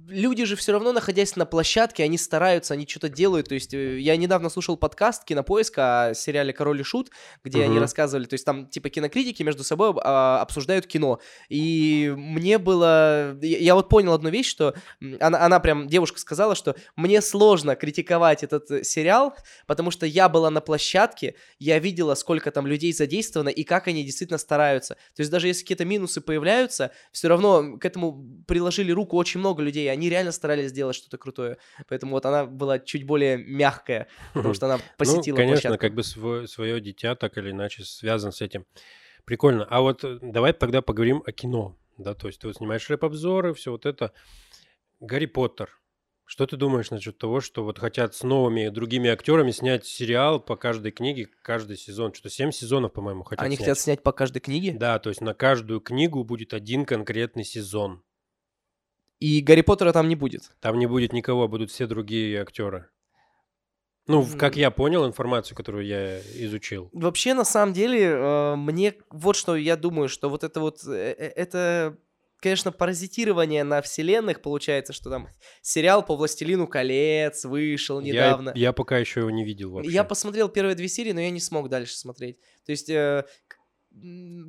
Люди 0.10 0.44
же 0.46 0.56
все 0.56 0.72
равно, 0.72 0.92
находясь 0.92 1.36
на 1.36 1.46
площадке, 1.46 2.04
они 2.04 2.18
стараются, 2.18 2.74
они 2.74 2.88
что-то 2.88 3.10
делают. 3.10 3.50
То 3.50 3.54
есть 3.54 3.74
э, 3.76 4.00
я 4.00 4.18
недавно 4.18 4.50
слушал 4.50 4.76
подкаст 4.76 5.24
Кинопоиска 5.24 6.08
о 6.08 6.14
сериале 6.16 6.52
«Король 6.52 6.80
и 6.80 6.84
Шут», 6.84 7.12
где 7.44 7.62
они 7.64 7.74
Мгм. 7.74 7.82
рассказывали, 7.82 8.26
то 8.26 8.34
есть 8.34 8.44
там 8.44 8.68
типа 8.68 8.90
кинокритики 8.90 9.44
между 9.44 9.64
собой 9.64 9.94
а, 9.98 10.42
обсуждают 10.42 10.88
кино. 10.88 11.20
И 11.48 12.12
мне 12.18 12.58
было... 12.58 13.38
Я, 13.42 13.76
вот 13.76 13.90
понял 13.90 14.14
одну 14.14 14.30
вещь, 14.30 14.48
что 14.48 14.74
она, 15.20 15.46
она 15.46 15.60
прям, 15.60 15.88
девушка 15.88 16.20
сказала, 16.20 16.56
что 16.56 16.76
мне 16.96 17.22
сложно 17.22 17.76
критиковать 17.76 18.44
этот 18.44 18.72
э, 18.72 18.84
сериал, 18.84 19.36
потому 19.68 19.92
что 19.92 20.08
я 20.08 20.28
была 20.28 20.50
на 20.50 20.62
площадке, 20.62 21.36
я 21.60 21.78
видела, 21.78 22.16
сколько 22.16 22.50
там 22.50 22.66
людей 22.66 22.94
задействовано 22.94 23.50
и 23.50 23.64
как 23.64 23.88
они 23.88 24.04
действительно 24.04 24.40
стараются. 24.40 24.96
То 25.16 25.20
есть 25.22 25.32
даже 25.32 25.48
если 25.48 25.62
какие-то 25.62 25.86
минусы 25.86 26.20
появляются, 26.20 26.92
все 27.12 27.28
равно 27.28 27.78
к 27.78 27.86
этому 27.86 28.44
приложили 28.48 28.92
руку 28.92 29.16
очень 29.16 29.40
много 29.40 29.62
людей, 29.62 29.88
они 30.00 30.10
реально 30.10 30.32
старались 30.32 30.70
сделать 30.70 30.96
что-то 30.96 31.18
крутое. 31.18 31.58
Поэтому 31.88 32.14
вот 32.14 32.26
она 32.26 32.46
была 32.46 32.80
чуть 32.80 33.04
более 33.04 33.38
мягкая, 33.38 34.08
потому 34.34 34.54
что 34.54 34.66
она 34.68 34.80
посетила 34.98 35.36
ну, 35.36 35.42
конечно, 35.42 35.70
площадку. 35.70 35.82
как 35.82 35.94
бы 35.94 36.04
свое, 36.04 36.48
свое 36.48 36.80
дитя 36.80 37.16
так 37.16 37.38
или 37.38 37.52
иначе 37.52 37.84
связан 37.84 38.32
с 38.32 38.42
этим. 38.42 38.66
Прикольно. 39.26 39.66
А 39.70 39.82
вот 39.82 40.04
э, 40.04 40.18
давай 40.22 40.54
тогда 40.54 40.82
поговорим 40.82 41.22
о 41.26 41.32
кино. 41.34 41.78
Да, 41.98 42.14
то 42.16 42.28
есть 42.28 42.40
ты 42.40 42.48
вот 42.48 42.56
снимаешь 42.56 42.90
рэп-обзоры, 42.90 43.54
все 43.54 43.72
вот 43.72 43.86
это. 43.86 44.14
Гарри 45.02 45.26
Поттер. 45.26 45.70
Что 46.26 46.46
ты 46.46 46.58
думаешь 46.58 46.92
насчет 46.92 47.18
того, 47.18 47.42
что 47.42 47.64
вот 47.64 47.80
хотят 47.80 48.16
с 48.16 48.24
новыми 48.24 48.70
другими 48.70 49.10
актерами 49.10 49.52
снять 49.52 49.86
сериал 49.86 50.40
по 50.40 50.56
каждой 50.56 50.92
книге, 50.92 51.28
каждый 51.42 51.76
сезон? 51.76 52.14
Что-то 52.14 52.30
7 52.30 52.52
сезонов, 52.52 52.94
по-моему, 52.94 53.24
хотят 53.24 53.44
Они 53.44 53.56
снять. 53.56 53.66
хотят 53.66 53.80
снять 53.80 54.04
по 54.04 54.12
каждой 54.12 54.40
книге. 54.40 54.74
Да, 54.74 55.00
то 55.00 55.10
есть 55.10 55.22
на 55.22 55.34
каждую 55.34 55.82
книгу 55.82 56.24
будет 56.24 56.54
один 56.54 56.86
конкретный 56.86 57.44
сезон. 57.44 58.04
И 59.20 59.42
Гарри 59.42 59.62
Поттера 59.62 59.92
там 59.92 60.08
не 60.08 60.16
будет. 60.16 60.52
Там 60.62 60.80
не 60.80 60.88
будет 60.88 61.14
никого, 61.14 61.48
будут 61.48 61.72
все 61.72 61.88
другие 61.88 62.42
актеры. 62.42 62.88
Ну, 64.08 64.26
как 64.40 64.56
я 64.56 64.72
понял 64.72 65.06
информацию, 65.06 65.56
которую 65.56 65.86
я 65.86 66.20
изучил. 66.20 66.90
Вообще, 66.94 67.36
на 67.36 67.46
самом 67.46 67.74
деле, 67.74 68.06
э, 68.06 68.56
мне 68.56 68.96
вот 69.12 69.36
что 69.36 69.56
я 69.56 69.76
думаю, 69.76 70.10
что 70.10 70.30
вот 70.30 70.44
это 70.44 70.60
вот, 70.60 70.84
э, 70.88 71.16
э, 71.16 71.26
это, 71.36 71.96
конечно, 72.40 72.72
паразитирование 72.72 73.64
на 73.64 73.84
вселенных, 73.84 74.42
получается, 74.42 74.94
что 74.94 75.12
там 75.12 75.28
сериал 75.62 76.04
по 76.04 76.16
«Властелину 76.16 76.66
колец» 76.66 77.46
вышел 77.46 78.00
Я, 78.00 78.06
недавно. 78.08 78.52
я 78.56 78.74
пока 78.74 78.98
еще 78.98 79.20
его 79.20 79.30
не 79.30 79.46
видел 79.46 79.74
вообще. 79.74 79.92
Я 79.92 80.04
посмотрел 80.04 80.50
первые 80.50 80.74
две 80.74 80.88
серии, 80.88 81.12
но 81.12 81.22
я 81.22 81.30
не 81.30 81.40
смог 81.40 81.70
дальше 81.70 81.96
смотреть. 81.96 82.40
То 82.66 82.72
есть 82.72 82.90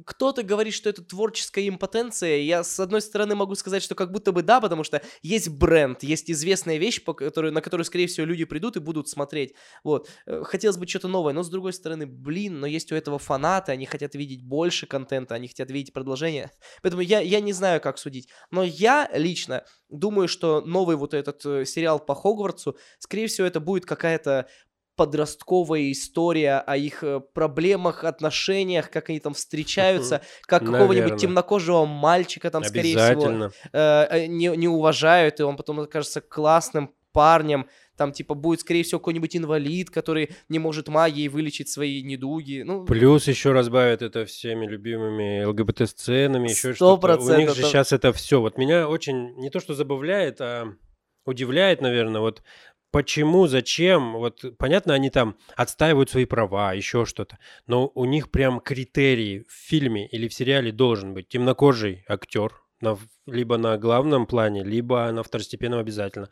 кто-то 0.05 0.43
говорит, 0.43 0.75
что 0.75 0.91
это 0.91 1.03
творческая 1.03 1.67
импотенция. 1.69 2.39
Я, 2.39 2.63
с 2.63 2.79
одной 2.79 3.01
стороны, 3.01 3.35
могу 3.35 3.55
сказать, 3.55 3.83
что 3.83 3.95
как 3.95 4.13
будто 4.13 4.33
бы 4.33 4.43
да, 4.43 4.61
потому 4.61 4.85
что 4.85 5.03
есть 5.23 5.49
бренд, 5.49 6.03
есть 6.03 6.31
известная 6.31 6.77
вещь, 6.77 7.03
по 7.03 7.15
которой, 7.15 7.51
на 7.51 7.61
которую, 7.63 7.85
скорее 7.85 8.07
всего, 8.07 8.27
люди 8.27 8.45
придут 8.45 8.77
и 8.77 8.81
будут 8.81 9.09
смотреть. 9.09 9.55
Вот. 9.83 10.09
Э, 10.27 10.43
Хотелось 10.45 10.77
бы 10.77 10.87
что-то 10.87 11.09
новое, 11.09 11.33
но 11.33 11.43
с 11.43 11.49
другой 11.49 11.73
стороны, 11.73 12.07
блин, 12.07 12.61
но 12.61 12.67
есть 12.67 12.93
у 12.93 12.95
этого 12.95 13.19
фанаты, 13.19 13.73
они 13.73 13.87
хотят 13.87 14.15
видеть 14.15 14.45
больше 14.45 14.87
контента, 14.87 15.35
они 15.35 15.49
хотят 15.49 15.71
видеть 15.71 15.93
продолжение. 15.93 16.51
Поэтому 16.83 17.03
я, 17.03 17.21
я 17.21 17.41
не 17.41 17.53
знаю, 17.53 17.81
как 17.81 17.99
судить. 17.99 18.29
Но 18.51 18.63
я 18.63 19.11
лично 19.15 19.65
думаю, 19.89 20.29
что 20.29 20.61
новый 20.61 20.97
вот 20.97 21.15
этот 21.15 21.45
э, 21.47 21.65
сериал 21.65 21.99
по 21.99 22.15
Хогвартсу, 22.15 22.77
скорее 22.99 23.27
всего, 23.27 23.47
это 23.47 23.59
будет 23.59 23.87
какая-то 23.87 24.49
подростковая 25.01 25.93
история 25.93 26.59
о 26.59 26.77
их 26.77 27.03
э, 27.03 27.21
проблемах, 27.33 28.05
отношениях, 28.05 28.91
как 28.91 29.09
они 29.09 29.19
там 29.19 29.33
встречаются, 29.33 30.21
как 30.43 30.63
какого-нибудь 30.63 31.19
темнокожего 31.19 31.87
мальчика 31.87 32.51
там, 32.51 32.63
скорее 32.65 32.99
всего, 32.99 33.51
э, 33.73 34.07
э, 34.11 34.27
не, 34.27 34.55
не 34.59 34.69
уважают, 34.69 35.41
и 35.41 35.43
он 35.43 35.57
потом 35.57 35.81
окажется 35.81 36.21
классным 36.21 36.91
парнем, 37.13 37.67
там, 37.97 38.13
типа, 38.13 38.35
будет, 38.35 38.61
скорее 38.61 38.83
всего, 38.83 38.99
какой-нибудь 38.99 39.35
инвалид, 39.35 39.89
который 39.89 40.35
не 40.51 40.59
может 40.59 40.89
магией 40.89 41.29
вылечить 41.29 41.71
свои 41.71 42.03
недуги. 42.03 42.61
Ну, 42.63 42.85
Плюс 42.85 43.27
еще 43.27 43.53
разбавят 43.53 44.03
это 44.03 44.27
всеми 44.27 44.67
любимыми 44.67 45.45
ЛГБТ-сценами, 45.45 46.51
еще 46.51 46.75
что-то. 46.75 47.19
У 47.19 47.37
них 47.39 47.55
же 47.55 47.63
сейчас 47.63 47.95
это 47.95 48.13
все. 48.13 48.43
Вот 48.43 48.59
меня 48.59 48.87
очень 48.87 49.35
не 49.37 49.49
то 49.49 49.61
что 49.61 49.73
забавляет, 49.73 50.43
а 50.43 50.75
удивляет, 51.25 51.81
наверное, 51.81 52.21
вот 52.21 52.43
почему, 52.91 53.47
зачем, 53.47 54.15
вот 54.15 54.45
понятно, 54.59 54.95
они 54.95 55.11
там 55.11 55.37
отстаивают 55.57 56.11
свои 56.11 56.25
права, 56.25 56.73
еще 56.73 57.05
что-то, 57.05 57.39
но 57.67 57.91
у 57.95 58.05
них 58.05 58.31
прям 58.31 58.61
критерий 58.61 59.45
в 59.49 59.53
фильме 59.53 60.07
или 60.09 60.29
в 60.29 60.35
сериале 60.35 60.73
должен 60.73 61.15
быть 61.15 61.29
темнокожий 61.29 62.05
актер, 62.09 62.53
на, 62.81 62.99
либо 63.27 63.59
на 63.59 63.77
главном 63.79 64.27
плане, 64.27 64.65
либо 64.65 65.11
на 65.13 65.23
второстепенном 65.23 65.81
обязательно. 65.81 66.29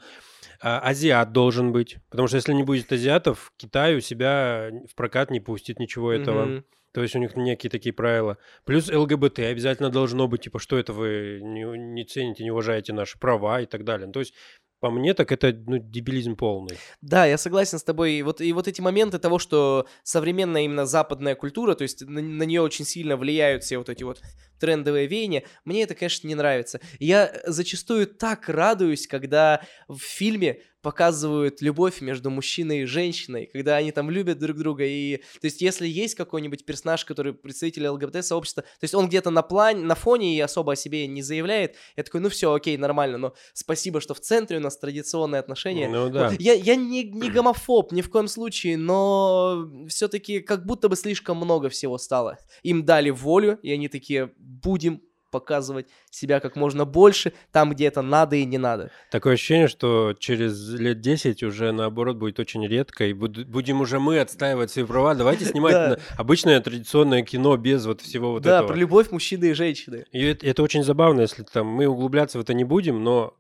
А, 0.61 0.81
азиат 0.81 1.33
должен 1.33 1.73
быть, 1.73 1.99
потому 2.11 2.29
что 2.29 2.37
если 2.37 2.53
не 2.53 2.63
будет 2.63 2.91
азиатов, 2.93 3.53
Китай 3.57 3.97
у 3.97 4.01
себя 4.01 4.71
в 4.91 4.95
прокат 4.95 5.31
не 5.31 5.41
пустит 5.41 5.79
ничего 5.79 6.13
этого. 6.13 6.47
Mm-hmm. 6.47 6.65
То 6.93 7.03
есть 7.03 7.15
у 7.15 7.19
них 7.19 7.37
некие 7.37 7.71
такие 7.71 7.93
правила. 7.93 8.39
Плюс 8.65 8.91
ЛГБТ 8.91 9.41
обязательно 9.41 9.91
должно 9.91 10.27
быть, 10.27 10.43
типа, 10.43 10.59
что 10.59 10.79
это 10.79 10.93
вы 10.93 11.39
не, 11.43 11.63
не 11.63 12.05
цените, 12.05 12.43
не 12.43 12.51
уважаете 12.51 12.93
наши 12.93 13.19
права 13.19 13.61
и 13.61 13.67
так 13.67 13.85
далее. 13.85 14.11
То 14.11 14.21
есть 14.21 14.35
по 14.81 14.91
мне, 14.91 15.15
так 15.15 15.33
это 15.33 15.53
ну, 15.67 15.79
дебилизм 15.79 16.37
полный. 16.37 16.79
Да, 17.01 17.27
я 17.27 17.39
согласен 17.39 17.79
с 17.79 17.83
тобой. 17.83 18.13
И 18.13 18.23
вот, 18.23 18.41
и 18.41 18.53
вот 18.53 18.69
эти 18.69 18.81
моменты 18.81 19.19
того, 19.19 19.39
что 19.39 19.87
современная 20.03 20.63
именно 20.63 20.87
западная 20.87 21.35
культура, 21.35 21.75
то 21.75 21.83
есть 21.83 22.03
на, 22.03 22.21
на 22.21 22.43
нее 22.45 22.61
очень 22.61 22.85
сильно 22.85 23.17
влияют 23.17 23.65
все 23.65 23.79
вот 23.79 23.89
эти 23.89 24.05
вот 24.05 24.21
трендовые 24.61 25.07
веяния, 25.07 25.45
мне 25.65 25.83
это, 25.83 25.95
конечно, 25.95 26.29
не 26.29 26.35
нравится. 26.35 26.81
Я 26.99 27.33
зачастую 27.47 28.07
так 28.07 28.49
радуюсь, 28.49 29.07
когда 29.07 29.63
в 29.89 29.99
фильме 29.99 30.63
показывают 30.83 31.61
любовь 31.61 32.01
между 32.01 32.31
мужчиной 32.31 32.83
и 32.83 32.85
женщиной, 32.85 33.49
когда 33.53 33.77
они 33.77 33.93
там 33.93 34.11
любят 34.11 34.39
друг 34.39 34.57
друга, 34.57 34.85
и, 34.85 35.17
то 35.17 35.45
есть, 35.45 35.61
если 35.61 35.87
есть 35.87 36.15
какой-нибудь 36.15 36.65
персонаж, 36.65 37.05
который 37.05 37.35
представитель 37.35 37.89
ЛГБТ-сообщества, 37.89 38.63
то 38.63 38.85
есть, 38.85 38.95
он 38.95 39.09
где-то 39.09 39.31
на 39.31 39.43
плане, 39.43 39.85
на 39.85 39.95
фоне 39.95 40.37
и 40.37 40.41
особо 40.41 40.73
о 40.73 40.77
себе 40.77 41.07
не 41.07 41.23
заявляет, 41.23 41.77
я 41.97 42.03
такой, 42.03 42.21
ну 42.21 42.29
все, 42.29 42.53
окей, 42.53 42.77
нормально, 42.77 43.19
но 43.19 43.35
спасибо, 43.53 44.01
что 44.01 44.15
в 44.15 44.21
центре 44.21 44.59
у 44.59 44.61
нас 44.61 44.79
традиционные 44.79 45.41
отношения. 45.41 45.89
Ну 45.89 46.11
да. 46.11 46.31
Вот, 46.31 46.41
я, 46.41 46.55
я 46.55 46.77
не, 46.77 47.05
не 47.05 47.31
гомофоб 47.31 47.93
ни 47.93 48.03
в 48.03 48.11
коем 48.11 48.29
случае, 48.29 48.77
но 48.77 49.69
все-таки 49.89 50.41
как 50.41 50.65
будто 50.65 50.89
бы 50.89 50.97
слишком 50.97 51.37
много 51.39 51.69
всего 51.69 51.99
стало. 51.99 52.39
Им 52.63 52.85
дали 52.85 53.11
волю, 53.11 53.59
и 53.63 53.73
они 53.73 53.89
такие, 53.89 54.33
будем 54.39 55.03
показывать 55.31 55.87
себя 56.11 56.41
как 56.41 56.57
можно 56.57 56.85
больше 56.85 57.33
там, 57.53 57.71
где 57.71 57.87
это 57.87 58.03
надо 58.03 58.37
и 58.37 58.45
не 58.45 58.59
надо. 58.59 58.91
Такое 59.11 59.35
ощущение, 59.35 59.69
что 59.69 60.15
через 60.19 60.75
лет 60.75 61.01
10 61.01 61.43
уже 61.43 61.73
наоборот 61.73 62.17
будет 62.17 62.39
очень 62.39 62.67
редко, 62.67 63.07
и 63.07 63.13
будем 63.13 63.81
уже 63.81 63.99
мы 63.99 64.21
отстаивать 64.21 64.71
свои 64.71 64.85
права. 64.85 65.15
Давайте 65.15 65.45
снимать 65.47 66.01
обычное 66.17 66.61
традиционное 66.61 67.23
кино 67.23 67.57
без 67.57 67.87
вот 67.87 68.01
всего 68.01 68.33
вот 68.33 68.47
этого. 68.47 68.61
Да, 68.61 68.67
про 68.67 68.77
любовь 68.77 69.11
мужчины 69.11 69.47
и 69.47 69.53
женщины. 69.53 70.05
И 70.13 70.25
это 70.25 70.63
очень 70.63 70.83
забавно, 70.83 71.23
если 71.23 71.43
там 71.43 71.67
мы 71.67 71.87
углубляться 71.87 72.39
в 72.39 72.41
это 72.41 72.55
не 72.55 72.65
будем, 72.65 73.03
но 73.03 73.35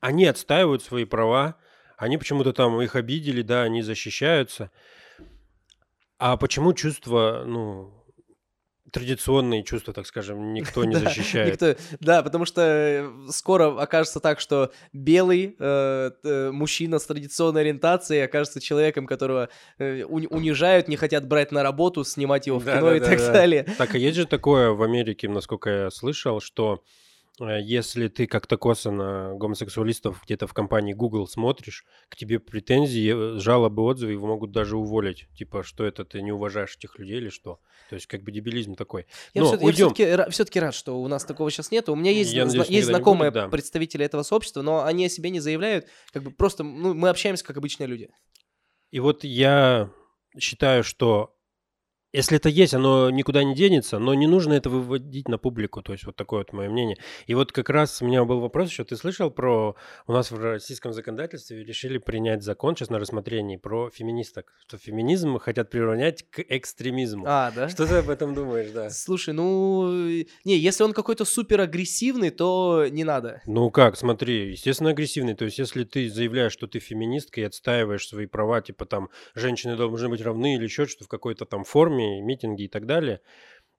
они 0.00 0.26
отстаивают 0.26 0.82
свои 0.82 1.04
права, 1.04 1.56
они 1.96 2.18
почему-то 2.18 2.52
там 2.52 2.80
их 2.80 2.94
обидели, 2.94 3.42
да, 3.42 3.62
они 3.62 3.82
защищаются. 3.82 4.70
А 6.18 6.36
почему 6.36 6.72
чувство, 6.72 7.44
ну, 7.46 7.92
традиционные 8.96 9.62
чувства, 9.62 9.92
так 9.92 10.06
скажем, 10.06 10.54
никто 10.54 10.84
не 10.84 10.94
защищает. 11.06 11.52
Никто, 11.52 11.76
да, 12.00 12.22
потому 12.22 12.46
что 12.46 12.62
э, 12.62 13.10
скоро 13.30 13.78
окажется 13.78 14.20
так, 14.20 14.40
что 14.40 14.72
белый 14.94 15.54
э, 15.58 16.10
э, 16.24 16.50
мужчина 16.50 16.98
с 16.98 17.04
традиционной 17.04 17.60
ориентацией 17.60 18.24
окажется 18.24 18.60
человеком, 18.60 19.06
которого 19.06 19.50
э, 19.78 20.04
унижают, 20.04 20.88
не 20.88 20.96
хотят 20.96 21.28
брать 21.28 21.52
на 21.52 21.62
работу, 21.62 22.04
снимать 22.04 22.46
его 22.46 22.58
в 22.58 22.64
кино 22.64 22.88
да, 22.88 22.96
и 22.96 23.00
да, 23.00 23.06
так 23.06 23.18
далее. 23.18 23.66
Так, 23.76 23.94
а 23.94 23.98
есть 23.98 24.16
же 24.16 24.26
такое 24.26 24.70
в 24.70 24.82
Америке, 24.82 25.28
насколько 25.28 25.68
я 25.68 25.90
слышал, 25.90 26.40
что 26.40 26.82
если 27.38 28.08
ты 28.08 28.26
как-то 28.26 28.56
косо 28.56 28.90
на 28.90 29.34
гомосексуалистов 29.34 30.22
где-то 30.24 30.46
в 30.46 30.54
компании 30.54 30.94
Google 30.94 31.26
смотришь, 31.26 31.84
к 32.08 32.16
тебе 32.16 32.40
претензии, 32.40 33.36
э, 33.36 33.38
жалобы, 33.38 33.82
отзывы, 33.82 34.12
его 34.12 34.26
могут 34.26 34.52
даже 34.52 34.78
уволить. 34.78 35.26
Типа, 35.36 35.62
что 35.62 35.84
это 35.84 36.04
ты 36.04 36.22
не 36.22 36.32
уважаешь 36.32 36.76
этих 36.76 36.98
людей 36.98 37.18
или 37.18 37.28
что? 37.28 37.60
То 37.90 37.96
есть, 37.96 38.06
как 38.06 38.22
бы 38.22 38.32
дебилизм 38.32 38.74
такой. 38.74 39.06
Я, 39.34 39.42
Но, 39.42 39.48
все, 39.48 39.56
уйдем. 39.64 39.88
я 39.88 39.94
все-таки, 39.94 40.30
все-таки 40.30 40.60
рад, 40.60 40.74
что 40.74 41.00
у 41.00 41.08
нас 41.08 41.24
такого 41.24 41.50
сейчас 41.50 41.70
нет. 41.70 41.88
У 41.90 41.94
меня 41.94 42.10
есть, 42.10 42.32
я 42.32 42.46
надеюсь, 42.46 42.68
есть 42.68 42.86
знакомые 42.86 43.30
будет, 43.30 43.44
да. 43.44 43.48
представители 43.48 44.04
этого 44.04 44.22
сообщества, 44.22 44.62
но 44.62 44.84
они 44.84 45.04
о 45.04 45.08
себе 45.10 45.28
не 45.28 45.40
заявляют. 45.40 45.86
Как 46.12 46.22
бы 46.22 46.30
просто 46.30 46.62
ну, 46.62 46.94
мы 46.94 47.10
общаемся 47.10 47.44
как 47.44 47.58
обычные 47.58 47.86
люди. 47.86 48.08
И 48.90 49.00
вот 49.00 49.24
я 49.24 49.90
считаю, 50.38 50.82
что 50.82 51.35
если 52.16 52.38
это 52.38 52.48
есть, 52.48 52.72
оно 52.72 53.10
никуда 53.10 53.44
не 53.44 53.54
денется, 53.54 53.98
но 53.98 54.14
не 54.14 54.26
нужно 54.26 54.54
это 54.54 54.70
выводить 54.70 55.28
на 55.28 55.36
публику. 55.36 55.82
То 55.82 55.92
есть 55.92 56.06
вот 56.06 56.16
такое 56.16 56.40
вот 56.40 56.52
мое 56.54 56.70
мнение. 56.70 56.96
И 57.26 57.34
вот 57.34 57.52
как 57.52 57.68
раз 57.68 58.00
у 58.00 58.06
меня 58.06 58.24
был 58.24 58.40
вопрос 58.40 58.70
еще. 58.70 58.84
Ты 58.84 58.96
слышал 58.96 59.30
про... 59.30 59.76
У 60.06 60.12
нас 60.12 60.30
в 60.30 60.42
российском 60.42 60.94
законодательстве 60.94 61.62
решили 61.62 61.98
принять 61.98 62.42
закон 62.42 62.74
сейчас 62.74 62.88
на 62.88 62.98
рассмотрении 62.98 63.58
про 63.58 63.90
феминисток. 63.90 64.54
Что 64.66 64.78
феминизм 64.78 65.38
хотят 65.38 65.68
приравнять 65.68 66.24
к 66.30 66.40
экстремизму. 66.40 67.26
А, 67.28 67.50
да? 67.54 67.68
Что 67.68 67.86
ты 67.86 67.96
об 67.96 68.08
этом 68.08 68.34
думаешь, 68.34 68.70
да? 68.70 68.88
Слушай, 68.88 69.34
ну... 69.34 69.90
Не, 70.44 70.56
если 70.56 70.84
он 70.84 70.94
какой-то 70.94 71.26
супер 71.26 71.60
агрессивный, 71.60 72.30
то 72.30 72.86
не 72.90 73.04
надо. 73.04 73.42
Ну 73.44 73.70
как, 73.70 73.98
смотри, 73.98 74.52
естественно, 74.52 74.88
агрессивный. 74.88 75.34
То 75.34 75.44
есть 75.44 75.58
если 75.58 75.84
ты 75.84 76.08
заявляешь, 76.08 76.52
что 76.52 76.66
ты 76.66 76.78
феминистка 76.78 77.42
и 77.42 77.44
отстаиваешь 77.44 78.08
свои 78.08 78.24
права, 78.24 78.62
типа 78.62 78.86
там 78.86 79.10
женщины 79.34 79.76
должны 79.76 80.08
быть 80.08 80.22
равны 80.22 80.54
или 80.54 80.64
еще 80.64 80.86
что-то 80.86 81.04
в 81.04 81.08
какой-то 81.08 81.44
там 81.44 81.64
форме, 81.64 82.05
митинги 82.20 82.64
и 82.64 82.68
так 82.68 82.86
далее, 82.86 83.20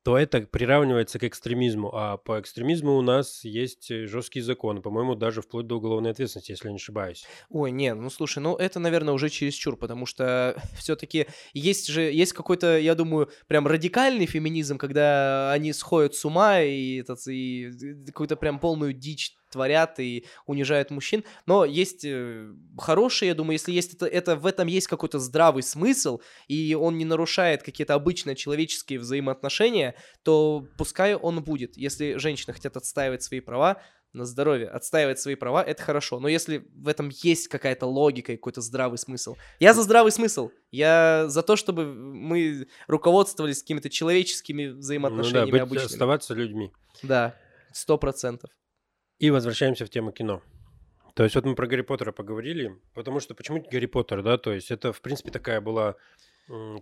то 0.08 0.18
это 0.18 0.40
приравнивается 0.40 1.20
к 1.20 1.26
экстремизму. 1.26 1.94
А 1.94 2.16
по 2.16 2.40
экстремизму 2.40 2.96
у 2.96 3.02
нас 3.02 3.44
есть 3.44 3.92
э, 3.92 4.06
жесткие 4.08 4.42
законы, 4.42 4.82
по-моему, 4.82 5.16
даже 5.16 5.42
вплоть 5.42 5.68
до 5.68 5.76
уголовной 5.76 6.12
ответственности, 6.12 6.52
если 6.52 6.68
я 6.68 6.72
не 6.72 6.78
ошибаюсь. 6.78 7.26
Ой, 7.50 7.72
не, 7.72 7.94
ну 7.94 8.10
слушай, 8.10 8.40
ну 8.40 8.56
это, 8.56 8.80
наверное, 8.80 9.14
уже 9.14 9.28
чересчур, 9.28 9.76
потому 9.76 10.06
что 10.06 10.56
все-таки 10.78 11.28
есть 11.52 11.88
же, 11.88 12.04
есть 12.04 12.32
какой-то, 12.32 12.78
я 12.78 12.96
думаю, 12.96 13.30
прям 13.48 13.68
радикальный 13.68 14.28
феминизм, 14.28 14.78
когда 14.78 15.52
они 15.52 15.74
сходят 15.74 16.16
с 16.16 16.24
ума 16.24 16.62
и, 16.62 17.04
и 17.28 17.72
какую-то 18.06 18.38
прям 18.38 18.60
полную 18.60 18.94
дичь 18.94 19.36
творят 19.50 20.00
и 20.00 20.26
унижают 20.46 20.92
мужчин. 20.92 21.24
Но 21.46 21.66
есть 21.66 22.06
э, 22.06 22.52
хорошие, 22.78 23.30
я 23.30 23.36
думаю, 23.36 23.54
если 23.54 23.72
есть 23.72 23.94
это, 23.94 24.06
это 24.06 24.36
в 24.36 24.46
этом 24.46 24.68
есть 24.68 24.88
какой-то 24.88 25.20
здравый 25.20 25.64
смысл, 25.64 26.20
и 26.48 26.76
он 26.76 26.98
не 26.98 27.06
нарушает 27.06 27.64
какие-то 27.64 27.94
обычные 27.94 28.36
человеческие 28.36 29.00
взаимоотношения, 29.00 29.96
то 30.24 30.68
пускай 30.78 31.16
он 31.16 31.44
будет. 31.44 31.78
Если 31.78 32.18
женщины 32.18 32.54
хотят 32.54 32.78
отстаивать 32.78 33.24
свои 33.24 33.40
права, 33.40 33.82
на 34.14 34.26
здоровье, 34.26 34.68
отстаивать 34.68 35.20
свои 35.20 35.36
права, 35.36 35.64
это 35.64 35.84
хорошо. 35.84 36.20
Но 36.20 36.28
если 36.28 36.68
в 36.74 36.88
этом 36.88 37.10
есть 37.10 37.48
какая-то 37.48 37.86
логика 37.86 38.34
и 38.34 38.38
какой-то 38.38 38.62
здравый 38.62 38.98
смысл. 38.98 39.36
Я 39.60 39.74
за 39.74 39.84
здравый 39.84 40.12
смысл. 40.12 40.50
Я 40.72 41.26
за 41.28 41.44
то, 41.44 41.56
чтобы 41.56 41.86
мы 41.86 42.68
руководствовались 42.88 43.62
какими-то 43.62 43.90
человеческими 43.90 44.68
взаимоотношениями 44.68 45.46
ну 45.46 45.52
да, 45.52 45.52
быть, 45.52 45.62
обычными. 45.62 45.94
оставаться 45.94 46.34
людьми. 46.34 46.72
Да, 47.04 47.36
сто 47.74 47.98
процентов. 47.98 48.50
И 49.20 49.32
возвращаемся 49.32 49.86
в 49.86 49.90
тему 49.90 50.12
кино. 50.12 50.44
То 51.16 51.24
есть 51.24 51.36
вот 51.36 51.46
мы 51.46 51.56
про 51.56 51.66
Гарри 51.66 51.82
Поттера 51.82 52.12
поговорили, 52.12 52.80
потому 52.94 53.20
что 53.20 53.34
почему 53.34 53.66
Гарри 53.72 53.88
Поттер, 53.88 54.22
да, 54.22 54.38
то 54.38 54.54
есть 54.54 54.70
это, 54.70 54.94
в 54.94 55.02
принципе, 55.02 55.32
такая 55.32 55.62
была 55.62 55.96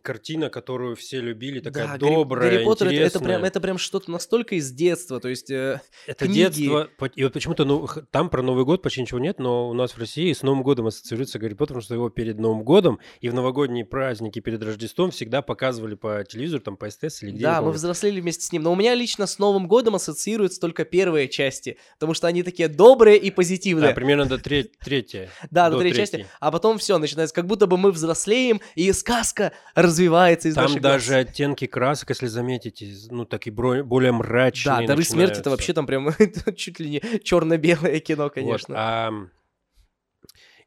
картина, 0.03 0.49
которую 0.49 0.95
все 0.95 1.19
любили, 1.19 1.59
такая 1.59 1.87
да, 1.87 1.97
добрая, 1.97 2.51
Гарри, 2.51 2.63
Поттер 2.63 2.87
это, 2.87 2.95
это 2.97 3.19
прям 3.19 3.43
это 3.43 3.59
прям 3.59 3.77
что-то 3.79 4.11
настолько 4.11 4.55
из 4.55 4.71
детства, 4.71 5.19
то 5.19 5.27
есть 5.27 5.49
э, 5.49 5.81
это 6.05 6.25
книги... 6.25 6.37
детство, 6.37 6.87
и 7.15 7.23
вот 7.23 7.33
почему-то 7.33 7.65
ну 7.65 7.87
там 8.11 8.29
про 8.29 8.43
Новый 8.43 8.63
год 8.63 8.83
почти 8.83 9.01
ничего 9.01 9.19
нет, 9.19 9.39
но 9.39 9.67
у 9.67 9.73
нас 9.73 9.93
в 9.93 9.97
России 9.97 10.31
с 10.31 10.43
Новым 10.43 10.61
годом 10.61 10.85
ассоциируется 10.85 11.39
Гарри 11.39 11.55
Поттер, 11.55 11.75
потому 11.75 11.81
что 11.81 11.95
его 11.95 12.09
перед 12.09 12.37
Новым 12.37 12.63
годом 12.63 12.99
и 13.21 13.29
в 13.29 13.33
новогодние 13.33 13.85
праздники 13.85 14.39
перед 14.39 14.61
Рождеством 14.63 15.09
всегда 15.09 15.41
показывали 15.41 15.95
по 15.95 16.23
телевизору, 16.23 16.61
там 16.61 16.77
по 16.77 16.87
СТС 16.87 17.23
или 17.23 17.31
где. 17.31 17.43
Да, 17.43 17.63
мы 17.63 17.71
взрослели 17.71 18.21
вместе 18.21 18.45
с 18.45 18.51
ним, 18.51 18.61
но 18.61 18.71
у 18.71 18.75
меня 18.75 18.93
лично 18.93 19.25
с 19.25 19.39
Новым 19.39 19.67
годом 19.67 19.95
ассоциируются 19.95 20.61
только 20.61 20.85
первые 20.85 21.27
части, 21.27 21.79
потому 21.95 22.13
что 22.13 22.27
они 22.27 22.43
такие 22.43 22.67
добрые 22.67 23.17
и 23.17 23.31
позитивные. 23.31 23.89
Да, 23.89 23.95
примерно 23.95 24.25
до 24.25 24.37
третьей. 24.37 25.29
Да, 25.49 25.69
до 25.69 25.79
третьей 25.79 25.97
части, 25.97 26.27
а 26.39 26.51
потом 26.51 26.77
все 26.77 26.97
начинается, 26.97 27.33
как 27.33 27.47
будто 27.47 27.65
бы 27.65 27.77
мы 27.77 27.91
взрослеем 27.91 28.61
и 28.75 28.91
сказка 28.91 29.53
развивается 29.73 30.49
из 30.49 30.55
Там 30.55 30.65
наших 30.65 30.81
даже 30.81 31.13
глаз. 31.13 31.27
оттенки 31.27 31.67
красок, 31.67 32.09
если 32.09 32.27
заметите, 32.27 32.93
ну, 33.09 33.25
такие 33.25 33.53
более 33.53 34.11
мрачные 34.11 34.81
Да, 34.81 34.87
«Дары 34.87 35.03
смерти»— 35.03 35.39
это 35.41 35.49
вообще 35.49 35.73
там 35.73 35.85
прям 35.85 36.09
чуть 36.55 36.79
ли 36.79 36.89
не 36.89 37.19
черно-белое 37.23 37.99
кино, 37.99 38.29
конечно. 38.29 38.73
Вот, 38.73 38.79
а 38.79 39.11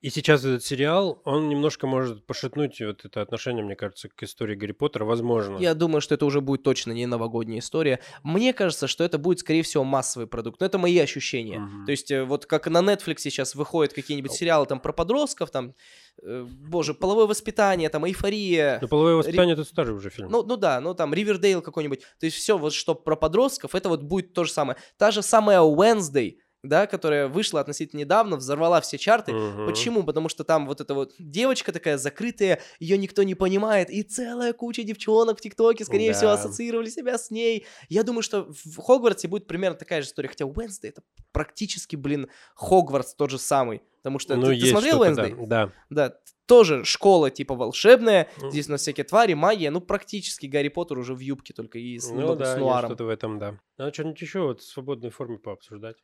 и 0.01 0.11
сейчас 0.11 0.45
этот 0.45 0.65
сериал, 0.65 1.21
он 1.25 1.49
немножко 1.49 1.89
может 1.89 2.25
пошатнуть 2.25 2.81
вот 2.81 3.05
это 3.05 3.21
отношение, 3.21 3.65
мне 3.65 3.75
кажется, 3.75 4.09
к 4.09 4.23
истории 4.23 4.55
Гарри 4.55 4.71
Поттера, 4.71 5.05
возможно. 5.05 5.59
Я 5.59 5.75
думаю, 5.75 6.01
что 6.01 6.15
это 6.15 6.25
уже 6.25 6.41
будет 6.41 6.63
точно 6.63 6.93
не 6.93 7.07
новогодняя 7.07 7.59
история. 7.59 7.99
Мне 8.23 8.53
кажется, 8.53 8.87
что 8.87 9.03
это 9.03 9.19
будет, 9.19 9.41
скорее 9.41 9.65
всего, 9.65 9.83
массовый 9.83 10.29
продукт. 10.29 10.61
Но 10.61 10.67
это 10.67 10.79
мои 10.79 10.97
ощущения. 10.99 11.59
Uh-huh. 11.59 11.87
То 11.87 11.91
есть, 11.91 12.13
э, 12.13 12.23
вот 12.23 12.47
как 12.47 12.69
на 12.69 12.79
Netflix 12.79 13.19
сейчас 13.19 13.57
выходят 13.57 13.93
какие-нибудь 13.93 14.31
сериалы 14.31 14.67
там 14.67 14.79
про 14.79 14.93
подростков, 14.93 15.51
там, 15.51 15.75
боже, 16.23 16.95
половое 16.95 17.27
воспитание, 17.27 17.89
там, 17.89 18.07
эйфория. 18.07 18.79
Ну, 18.83 18.89
половое 18.89 19.15
воспитание 19.17 19.55
Ри... 19.55 19.63
это 19.63 19.69
старый 19.69 19.95
уже 19.95 20.11
фильм. 20.11 20.31
Ну, 20.31 20.43
ну 20.43 20.57
да, 20.57 20.81
ну 20.81 20.95
там, 20.95 21.15
Ривердейл 21.15 21.63
какой-нибудь. 21.63 22.01
То 22.19 22.27
есть, 22.27 22.37
все, 22.37 22.59
вот 22.59 22.73
что 22.73 22.95
про 22.95 23.17
подростков, 23.17 23.75
это 23.75 23.89
вот 23.89 24.03
будет 24.03 24.33
то 24.33 24.45
же 24.45 24.53
самое. 24.53 24.79
Та 24.97 25.11
же 25.11 25.23
самая 25.23 25.61
Wednesday, 25.61 26.37
да, 26.63 26.87
которая 26.87 27.29
вышла 27.29 27.61
относительно 27.61 28.01
недавно, 28.01 28.37
взорвала 28.37 28.81
все 28.81 28.99
чарты. 28.99 29.33
Мгм. 29.33 29.67
Почему? 29.67 30.03
Потому 30.03 30.29
что 30.29 30.45
там 30.45 30.67
вот 30.67 30.81
эта 30.81 30.95
вот 30.95 31.15
девочка 31.19 31.73
такая 31.73 31.99
закрытая, 31.99 32.61
ее 32.81 32.99
никто 32.99 33.23
не 33.23 33.35
понимает, 33.35 33.91
и 33.91 34.03
целая 34.03 34.53
куча 34.53 34.83
девчонок 34.83 35.39
в 35.39 35.41
ТикТоке, 35.41 35.85
скорее 35.85 36.13
всего, 36.13 36.33
Да. 36.33 36.35
ассоциировали 36.35 36.91
себя 36.91 37.17
с 37.17 37.31
ней. 37.31 37.67
Я 37.89 38.03
думаю, 38.03 38.23
что 38.23 38.49
в 38.65 38.77
Хогвартсе 38.79 39.29
будет 39.29 39.47
примерно 39.47 39.79
такая 39.79 40.03
же 40.03 40.09
история, 40.09 40.29
хотя 40.29 40.47
Уэнсдей 40.47 40.91
это 40.91 41.03
практически, 41.33 41.95
блин, 41.95 42.29
Хогвартс 42.57 43.15
тот 43.15 43.31
же 43.31 43.39
самый. 43.39 43.83
Потому 44.09 44.21
что 44.21 44.37
Ну, 44.37 44.47
ты, 44.47 44.59
ты 44.59 44.67
смотрел 44.69 45.05
что-то, 45.05 45.37
да? 45.37 45.47
Да. 45.47 45.73
Да, 45.91 46.19
тоже 46.47 46.83
школа 46.87 47.31
типа 47.31 47.55
волшебная, 47.55 48.31
Ну. 48.41 48.51
здесь 48.51 48.67
у 48.69 48.73
нас 48.73 48.81
всякие 48.81 49.05
твари, 49.05 49.35
магия, 49.35 49.71
ну 49.71 49.83
практически 49.83 50.47
Гарри 50.47 50.69
Поттер 50.69 50.99
уже 50.99 51.15
в 51.15 51.19
юбке 51.19 51.53
только 51.53 51.79
и 51.79 51.99
с, 51.99 52.11
Ну 52.11 52.35
да, 52.35 52.55
с 52.55 52.59
нуаром. 52.59 52.89
что-то 52.89 53.05
в 53.05 53.11
этом, 53.11 53.39
да. 53.39 53.61
Надо 53.77 53.93
что-нибудь 53.93 54.19
еще 54.23 54.41
вот 54.41 54.63
в 54.63 54.65
свободной 54.65 55.11
форме 55.11 55.39
пообсуждать. 55.39 55.97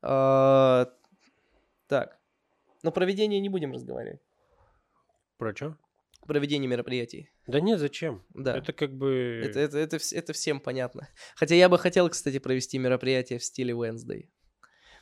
А, 0.00 0.90
так, 1.86 2.18
но 2.82 2.90
проведение 2.90 3.40
не 3.40 3.50
будем 3.50 3.72
разговаривать. 3.72 4.22
Про 5.36 5.54
что? 5.54 5.76
Проведение 6.26 6.66
мероприятий. 6.68 7.28
Да 7.46 7.60
нет, 7.60 7.78
зачем? 7.78 8.24
Да. 8.30 8.56
Это 8.56 8.72
как 8.72 8.96
бы... 8.96 9.42
Это, 9.44 9.60
это, 9.60 9.76
это, 9.76 9.98
это 10.12 10.32
всем 10.32 10.60
понятно. 10.60 11.08
Хотя 11.36 11.54
я 11.56 11.68
бы 11.68 11.76
хотел, 11.76 12.08
кстати, 12.08 12.38
провести 12.38 12.78
мероприятие 12.78 13.38
в 13.38 13.44
стиле 13.44 13.74
Wednesday. 13.74 14.30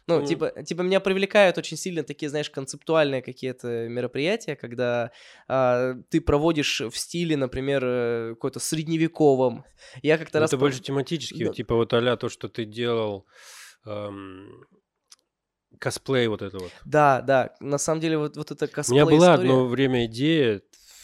Ну, 0.09 0.21
Ну. 0.21 0.27
типа, 0.27 0.51
типа, 0.65 0.83
меня 0.83 1.01
привлекают 1.01 1.59
очень 1.59 1.77
сильно 1.77 2.03
такие, 2.03 2.29
знаешь, 2.29 2.51
концептуальные 2.51 3.23
какие-то 3.23 3.89
мероприятия, 3.89 4.57
когда 4.57 5.13
а, 5.49 5.95
ты 6.11 6.21
проводишь 6.21 6.81
в 6.81 6.97
стиле, 6.97 7.37
например, 7.37 7.83
э, 7.85 8.29
какой-то 8.35 8.59
средневековом. 8.61 9.65
Я 10.03 10.19
как-то 10.19 10.39
Ну, 10.39 10.43
раз... 10.43 10.51
это 10.51 10.59
больше 10.59 10.81
тематически, 10.83 11.45
Да. 11.45 11.53
типа 11.53 11.75
вот 11.77 11.93
а 11.93 12.17
то, 12.17 12.29
что 12.29 12.49
ты 12.49 12.65
делал, 12.65 13.27
эм, 13.87 14.67
косплей 15.79 16.27
вот 16.29 16.43
это 16.43 16.59
вот. 16.59 16.73
Да, 16.85 17.21
да, 17.21 17.55
на 17.61 17.79
самом 17.79 18.01
деле 18.01 18.19
вот, 18.19 18.37
вот 18.37 18.51
эта 18.51 18.65
У 18.67 18.69
косплей 18.69 18.97
меня 18.97 19.05
была 19.07 19.35
история- 19.35 19.51
одно 19.51 19.67
время 19.67 20.07
идея, 20.07 20.63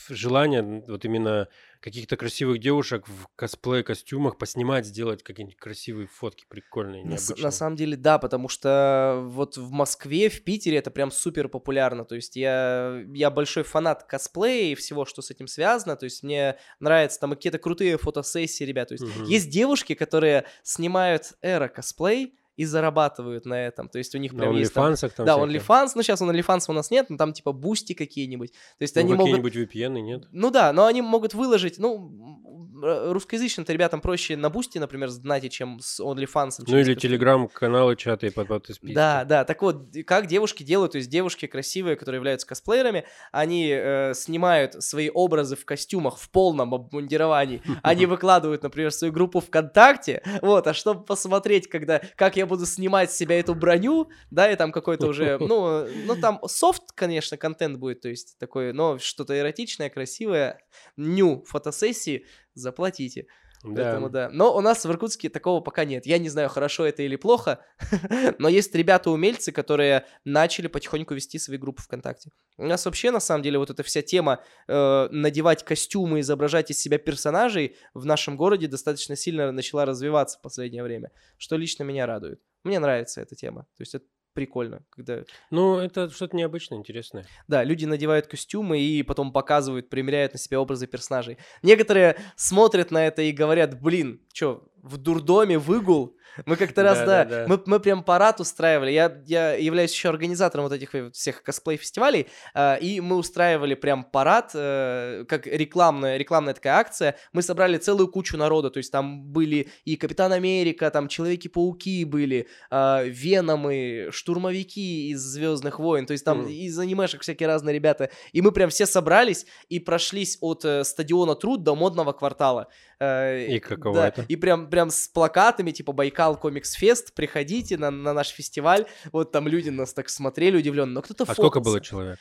желание 0.08 0.62
вот 0.88 1.04
именно 1.04 1.48
каких-то 1.80 2.16
красивых 2.16 2.58
девушек 2.60 3.06
в 3.08 3.28
косплей-костюмах 3.36 4.38
поснимать, 4.38 4.86
сделать 4.86 5.22
какие-нибудь 5.22 5.56
красивые 5.58 6.06
фотки 6.08 6.44
прикольные, 6.48 7.04
На, 7.04 7.16
с- 7.18 7.28
на 7.28 7.34
необычные. 7.34 7.52
самом 7.52 7.76
деле, 7.76 7.96
да, 7.96 8.18
потому 8.18 8.48
что 8.48 9.22
вот 9.26 9.56
в 9.56 9.70
Москве, 9.70 10.28
в 10.28 10.42
Питере 10.44 10.78
это 10.78 10.90
прям 10.90 11.10
супер 11.10 11.48
популярно. 11.48 12.04
То 12.04 12.14
есть 12.14 12.36
я, 12.36 13.02
я 13.14 13.30
большой 13.30 13.62
фанат 13.62 14.04
косплея 14.04 14.72
и 14.72 14.74
всего, 14.74 15.04
что 15.04 15.22
с 15.22 15.30
этим 15.30 15.46
связано. 15.46 15.96
То 15.96 16.04
есть 16.04 16.22
мне 16.22 16.56
нравятся 16.80 17.20
там 17.20 17.30
какие-то 17.30 17.58
крутые 17.58 17.98
фотосессии, 17.98 18.64
ребят. 18.64 18.88
То 18.88 18.94
есть 18.94 19.04
Мгм. 19.04 19.24
есть 19.24 19.50
девушки, 19.50 19.94
которые 19.94 20.44
снимают 20.62 21.34
эро 21.42 21.68
косплей 21.68 22.34
и 22.58 22.64
зарабатывают 22.64 23.46
на 23.46 23.54
этом. 23.54 23.88
То 23.88 23.98
есть 23.98 24.14
у 24.16 24.18
них 24.18 24.32
На 24.32 24.40
прям 24.40 24.56
есть 24.56 24.74
там... 24.74 24.94
Там 24.96 25.24
Да. 25.24 25.38
OnlyFans, 25.38 25.92
ну 25.94 26.02
сейчас 26.02 26.20
OnlyFans 26.20 26.64
у 26.68 26.72
нас 26.72 26.90
нет, 26.90 27.08
но 27.08 27.16
там 27.16 27.32
типа 27.32 27.52
Boosty 27.52 27.92
какие-нибудь. 27.92 28.50
То 28.50 28.82
есть 28.82 28.96
Ну, 28.96 29.00
они 29.00 29.14
могут... 29.14 29.36
какие-нибудь 29.36 29.74
VPN, 29.74 30.00
нет? 30.00 30.24
Ну 30.32 30.50
да, 30.50 30.72
но 30.72 30.86
они 30.86 31.00
могут 31.00 31.34
выложить, 31.34 31.78
ну, 31.78 31.96
м, 31.96 32.48
русскоязычным-то 32.82 33.72
ребятам 33.72 34.00
проще 34.00 34.36
на 34.36 34.50
Boosty, 34.50 34.78
например, 34.78 35.08
сдать, 35.08 35.50
чем 35.52 35.78
с 35.80 36.00
OnlyFans. 36.00 36.64
Ну 36.66 36.78
или 36.78 36.94
телеграм-каналы, 36.94 37.96
чаты 37.96 38.30
под 38.30 38.48
подписки. 38.48 38.92
Да, 38.92 39.24
да, 39.24 39.44
так 39.44 39.62
вот, 39.62 39.94
и 39.94 40.02
как 40.02 40.26
девушки 40.26 40.62
делают, 40.62 40.92
то 40.92 40.98
есть 40.98 41.10
девушки 41.10 41.46
красивые, 41.46 41.96
которые 41.96 42.18
являются 42.18 42.46
косплеерами, 42.46 43.04
они 43.32 43.68
э, 43.70 44.14
снимают 44.14 44.82
свои 44.82 45.10
образы 45.10 45.56
в 45.56 45.64
костюмах 45.64 46.18
в 46.18 46.30
полном 46.30 46.74
обмундировании, 46.74 47.62
они 47.82 48.06
выкладывают, 48.06 48.62
например, 48.62 48.90
свою 48.92 49.12
группу 49.12 49.40
ВКонтакте, 49.40 50.22
вот, 50.42 50.66
а 50.66 50.74
чтобы 50.74 51.04
посмотреть, 51.04 51.68
когда, 51.68 52.00
как 52.16 52.36
я 52.36 52.46
буду 52.48 52.66
снимать 52.66 53.12
с 53.12 53.16
себя 53.16 53.38
эту 53.38 53.54
броню, 53.54 54.10
да, 54.30 54.50
и 54.50 54.56
там 54.56 54.72
какой-то 54.72 55.06
уже, 55.06 55.38
ну, 55.40 55.86
ну 56.06 56.16
там 56.20 56.40
софт, 56.46 56.92
конечно, 56.94 57.36
контент 57.36 57.78
будет, 57.78 58.00
то 58.00 58.08
есть 58.08 58.38
такой, 58.38 58.72
но 58.72 58.98
что-то 58.98 59.38
эротичное, 59.38 59.90
красивое, 59.90 60.60
ню 60.96 61.44
фотосессии, 61.46 62.26
заплатите. 62.54 63.26
Да. 63.64 63.82
Поэтому 63.82 64.08
да. 64.08 64.30
Но 64.32 64.56
у 64.56 64.60
нас 64.60 64.84
в 64.84 64.90
Иркутске 64.90 65.28
такого 65.28 65.60
пока 65.60 65.84
нет. 65.84 66.06
Я 66.06 66.18
не 66.18 66.28
знаю, 66.28 66.48
хорошо 66.48 66.86
это 66.86 67.02
или 67.02 67.16
плохо, 67.16 67.60
но 68.38 68.48
есть 68.48 68.74
ребята-умельцы, 68.74 69.52
которые 69.52 70.06
начали 70.24 70.68
потихоньку 70.68 71.14
вести 71.14 71.38
свои 71.38 71.58
группы 71.58 71.82
ВКонтакте. 71.82 72.30
У 72.56 72.66
нас 72.66 72.84
вообще, 72.84 73.10
на 73.10 73.20
самом 73.20 73.42
деле, 73.42 73.58
вот 73.58 73.70
эта 73.70 73.82
вся 73.82 74.02
тема 74.02 74.42
э, 74.68 75.08
надевать 75.10 75.64
костюмы, 75.64 76.20
изображать 76.20 76.70
из 76.70 76.80
себя 76.80 76.98
персонажей 76.98 77.76
в 77.94 78.04
нашем 78.04 78.36
городе 78.36 78.68
достаточно 78.68 79.16
сильно 79.16 79.50
начала 79.50 79.84
развиваться 79.84 80.38
в 80.38 80.42
последнее 80.42 80.82
время, 80.82 81.10
что 81.36 81.56
лично 81.56 81.82
меня 81.82 82.06
радует. 82.06 82.40
Мне 82.62 82.78
нравится 82.78 83.20
эта 83.20 83.34
тема. 83.34 83.62
То 83.76 83.82
есть 83.82 83.94
это 83.94 84.04
прикольно, 84.38 84.84
когда 84.90 85.24
Ну, 85.50 85.78
это 85.78 86.08
что-то 86.10 86.36
необычное, 86.36 86.78
интересное. 86.78 87.26
да, 87.48 87.64
люди 87.64 87.86
надевают 87.86 88.28
костюмы 88.28 88.78
и 88.78 89.02
потом 89.02 89.32
показывают, 89.32 89.88
примеряют 89.90 90.32
на 90.34 90.38
себя 90.38 90.60
образы 90.60 90.86
персонажей. 90.86 91.38
Некоторые 91.62 92.14
смотрят 92.36 92.92
на 92.92 93.04
это 93.04 93.22
и 93.22 93.32
говорят, 93.32 93.80
блин, 93.82 94.20
что, 94.32 94.68
в 94.82 94.96
дурдоме 94.96 95.58
выгул? 95.58 96.14
Мы 96.46 96.54
как-то 96.56 96.84
раз, 96.84 96.98
да, 96.98 97.24
Да-да-да. 97.24 97.44
мы, 97.48 97.60
мы 97.66 97.80
прям 97.80 98.04
парад 98.04 98.38
устраивали. 98.40 98.92
Я, 98.92 99.20
я 99.26 99.54
являюсь 99.54 99.92
еще 99.92 100.08
организатором 100.08 100.66
вот 100.68 100.72
этих 100.72 100.94
всех 101.12 101.42
косплей-фестивалей, 101.42 102.28
а, 102.54 102.76
и 102.76 103.00
мы 103.00 103.16
устраивали 103.16 103.74
прям 103.74 104.04
парад, 104.04 104.52
э, 104.54 105.24
как 105.28 105.48
рекламная, 105.48 106.16
рекламная 106.16 106.54
такая 106.54 106.74
акция. 106.74 107.16
Мы 107.32 107.42
собрали 107.42 107.76
целую 107.76 108.06
кучу 108.08 108.36
народа, 108.36 108.70
то 108.70 108.78
есть 108.78 108.92
там 108.92 109.24
были 109.24 109.68
и 109.84 109.96
Капитан 109.96 110.32
Америка, 110.32 110.90
там 110.90 111.08
Человеки-пауки 111.08 112.04
были, 112.04 112.46
а, 112.70 113.02
Веномы, 113.02 114.08
штурмовики 114.12 115.10
из 115.10 115.20
Звездных 115.20 115.78
войн, 115.80 116.06
то 116.06 116.12
есть 116.12 116.24
там 116.24 116.42
Мгм. 116.42 116.48
из 116.50 116.78
анимешек 116.78 117.22
всякие 117.22 117.48
разные 117.48 117.74
ребята. 117.74 118.10
И 118.32 118.42
мы 118.42 118.52
прям 118.52 118.70
все 118.70 118.86
собрались 118.86 119.46
и 119.68 119.80
прошлись 119.80 120.38
от 120.40 120.64
э, 120.64 120.84
стадиона 120.84 121.34
Труд 121.34 121.64
до 121.64 121.74
модного 121.74 122.12
квартала. 122.12 122.68
Э, 123.00 123.46
И 123.46 123.60
каково 123.60 123.94
да, 123.94 124.08
это? 124.08 124.24
И 124.28 124.36
прям, 124.36 124.68
прям 124.68 124.90
с 124.90 125.08
плакатами, 125.08 125.70
типа 125.70 125.92
Байкал 125.92 126.38
Комикс 126.38 126.72
Фест, 126.72 127.14
приходите 127.14 127.76
на, 127.76 127.90
на 127.90 128.12
наш 128.12 128.28
фестиваль. 128.28 128.86
Вот 129.12 129.32
там 129.32 129.46
люди 129.46 129.70
нас 129.70 129.94
так 129.94 130.08
смотрели 130.08 130.56
удивленно, 130.56 130.92
но 130.92 131.02
кто-то 131.02 131.24
А 131.24 131.32
сколько 131.32 131.58
фоткался. 131.58 131.70
было 131.70 131.80
человек? 131.80 132.18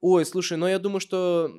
Ой, 0.00 0.24
слушай, 0.24 0.56
ну 0.56 0.66
я 0.66 0.78
думаю, 0.78 1.00
что 1.00 1.50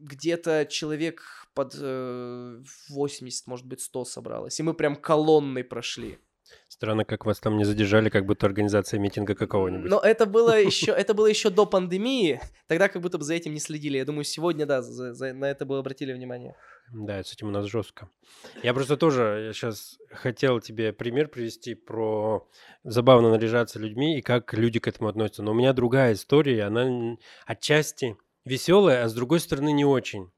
где-то 0.00 0.66
человек 0.70 1.22
под 1.54 1.74
э, 1.76 2.62
80, 2.90 3.46
может 3.46 3.66
быть, 3.66 3.80
100 3.80 4.04
собралось. 4.04 4.60
И 4.60 4.62
мы 4.62 4.74
прям 4.74 4.94
колонной 4.94 5.64
прошли. 5.64 6.18
Странно, 6.68 7.04
как 7.04 7.26
вас 7.26 7.40
там 7.40 7.56
не 7.56 7.64
задержали, 7.64 8.08
как 8.08 8.26
будто 8.26 8.46
организация 8.46 9.00
митинга 9.00 9.34
какого-нибудь. 9.34 9.90
Но 9.90 9.98
это 10.00 10.26
было 10.26 10.60
еще, 10.60 10.92
это 10.92 11.14
было 11.14 11.26
еще 11.26 11.50
до 11.50 11.66
пандемии. 11.66 12.40
Тогда 12.66 12.88
как 12.88 13.02
будто 13.02 13.18
бы 13.18 13.24
за 13.24 13.34
этим 13.34 13.52
не 13.54 13.60
следили. 13.60 13.98
Я 13.98 14.04
думаю, 14.04 14.24
сегодня, 14.24 14.66
да, 14.66 14.82
за- 14.82 15.14
за- 15.14 15.32
на 15.32 15.46
это 15.50 15.64
бы 15.66 15.78
обратили 15.78 16.12
внимание. 16.12 16.54
Да, 16.92 17.22
с 17.22 17.32
этим 17.32 17.48
у 17.48 17.50
нас 17.50 17.66
жестко. 17.66 18.08
Я 18.62 18.72
просто 18.72 18.96
тоже 18.96 19.50
сейчас 19.54 19.98
хотел 20.10 20.60
тебе 20.60 20.92
пример 20.92 21.28
привести 21.28 21.74
про 21.74 22.48
забавно 22.84 23.30
наряжаться 23.30 23.78
людьми 23.78 24.18
и 24.18 24.22
как 24.22 24.54
люди 24.54 24.78
к 24.80 24.88
этому 24.88 25.08
относятся. 25.10 25.42
Но 25.42 25.50
у 25.50 25.54
меня 25.54 25.72
другая 25.74 26.14
история, 26.14 26.64
она 26.64 27.16
отчасти 27.46 28.16
веселая, 28.46 29.04
а 29.04 29.08
с 29.08 29.12
другой 29.14 29.40
стороны 29.40 29.72
не 29.72 29.84
очень. 29.84 30.30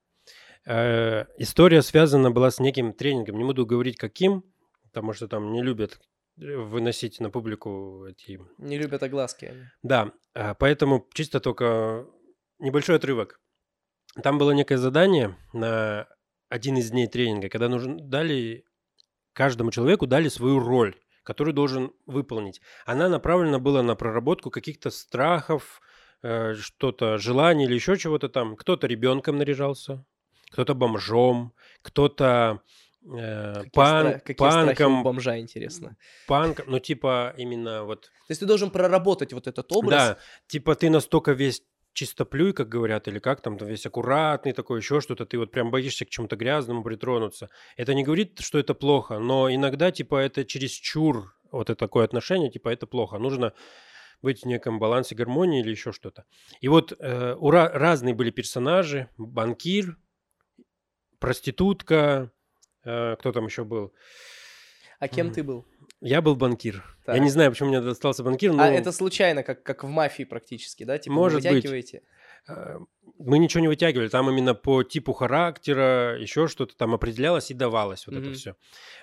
Э, 0.67 1.25
История 1.39 1.83
связана 1.83 2.31
была 2.31 2.51
с 2.51 2.59
неким 2.59 2.93
тренингом. 2.93 3.39
Не 3.39 3.45
буду 3.45 3.65
говорить 3.65 3.97
каким, 3.97 4.45
потому 4.93 5.13
что 5.13 5.29
там 5.29 5.53
не 5.53 5.63
любят 5.63 6.01
э, 6.39 6.57
выносить 6.57 7.21
на 7.21 7.31
публику 7.31 8.07
эти 8.09 8.41
Не 8.59 8.79
любят 8.79 9.03
огласки 9.03 9.71
да, 9.83 10.13
а, 10.35 10.55
поэтому 10.55 11.07
чисто 11.15 11.41
только 11.41 12.07
небольшой 12.59 12.97
отрывок. 12.97 13.41
Там 14.23 14.39
было 14.39 14.51
некое 14.51 14.77
задание 14.77 15.37
на 15.53 16.09
один 16.49 16.77
из 16.77 16.91
дней 16.91 17.07
тренинга, 17.07 17.49
когда 17.49 17.69
нужен, 17.69 18.11
дали 18.11 18.65
каждому 19.33 19.71
человеку 19.71 20.07
дали 20.07 20.29
свою 20.29 20.59
роль, 20.59 20.97
которую 21.23 21.55
должен 21.55 21.93
выполнить. 22.07 22.61
Она 22.85 23.09
направлена 23.09 23.59
была 23.59 23.83
на 23.83 23.95
проработку 23.95 24.51
каких-то 24.51 24.91
страхов, 24.91 25.81
э, 26.23 26.55
что-то 26.55 27.19
желаний 27.19 27.65
или 27.65 27.75
еще 27.75 27.97
чего-то 27.97 28.29
там. 28.29 28.57
Кто-то 28.57 28.87
ребенком 28.87 29.39
наряжался, 29.39 30.05
кто-то 30.51 30.75
бомжом, 30.75 31.55
кто-то 31.83 32.63
Какие, 33.03 33.71
пан- 33.73 34.07
стра- 34.07 34.21
какие 34.21 34.51
страхи 34.51 34.83
у 34.83 34.85
панком, 34.85 35.03
бомжа, 35.03 35.39
интересно. 35.39 35.97
панком, 36.27 36.67
ну 36.69 36.79
типа 36.79 37.35
именно 37.39 37.85
вот 37.85 38.03
То 38.03 38.31
есть 38.31 38.41
ты 38.41 38.47
должен 38.47 38.71
проработать 38.71 39.33
вот 39.33 39.47
этот 39.47 39.73
образ. 39.73 39.91
да, 39.91 40.19
типа 40.49 40.75
ты 40.75 40.91
настолько 40.91 41.33
весь 41.33 41.63
чистоплюй, 41.93 42.53
как 42.53 42.69
говорят, 42.69 43.09
или 43.09 43.19
как 43.19 43.41
там, 43.41 43.59
там 43.59 43.69
весь 43.69 43.87
аккуратный 43.87 44.53
такой, 44.53 44.79
еще 44.79 45.01
что-то, 45.01 45.27
ты 45.27 45.39
вот 45.39 45.51
прям 45.51 45.71
боишься 45.71 46.05
к 46.05 46.11
чему-то 46.11 46.37
грязному 46.37 46.83
притронуться. 46.85 47.49
Это 47.77 47.95
не 47.95 48.05
говорит, 48.05 48.39
что 48.41 48.59
это 48.59 48.75
плохо, 48.75 49.19
но 49.19 49.53
иногда, 49.53 49.91
типа, 49.91 50.17
это 50.17 50.45
чересчур, 50.45 51.35
вот 51.51 51.69
это 51.69 51.79
такое 51.79 52.05
отношение, 52.05 52.51
типа, 52.51 52.69
это 52.69 52.87
плохо. 52.87 53.19
Нужно 53.19 53.55
быть 54.23 54.43
в 54.43 54.47
неком 54.47 54.79
балансе 54.79 55.15
гармонии 55.17 55.61
или 55.61 55.71
еще 55.71 55.93
что-то. 55.93 56.25
И 56.61 56.69
вот 56.69 56.93
э, 56.93 57.35
у 57.39 57.51
ra- 57.51 57.71
разные 57.73 58.15
были 58.15 58.31
персонажи, 58.31 59.09
банкир, 59.19 59.97
проститутка, 61.19 62.31
э, 62.33 62.40
кто 62.83 63.33
там 63.33 63.47
еще 63.47 63.65
был? 63.65 63.93
А 64.99 65.09
кем 65.09 65.33
ты 65.33 65.43
был? 65.43 65.65
Я 66.03 66.21
был 66.23 66.35
банкир. 66.37 66.85
Так. 67.05 67.17
Я 67.17 67.23
не 67.23 67.31
знаю, 67.31 67.51
почему 67.51 67.69
мне 67.71 67.81
достался 67.81 68.23
банкир, 68.23 68.53
но 68.53 68.63
А 68.63 68.69
это 68.69 68.93
случайно, 68.93 69.43
как, 69.43 69.63
как 69.63 69.85
в 69.85 69.89
мафии 69.89 70.25
практически, 70.25 70.85
да? 70.85 70.99
Типа 70.99 71.15
вы 71.15 71.21
Может 71.21 71.43
быть. 71.43 71.51
вытягиваете? 71.53 72.03
э, 72.49 72.79
мы 73.19 73.39
ничего 73.39 73.61
не 73.61 73.69
вытягивали. 73.69 74.09
Там 74.09 74.31
именно 74.31 74.55
по 74.55 74.83
типу 74.83 75.13
характера, 75.13 76.19
еще 76.19 76.49
что-то 76.49 76.75
там 76.77 76.95
определялось 76.95 77.51
и 77.51 77.55
давалось 77.55 78.07
вот 78.07 78.17
это 78.17 78.27
Мгм. 78.27 78.35
все. 78.35 78.57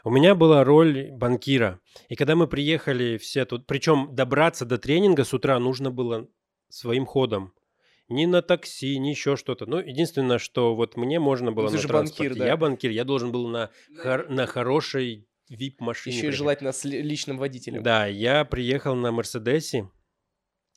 У 0.04 0.10
меня 0.10 0.34
была 0.34 0.64
роль 0.64 1.10
банкира. 1.12 1.80
И 2.10 2.16
когда 2.16 2.36
мы 2.36 2.48
приехали 2.48 3.18
все 3.18 3.46
тут, 3.46 3.68
причем 3.68 4.10
добраться 4.16 4.66
до 4.66 4.78
тренинга 4.80 5.24
с 5.24 5.34
утра 5.34 5.60
нужно 5.60 5.92
было 5.92 6.28
своим 6.70 7.06
ходом. 7.06 7.54
Ни 8.10 8.26
на 8.26 8.42
такси, 8.42 8.98
ни 9.00 9.10
еще 9.10 9.36
что-то. 9.36 9.66
Ну, 9.66 9.80
единственное, 9.80 10.38
что 10.40 10.76
вот 10.76 10.96
мне 10.96 11.20
можно 11.20 11.52
было 11.52 11.70
Ну, 11.70 11.76
на 11.76 11.82
транспорте. 11.82 12.24
банкир, 12.30 12.36
да. 12.40 12.46
Я 12.48 12.56
банкир, 12.58 12.92
я 12.92 13.04
должен 13.04 13.32
был 13.32 13.48
на, 13.50 13.70
хор- 14.02 14.30
на 14.30 14.46
хорошей 14.48 15.28
VIP-машине. 15.52 16.12
Еще 16.16 16.20
и 16.20 16.22
приехать. 16.22 16.38
желательно 16.38 16.72
с 16.72 16.86
ли- 16.86 17.02
личным 17.02 17.38
водителем. 17.38 17.84
Да, 17.84 18.06
я 18.08 18.46
приехал 18.46 18.96
на 18.96 19.12
Мерседесе. 19.12 19.90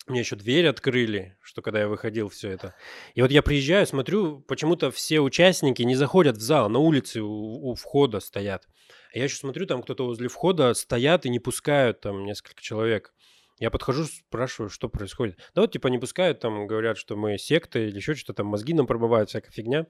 Мне 0.09 0.21
еще 0.21 0.35
дверь 0.35 0.67
открыли, 0.67 1.37
что 1.41 1.63
когда 1.63 1.81
я 1.81 1.87
выходил 1.89 2.29
все 2.31 2.51
это. 2.51 2.75
И 3.15 3.23
вот 3.23 3.31
я 3.31 3.43
приезжаю, 3.43 3.87
смотрю, 3.87 4.41
почему-то 4.41 4.91
все 4.91 5.21
участники 5.21 5.83
не 5.83 5.95
заходят 5.95 6.37
в 6.37 6.41
зал, 6.41 6.69
на 6.69 6.79
улице 6.81 7.21
у, 7.21 7.71
у 7.71 7.75
входа 7.75 8.19
стоят. 8.19 8.67
А 9.15 9.19
я 9.19 9.25
еще 9.25 9.37
смотрю, 9.37 9.67
там 9.67 9.83
кто-то 9.83 10.07
возле 10.07 10.29
входа 10.29 10.73
стоят 10.75 11.27
и 11.27 11.29
не 11.29 11.39
пускают 11.39 12.01
там 12.01 12.25
несколько 12.25 12.61
человек. 12.63 13.13
Я 13.61 13.71
подхожу, 13.71 14.05
спрашиваю, 14.07 14.71
что 14.71 14.89
происходит. 14.89 15.39
Да 15.55 15.61
вот 15.61 15.71
типа 15.71 15.87
не 15.89 15.99
пускают, 15.99 16.41
там 16.41 16.67
говорят, 16.67 16.97
что 16.97 17.15
мы 17.15 17.39
секта 17.39 17.79
или 17.79 17.95
еще 17.95 18.15
что-то, 18.15 18.39
там 18.39 18.47
мозги 18.47 18.75
нам 18.75 18.87
промывают, 18.87 19.29
всякая 19.29 19.53
фигня. 19.53 19.87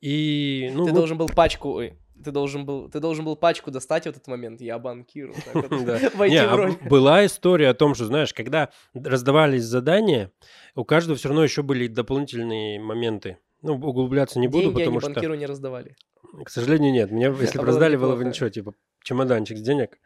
И, 0.00 0.70
ну, 0.74 0.84
ты 0.84 0.90
мы- 0.92 0.96
должен 0.98 1.18
был 1.18 1.26
пачку, 1.28 1.70
ой, 1.70 1.98
ты 2.22 2.30
должен 2.30 2.64
был, 2.66 2.88
ты 2.90 3.00
должен 3.00 3.24
был 3.24 3.34
пачку 3.34 3.70
достать 3.70 4.04
в 4.04 4.08
этот 4.08 4.26
момент. 4.28 4.60
Я 4.60 4.78
банкир. 4.78 5.28
вот 5.32 5.44
так 5.44 5.54
вот, 5.70 5.84
Да. 5.86 5.98
Войти 6.14 6.36
Не, 6.36 6.46
в 6.46 6.52
а 6.84 6.88
была 6.88 7.24
история 7.26 7.70
о 7.70 7.74
том, 7.74 7.94
что, 7.94 8.04
знаешь, 8.04 8.34
когда 8.34 8.70
раздавались 8.94 9.64
задания, 9.64 10.30
у 10.74 10.84
каждого 10.84 11.16
все 11.16 11.28
равно 11.28 11.42
еще 11.42 11.62
были 11.62 11.86
дополнительные 11.86 12.78
моменты. 12.78 13.38
Ну, 13.62 13.74
углубляться 13.74 14.38
не 14.38 14.46
буду, 14.48 14.70
потому 14.72 15.00
что, 15.00 15.10
банкиру 15.10 15.34
не 15.34 15.46
раздавали. 15.46 15.96
к 16.44 16.50
сожалению, 16.50 16.92
нет. 16.92 17.10
Если 17.40 17.56
А 17.58 17.60
бы 17.62 17.66
было 17.66 17.66
раздали, 17.66 17.96
было 17.96 18.14
бы 18.16 18.24
ничего, 18.24 18.48
типа 18.50 18.74
чемоданчик 19.02 19.56
с 19.56 19.62
денег. 19.62 19.98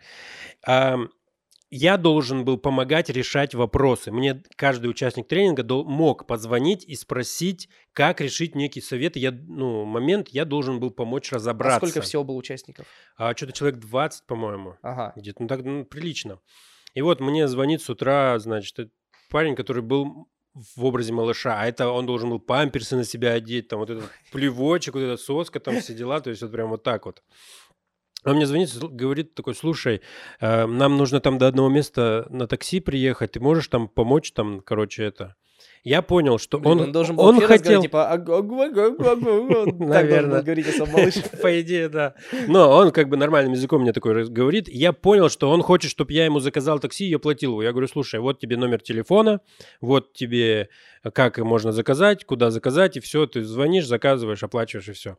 А, 1.73 1.75
я 1.75 1.97
должен 1.97 2.45
был 2.45 2.59
помогать 2.59 3.09
решать 3.09 3.55
вопросы. 3.55 4.12
Мне 4.12 4.43
каждый 4.57 4.89
участник 4.89 5.27
тренинга 5.27 5.64
мог 5.85 6.27
позвонить 6.27 6.85
и 6.85 6.95
спросить, 6.95 7.68
как 7.93 8.20
решить 8.20 8.55
некий 8.55 8.81
совет. 8.81 9.16
Я, 9.16 9.33
ну, 9.33 9.85
момент, 9.85 10.29
я 10.29 10.45
должен 10.45 10.81
был 10.81 10.91
помочь 10.91 11.33
А 11.33 11.37
разобраться. 11.37 11.87
сколько 11.87 12.03
всего 12.03 12.25
было 12.25 12.37
участников? 12.37 12.87
А 13.16 13.35
что-то 13.35 13.53
человек 13.53 13.81
20, 13.81 14.27
по-моему. 14.27 14.77
Ага. 14.83 15.12
Где-то, 15.16 15.43
ну 15.43 15.49
так 15.49 15.64
ну, 15.64 15.85
прилично. 15.85 16.39
И 16.95 17.01
вот 17.01 17.20
мне 17.20 17.49
звонит 17.49 17.83
с 17.83 17.89
утра, 17.89 18.39
значит, 18.39 18.79
э, 18.79 18.89
парень, 19.31 19.57
который 19.57 19.83
был 19.83 20.29
в 20.55 20.85
образе 20.85 21.12
малыша, 21.12 21.59
а 21.59 21.66
это 21.66 21.89
он 21.89 22.05
должен 22.05 22.29
был 22.29 22.39
памперсы 22.39 22.95
на 22.95 23.05
себя 23.05 23.33
одеть, 23.33 23.68
там 23.68 23.79
вот 23.79 23.89
этот 23.89 24.05
плевочек, 24.33 24.95
вот 24.95 25.01
эта 25.01 25.16
соска, 25.16 25.61
там 25.61 25.81
все 25.81 25.95
дела, 25.95 26.20
то 26.20 26.29
есть 26.29 26.43
вот 26.43 26.53
прям 26.53 26.68
вот 26.68 26.83
так 26.83 27.07
вот. 27.07 27.23
Он 28.25 28.37
мне 28.37 28.47
звонит, 28.47 28.70
говорит 28.79 29.35
такой, 29.35 29.55
слушай, 29.55 30.01
э, 30.41 30.66
нам 30.66 30.97
нужно 30.97 31.20
там 31.20 31.39
до 31.39 31.49
одного 31.49 31.68
места 31.68 32.27
на 32.31 32.47
такси 32.47 32.81
приехать, 32.81 33.33
ты 33.33 33.41
можешь 33.41 33.68
там 33.68 33.89
помочь 33.89 34.33
там, 34.33 34.61
короче, 34.61 35.05
это. 35.05 35.37
Я 35.85 36.01
понял, 36.01 36.39
что 36.39 36.61
Блин, 36.61 36.73
он, 36.73 36.81
он, 36.81 36.93
должен 36.93 37.16
был 37.16 37.25
он 37.25 37.41
хотел... 37.41 37.83
типа, 37.83 38.09
«Аг- 38.09 38.29
аг- 38.29 38.53
аг- 38.53 38.79
аг- 38.79 39.01
аг- 39.01 39.01
аг». 39.01 39.05
так 39.05 39.20
должен 39.20 39.79
Наверно. 39.79 40.43
был 40.43 40.43
говорить. 40.87 41.31
По 41.43 41.61
идее, 41.61 41.89
да. 41.89 42.14
Но 42.47 42.70
он 42.70 42.93
как 42.93 43.09
бы 43.09 43.16
нормальным 43.16 43.53
языком 43.53 43.83
мне 43.83 43.93
такой 43.93 44.29
говорит. 44.29 44.68
Я 44.68 44.93
понял, 44.93 45.29
что 45.29 45.51
он 45.51 45.62
хочет, 45.62 45.91
чтобы 45.91 46.12
я 46.12 46.25
ему 46.25 46.39
заказал 46.39 46.79
такси 46.79 47.09
и 47.09 47.14
оплатил 47.14 47.53
его. 47.53 47.62
Я 47.64 47.73
говорю, 47.73 47.89
слушай, 47.89 48.20
вот 48.20 48.39
тебе 48.39 48.57
номер 48.57 48.81
телефона, 48.81 49.41
вот 49.81 50.12
тебе 50.12 50.68
э, 51.03 51.11
как 51.11 51.39
можно 51.39 51.73
заказать, 51.73 52.25
куда 52.25 52.53
заказать, 52.53 52.97
и 52.97 53.01
все, 53.01 53.27
ты 53.27 53.43
звонишь, 53.43 53.87
заказываешь, 53.87 54.43
оплачиваешь, 54.45 54.89
и 54.89 54.93
все. 54.93 55.16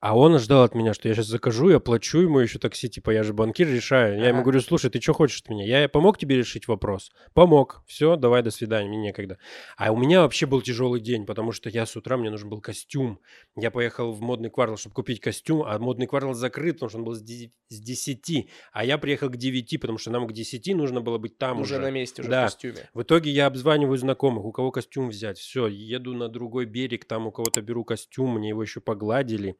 А 0.00 0.16
он 0.16 0.38
ждал 0.38 0.62
от 0.62 0.76
меня, 0.76 0.94
что 0.94 1.08
я 1.08 1.14
сейчас 1.14 1.26
закажу 1.26 1.70
и 1.70 1.74
оплачу 1.74 2.20
ему 2.20 2.38
еще 2.38 2.60
такси, 2.60 2.88
типа 2.88 3.10
я 3.10 3.24
же 3.24 3.32
банкир 3.32 3.66
решаю. 3.66 4.16
Я 4.20 4.28
ему 4.28 4.38
Ага. 4.38 4.42
говорю, 4.44 4.60
слушай, 4.60 4.90
ты 4.90 5.00
что 5.00 5.12
хочешь 5.12 5.40
от 5.40 5.48
меня? 5.48 5.64
Я 5.66 5.88
помог 5.88 6.18
тебе 6.18 6.36
решить 6.36 6.68
вопрос? 6.68 7.10
Помог. 7.34 7.82
Все, 7.88 8.14
давай, 8.14 8.44
до 8.44 8.52
свидания, 8.52 8.88
мне 8.88 8.98
некогда. 8.98 9.38
А 9.76 9.90
у 9.90 9.96
меня 9.96 10.20
вообще 10.20 10.46
был 10.46 10.62
тяжелый 10.62 11.00
день, 11.00 11.26
потому 11.26 11.50
что 11.50 11.68
я 11.68 11.84
с 11.84 11.96
утра, 11.96 12.16
мне 12.16 12.30
нужен 12.30 12.48
был 12.48 12.60
костюм. 12.60 13.18
Я 13.56 13.72
поехал 13.72 14.12
в 14.12 14.20
модный 14.20 14.50
квартал, 14.50 14.76
чтобы 14.76 14.94
купить 14.94 15.18
костюм, 15.20 15.64
а 15.66 15.76
модный 15.80 16.06
квартал 16.06 16.32
закрыт, 16.34 16.76
потому 16.76 16.90
что 16.90 16.98
он 16.98 17.04
был 17.04 17.14
с 17.14 17.20
ди- 17.22 17.52
с 17.68 17.80
10. 17.80 18.50
А 18.72 18.84
я 18.84 18.98
приехал 18.98 19.28
к 19.30 19.36
9, 19.36 19.78
потому 19.78 19.98
что 19.98 20.12
нам 20.12 20.28
к 20.28 20.32
10 20.32 20.74
нужно 20.74 21.00
было 21.00 21.18
быть 21.18 21.38
там 21.38 21.60
Уже 21.60 21.74
уже. 21.74 21.82
на 21.82 21.90
месте, 21.90 22.22
уже 22.22 22.28
в 22.28 22.30
Да. 22.30 22.44
костюме. 22.44 22.88
В 22.94 23.02
итоге 23.02 23.32
я 23.32 23.46
обзваниваю 23.46 23.98
знакомых, 23.98 24.44
у 24.44 24.52
кого 24.52 24.70
костюм 24.70 25.08
взять. 25.08 25.38
Все, 25.38 25.66
еду 25.66 26.14
на 26.14 26.28
другой 26.28 26.66
берег, 26.66 27.04
там 27.04 27.26
у 27.26 27.32
кого-то 27.32 27.62
беру 27.62 27.82
костюм, 27.84 28.34
мне 28.38 28.50
его 28.50 28.62
еще 28.62 28.80
погладили. 28.80 29.56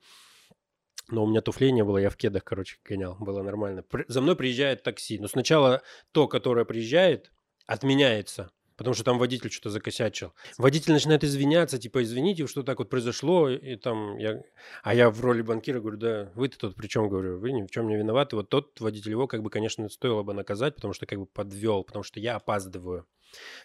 Но 1.11 1.25
у 1.25 1.27
меня 1.27 1.41
туфлей 1.41 1.73
не 1.73 1.83
было, 1.83 1.99
я 1.99 2.11
в 2.11 2.17
кедах, 2.17 2.45
короче, 2.45 2.77
гонял, 2.85 3.17
было 3.19 3.43
нормально. 3.43 3.83
За 4.09 4.21
мной 4.21 4.37
приезжает 4.37 4.83
такси, 4.83 5.19
но 5.19 5.27
сначала 5.27 5.83
то, 6.13 6.29
которое 6.29 6.67
приезжает, 6.67 7.33
отменяется, 7.67 8.51
потому 8.77 8.95
что 8.95 9.05
там 9.05 9.19
водитель 9.19 9.51
что-то 9.51 9.71
закосячил. 9.71 10.35
Водитель 10.59 10.93
начинает 10.93 11.25
извиняться, 11.25 11.79
типа, 11.79 12.03
извините, 12.03 12.47
что 12.47 12.63
так 12.63 12.79
вот 12.79 12.91
произошло, 12.91 13.49
и 13.49 13.77
там 13.77 14.19
я... 14.19 14.43
А 14.83 14.95
я 14.95 15.11
в 15.11 15.21
роли 15.23 15.41
банкира 15.41 15.81
говорю, 15.81 15.97
да, 15.97 16.31
вы-то 16.35 16.59
тут 16.59 16.77
при 16.77 16.89
чем, 16.89 17.09
говорю, 17.09 17.39
вы 17.39 17.53
ни 17.53 17.63
в 17.63 17.71
чем 17.71 17.89
не 17.89 17.97
виноваты. 17.97 18.37
Вот 18.37 18.51
тот 18.51 18.79
водитель 18.81 19.13
его, 19.13 19.27
как 19.27 19.43
бы, 19.43 19.49
конечно, 19.49 19.89
стоило 19.89 20.23
бы 20.23 20.35
наказать, 20.35 20.75
потому 20.75 20.93
что 20.93 21.07
как 21.07 21.19
бы 21.19 21.27
подвел, 21.27 21.85
потому 21.85 22.03
что 22.03 22.21
я 22.21 22.37
опаздываю. 22.37 23.07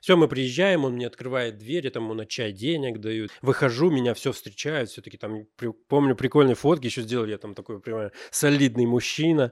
Все, 0.01 0.18
мы 0.18 0.28
приезжаем, 0.28 0.86
он 0.86 0.93
мне 0.93 1.07
открывает 1.07 1.57
дверь, 1.57 1.86
я 1.86 1.91
там 1.91 2.03
ему 2.03 2.14
на 2.14 2.26
чай 2.26 2.51
денег 2.51 2.99
дают. 2.99 3.32
Выхожу, 3.41 3.89
меня 3.89 4.14
все 4.14 4.32
встречают, 4.32 4.89
все-таки 4.89 5.18
там, 5.18 5.45
при- 5.55 5.72
помню, 5.88 6.16
прикольные 6.16 6.55
фотки 6.55 6.86
еще 6.86 7.01
сделали, 7.01 7.32
я 7.32 7.38
там 7.38 7.55
такой 7.55 7.80
прям 7.80 8.11
солидный 8.32 8.86
мужчина. 8.86 9.51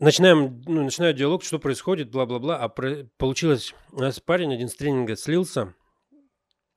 Начинаем, 0.00 0.62
ну, 0.66 0.84
начинаю 0.84 1.12
диалог, 1.12 1.42
что 1.42 1.58
происходит, 1.58 2.10
бла-бла-бла. 2.10 2.56
А 2.58 2.68
про- 2.68 3.04
получилось, 3.16 3.74
у 3.92 4.00
нас 4.00 4.20
парень 4.20 4.54
один 4.54 4.68
с 4.68 4.76
тренинга 4.76 5.16
слился, 5.16 5.74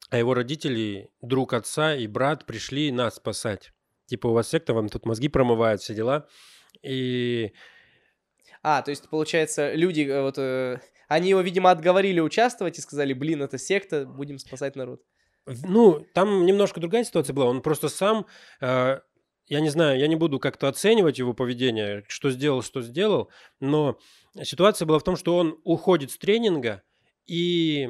а 0.09 0.17
его 0.17 0.33
родители, 0.33 1.09
друг 1.21 1.53
отца 1.53 1.95
и 1.95 2.07
брат 2.07 2.45
пришли 2.45 2.91
нас 2.91 3.15
спасать. 3.15 3.71
Типа, 4.07 4.27
у 4.27 4.33
вас 4.33 4.49
секта, 4.49 4.73
вам 4.73 4.89
тут 4.89 5.05
мозги 5.05 5.29
промывают, 5.29 5.81
все 5.81 5.93
дела. 5.93 6.27
И 6.81 7.53
А, 8.63 8.81
то 8.81 8.91
есть, 8.91 9.09
получается, 9.09 9.73
люди, 9.73 10.01
э, 10.01 10.21
вот, 10.21 10.37
э, 10.37 10.79
они 11.11 11.31
его, 11.31 11.41
видимо, 11.41 11.71
отговорили 11.71 12.21
участвовать 12.21 12.77
и 12.77 12.81
сказали, 12.81 13.11
блин, 13.11 13.41
это 13.41 13.57
секта, 13.57 14.05
будем 14.05 14.39
спасать 14.39 14.77
народ. 14.77 15.01
Ну, 15.45 16.05
там 16.13 16.45
немножко 16.45 16.79
другая 16.79 17.03
ситуация 17.03 17.33
была. 17.33 17.47
Он 17.47 17.61
просто 17.61 17.89
сам, 17.89 18.27
э, 18.61 19.01
я 19.47 19.59
не 19.59 19.69
знаю, 19.69 19.99
я 19.99 20.07
не 20.07 20.15
буду 20.15 20.39
как-то 20.39 20.69
оценивать 20.69 21.19
его 21.19 21.33
поведение, 21.33 22.05
что 22.07 22.31
сделал, 22.31 22.61
что 22.61 22.81
сделал, 22.81 23.29
но 23.59 23.99
ситуация 24.41 24.85
была 24.85 24.99
в 24.99 25.03
том, 25.03 25.17
что 25.17 25.35
он 25.35 25.59
уходит 25.65 26.11
с 26.11 26.17
тренинга, 26.17 26.81
и 27.27 27.89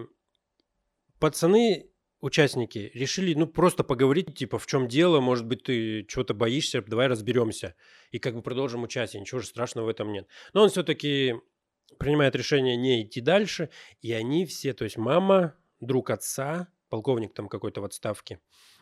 пацаны, 1.19 1.91
участники, 2.21 2.89
решили, 2.95 3.35
ну, 3.35 3.45
просто 3.45 3.83
поговорить, 3.83 4.35
типа, 4.35 4.57
в 4.57 4.65
чем 4.65 4.87
дело, 4.87 5.19
может 5.19 5.45
быть, 5.45 5.61
ты 5.61 6.05
чего-то 6.05 6.33
боишься, 6.33 6.81
давай 6.81 7.05
разберемся, 7.05 7.75
и 8.09 8.17
как 8.17 8.33
бы 8.33 8.41
продолжим 8.41 8.81
участие, 8.81 9.21
ничего 9.21 9.41
же 9.41 9.45
страшного 9.45 9.85
в 9.85 9.89
этом 9.89 10.11
нет. 10.11 10.27
Но 10.53 10.63
он 10.63 10.69
все-таки 10.69 11.35
принимает 11.97 12.35
решение 12.35 12.75
не 12.75 13.03
идти 13.03 13.21
дальше, 13.21 13.69
и 14.01 14.13
они 14.13 14.45
все, 14.45 14.73
то 14.73 14.83
есть 14.83 14.97
мама, 14.97 15.55
друг 15.79 16.09
отца, 16.09 16.67
полковник 16.89 17.33
там 17.33 17.47
какой-то 17.47 17.81
в 17.81 17.85
отставке, 17.85 18.39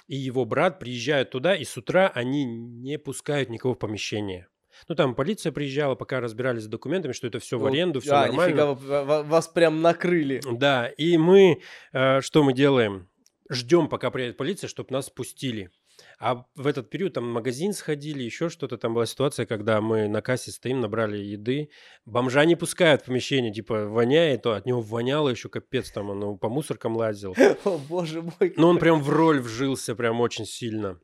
и 0.07 0.15
его 0.15 0.45
брат 0.45 0.79
приезжают 0.79 1.31
туда, 1.31 1.55
и 1.55 1.63
с 1.63 1.77
утра 1.77 2.11
они 2.13 2.43
не 2.45 2.97
пускают 2.97 3.49
никого 3.49 3.73
в 3.73 3.79
помещение. 3.79 4.47
Ну, 4.87 4.95
там 4.95 5.15
полиция 5.15 5.51
приезжала, 5.51 5.95
пока 5.95 6.19
разбирались 6.19 6.63
с 6.63 6.67
документами, 6.67 7.11
что 7.11 7.27
это 7.27 7.39
все 7.39 7.57
в 7.57 7.61
Вот, 7.61 7.71
аренду, 7.71 7.99
все 8.01 8.13
а, 8.13 8.27
нормально. 8.27 8.51
нифига, 8.51 8.65
ва- 8.73 9.03
ва- 9.03 9.23
вас 9.23 9.47
прям 9.47 9.81
накрыли. 9.81 10.41
Да, 10.51 10.87
и 10.87 11.17
мы, 11.17 11.61
э, 11.91 12.21
что 12.21 12.43
мы 12.43 12.53
делаем? 12.53 13.09
Ждем, 13.49 13.89
пока 13.89 14.11
приедет 14.11 14.37
полиция, 14.37 14.67
чтобы 14.67 14.93
нас 14.93 15.09
пустили. 15.09 15.71
А 16.19 16.45
в 16.55 16.67
этот 16.67 16.89
период 16.89 17.13
там 17.13 17.23
в 17.23 17.33
магазин 17.33 17.71
сходили, 17.71 18.23
еще 18.23 18.49
что-то. 18.49 18.77
Там 18.77 18.93
была 18.93 19.05
ситуация, 19.05 19.45
когда 19.45 19.79
мы 19.79 20.09
на 20.09 20.21
кассе 20.21 20.51
стоим, 20.51 20.81
набрали 20.81 21.17
еды. 21.17 21.69
Бомжа 22.05 22.43
не 22.43 22.57
пускают 22.57 23.01
в 23.01 23.05
помещение, 23.05 23.53
типа 23.53 23.85
воняет, 23.85 24.41
то 24.41 24.53
от 24.53 24.65
него 24.65 24.81
воняло 24.81 25.29
еще 25.29 25.47
капец, 25.47 25.91
там 25.91 26.09
он 26.09 26.37
по 26.37 26.49
мусоркам 26.49 26.97
лазил. 26.97 27.35
О, 27.63 27.77
боже 27.77 28.21
мой. 28.21 28.53
Но 28.57 28.67
он 28.69 28.79
прям 28.79 29.01
в 29.01 29.09
роль 29.09 29.39
вжился 29.39 29.95
прям 29.95 30.19
очень 30.19 30.45
сильно. 30.45 30.99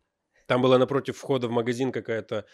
Там 0.48 0.62
была 0.62 0.78
напротив 0.78 1.18
входа 1.18 1.48
в 1.48 1.52
магазин 1.52 1.92
какая-то 1.92 2.46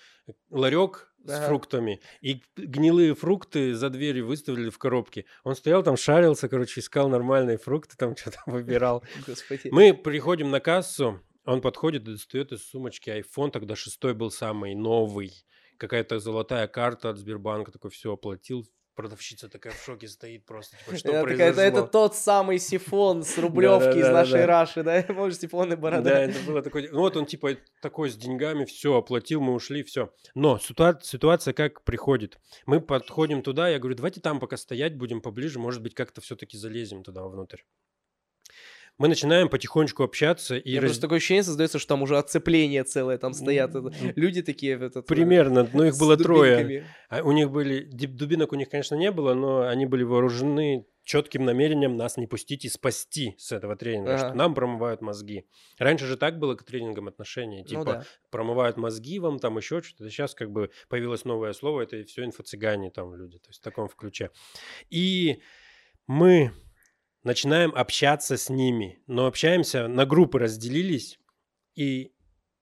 ларек 0.50 1.12
с 1.26 1.32
Ага. 1.32 1.48
фруктами, 1.48 2.00
и 2.22 2.42
гнилые 2.56 3.16
фрукты 3.16 3.76
за 3.76 3.90
дверью 3.90 4.28
выставили 4.28 4.70
в 4.70 4.78
коробке. 4.78 5.26
Он 5.44 5.56
стоял 5.56 5.84
там, 5.84 5.98
шарился, 5.98 6.48
короче, 6.48 6.80
искал 6.80 7.10
нормальные 7.10 7.58
фрукты, 7.58 7.98
там 7.98 8.16
что-то 8.18 8.38
выбирал. 8.46 9.04
Господи. 9.28 9.70
Мы 9.72 9.94
приходим 9.94 10.52
на 10.52 10.60
кассу, 10.60 11.20
он 11.46 11.62
подходит 11.62 12.08
и 12.08 12.12
достает 12.12 12.52
из 12.52 12.64
сумочки 12.68 13.10
iPhone, 13.10 13.52
тогда 13.52 13.76
шестой 13.76 14.14
был 14.14 14.32
самый 14.32 14.76
новый, 14.76 15.32
какая-то 15.78 16.20
золотая 16.20 16.68
карта 16.68 17.10
от 17.10 17.18
Сбербанка, 17.18 17.72
такой 17.72 17.90
все 17.92 18.14
оплатил, 18.14 18.66
продавщица 18.94 19.50
такая 19.50 19.74
в 19.74 19.84
шоке 19.84 20.08
стоит 20.08 20.46
просто, 20.46 20.78
типа, 20.78 20.98
что 20.98 21.10
Это, 21.10 21.22
произошло? 21.24 21.50
это, 21.50 21.62
это 21.62 21.88
тот 21.88 22.16
самый 22.16 22.60
сифон 22.60 23.24
с 23.24 23.38
рублевки 23.38 23.98
из 23.98 24.08
нашей 24.08 24.46
Раши, 24.46 24.84
да? 24.84 25.04
Может, 25.10 25.42
сифон 25.42 25.74
и 25.74 25.76
борода. 25.76 26.04
Да, 26.10 26.24
это 26.24 26.40
было 26.46 26.62
такое. 26.62 26.90
Ну 26.92 27.00
вот 27.00 27.16
он 27.18 27.26
типа 27.26 27.58
такой 27.82 28.10
с 28.10 28.16
деньгами, 28.16 28.66
все, 28.66 28.96
оплатил, 28.96 29.42
мы 29.42 29.54
ушли, 29.54 29.84
все. 29.84 30.14
Но 30.36 30.58
ситуа- 30.58 31.02
ситуация 31.02 31.54
как 31.54 31.84
приходит. 31.84 32.38
Мы 32.66 32.82
подходим 32.82 33.42
туда, 33.42 33.70
я 33.70 33.80
говорю, 33.80 33.96
давайте 33.96 34.22
там 34.22 34.40
пока 34.40 34.58
стоять 34.58 34.96
будем 34.96 35.22
поближе, 35.22 35.58
может 35.58 35.82
быть, 35.82 35.96
как-то 35.96 36.22
все-таки 36.22 36.58
залезем 36.58 37.04
туда 37.04 37.24
внутрь. 37.24 37.62
Мы 38.98 39.08
начинаем 39.08 39.50
потихонечку 39.50 40.04
общаться 40.04 40.56
и 40.58 40.76
раз- 40.76 40.84
просто 40.92 41.02
такое 41.02 41.18
ощущение 41.18 41.44
создается, 41.44 41.80
что 41.80 41.88
там 41.90 42.04
уже 42.04 42.18
оцепление 42.20 42.84
целое, 42.84 43.18
там 43.18 43.34
стоят 43.34 43.72
люди 44.16 44.44
такие 44.44 44.76
этот, 44.76 44.98
э, 44.98 45.02
примерно, 45.02 45.68
ну 45.74 45.84
их 45.86 45.98
было 45.98 46.18
трое. 46.18 46.86
А 47.10 47.22
у 47.24 47.32
них 47.32 47.50
были, 47.50 47.84
дубинок 47.84 48.52
у 48.52 48.56
них, 48.56 48.70
конечно, 48.70 48.94
не 48.96 49.10
было, 49.12 49.34
но 49.34 49.62
они 49.68 49.86
были 49.88 50.04
вооружены 50.04 50.86
четким 51.04 51.46
намерением 51.46 51.98
нас 51.98 52.16
не 52.18 52.28
пустить 52.28 52.64
и 52.64 52.70
спасти 52.70 53.34
с 53.40 53.52
этого 53.52 53.76
тренинга, 53.76 54.18
что 54.18 54.28
Ага. 54.28 54.36
нам 54.36 54.54
промывают 54.54 55.02
мозги. 55.02 55.46
Раньше 55.80 56.06
же 56.06 56.16
так 56.16 56.38
было 56.38 56.54
к 56.54 56.64
тренингам 56.64 57.08
отношение, 57.08 57.64
типа 57.64 57.80
Ну 57.80 57.86
да. 57.86 58.06
промывают 58.30 58.78
мозги 58.78 59.18
вам, 59.18 59.40
там 59.40 59.58
еще 59.58 59.82
что-то. 59.82 60.12
Сейчас 60.12 60.36
как 60.36 60.52
бы 60.52 60.70
появилось 60.90 61.26
новое 61.26 61.54
слово, 61.54 61.82
это 61.82 62.04
все 62.04 62.24
инфо-цыгане 62.24 62.92
там 62.92 63.16
люди, 63.16 63.40
то 63.40 63.50
есть 63.50 63.62
в 63.62 63.64
таком 63.64 63.90
ключе. 63.90 64.30
И 64.92 65.42
мы 66.06 66.52
начинаем 67.24 67.74
общаться 67.76 68.38
с 68.38 68.50
ними, 68.50 69.02
но 69.08 69.28
общаемся, 69.28 69.88
на 69.88 70.06
группы 70.06 70.40
разделились, 70.40 71.20
и 71.76 72.14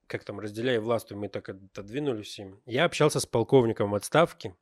как 0.08 0.24
там, 0.24 0.40
разделяя 0.40 0.82
власть, 0.82 1.12
мы 1.12 1.30
так 1.30 1.50
отодвинулись 1.50 2.40
им. 2.40 2.62
Я 2.66 2.86
общался 2.86 3.20
с 3.20 3.26
полковником 3.26 3.92
в 3.92 3.96
отставке, 3.96 4.56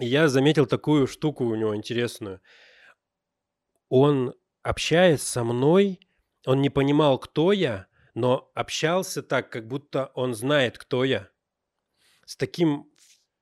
и 0.00 0.06
я 0.06 0.28
заметил 0.28 0.66
такую 0.66 1.06
штуку 1.06 1.44
у 1.44 1.54
него 1.54 1.74
интересную. 1.76 2.40
Он, 3.88 4.34
общаясь 4.62 5.22
со 5.22 5.44
мной, 5.44 6.00
он 6.44 6.60
не 6.60 6.70
понимал, 6.70 7.18
кто 7.18 7.52
я, 7.52 7.86
но 8.14 8.50
общался 8.54 9.22
так, 9.22 9.50
как 9.50 9.68
будто 9.68 10.10
он 10.14 10.34
знает, 10.34 10.78
кто 10.78 11.04
я. 11.04 11.30
С 12.24 12.36
таким, 12.36 12.90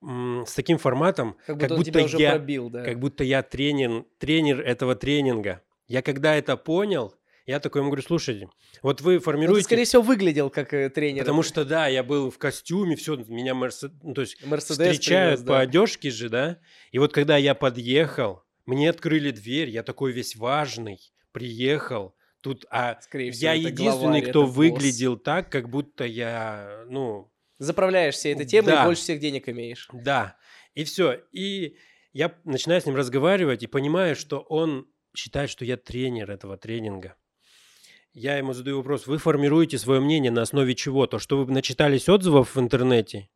с 0.03 0.53
таким 0.55 0.77
форматом, 0.77 1.39
Как 1.47 1.57
будто 1.69 1.85
тебя 1.85 2.05
уже 2.05 2.19
я, 2.19 2.31
пробил, 2.33 2.69
да. 2.69 2.85
как 2.85 3.01
будто 3.01 3.25
я 3.25 3.43
тренер, 3.43 4.05
тренер 4.19 4.61
этого 4.61 4.95
тренинга. 4.95 5.63
Я 5.87 6.03
когда 6.03 6.35
это 6.35 6.57
понял, 6.57 7.15
я 7.47 7.61
такой 7.61 7.81
ему 7.81 7.91
говорю, 7.91 8.03
слушайте, 8.07 8.49
вот 8.83 9.01
вы 9.03 9.15
Ну, 9.15 9.19
ты, 9.19 9.25
формируете... 9.25 9.65
скорее 9.65 9.85
всего, 9.85 10.03
выглядел 10.03 10.49
как 10.51 10.73
э, 10.73 10.89
тренер. 10.89 11.23
Потому 11.23 11.43
что, 11.43 11.65
да, 11.65 11.89
я 11.89 12.03
был 12.03 12.31
в 12.31 12.39
костюме, 12.39 12.97
все, 12.97 13.17
меня 13.17 13.53
Мерсед... 13.53 13.93
ну, 14.03 14.15
то 14.15 14.23
есть 14.23 14.45
Мерседес 14.47 14.79
встречают 14.79 15.41
привез, 15.41 15.47
по 15.47 15.55
да. 15.55 15.61
одежке 15.61 16.11
же, 16.11 16.29
да? 16.31 16.59
И 16.91 16.99
вот 16.99 17.13
когда 17.13 17.37
я 17.37 17.55
подъехал, 17.55 18.43
мне 18.65 18.89
открыли 18.89 19.31
дверь, 19.31 19.69
я 19.69 19.83
такой 19.83 20.13
весь 20.13 20.37
важный, 20.37 20.99
приехал, 21.33 22.15
тут, 22.41 22.65
а 22.71 22.99
Скорее 23.03 23.31
всего, 23.31 23.51
я 23.51 23.55
единственный, 23.55 23.91
главарь, 23.99 24.23
кто 24.23 24.31
это 24.31 24.47
босс. 24.47 24.57
выглядел 24.57 25.17
так, 25.19 25.51
как 25.51 25.69
будто 25.69 26.05
я, 26.05 26.85
ну, 26.89 27.31
Заправляешь 27.59 28.15
всей 28.15 28.35
этой 28.35 28.47
темой 28.47 28.73
Да. 28.73 28.83
и 28.83 28.87
больше 28.87 29.03
всех 29.03 29.21
денег 29.21 29.49
имеешь. 29.49 29.89
да. 29.93 30.37
И 30.75 30.83
все. 30.83 31.21
И 31.31 31.77
я 32.13 32.35
начинаю 32.45 32.81
с 32.81 32.87
ним 32.87 32.97
разговаривать 32.97 33.63
и 33.63 33.69
понимаю, 33.69 34.17
что 34.17 34.41
он 34.41 34.89
считает, 35.15 35.51
что 35.51 35.65
я 35.65 35.77
тренер 35.77 36.31
этого 36.31 36.57
тренинга. 36.57 37.17
Я 38.13 38.39
ему 38.39 38.53
задаю 38.53 38.77
вопрос, 38.77 39.07
вы 39.07 39.19
формируете 39.19 39.77
свое 39.79 40.01
мнение 40.01 40.31
на 40.31 40.43
основе 40.43 40.75
чего? 40.75 41.07
То, 41.07 41.19
что 41.19 41.45
вы 41.45 41.53
начитались 41.53 42.09
отзывов 42.09 42.55
в 42.55 42.61
интернете? 42.61 43.29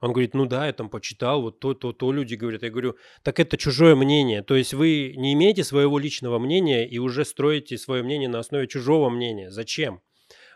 Он 0.00 0.12
говорит, 0.12 0.34
ну 0.34 0.44
да, 0.44 0.66
я 0.66 0.74
там 0.74 0.90
почитал, 0.90 1.40
вот 1.40 1.58
то, 1.58 1.72
то, 1.72 1.92
то 1.92 2.12
люди 2.12 2.34
говорят. 2.34 2.62
Я 2.62 2.70
говорю, 2.70 2.96
так 3.22 3.40
это 3.40 3.56
чужое 3.56 3.96
мнение. 3.96 4.42
То 4.42 4.54
есть 4.54 4.74
вы 4.74 5.14
не 5.16 5.32
имеете 5.32 5.64
своего 5.64 5.98
личного 5.98 6.38
мнения 6.38 6.86
и 6.86 6.98
уже 6.98 7.24
строите 7.24 7.78
свое 7.78 8.02
мнение 8.02 8.28
на 8.28 8.38
основе 8.38 8.66
чужого 8.66 9.08
мнения. 9.08 9.50
Зачем? 9.50 10.02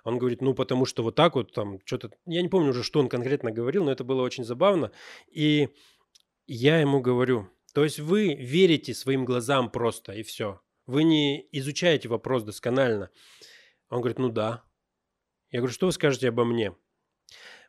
Он 0.05 0.19
говорит, 0.19 0.43
ну 0.43 0.53
потому 0.53 0.85
что 0.85 1.03
вот 1.03 1.15
так 1.15 1.35
вот 1.35 1.53
там 1.53 1.79
что-то... 1.87 2.11
Я 2.27 2.43
не 2.43 2.49
помню 2.49 2.71
уже, 2.71 2.83
что 2.83 3.01
он 3.01 3.09
конкретно 3.09 3.51
говорил, 3.51 3.85
но 3.85 3.93
это 3.93 4.05
было 4.05 4.21
очень 4.23 4.45
забавно. 4.45 4.93
И 5.33 5.69
я 6.47 6.79
ему 6.81 7.01
говорю, 7.01 7.49
то 7.73 7.85
есть 7.85 7.99
вы 7.99 8.35
верите 8.35 8.93
своим 8.93 9.25
глазам 9.25 9.71
просто 9.71 10.13
и 10.13 10.23
все. 10.23 10.61
Вы 10.91 11.05
не 11.05 11.47
изучаете 11.53 12.09
вопрос 12.09 12.43
досконально. 12.43 13.11
Он 13.91 14.01
говорит, 14.01 14.19
ну 14.19 14.29
да. 14.29 14.65
Я 15.53 15.61
говорю, 15.61 15.73
что 15.73 15.87
вы 15.87 15.93
скажете 15.93 16.29
обо 16.29 16.45
мне? 16.45 16.75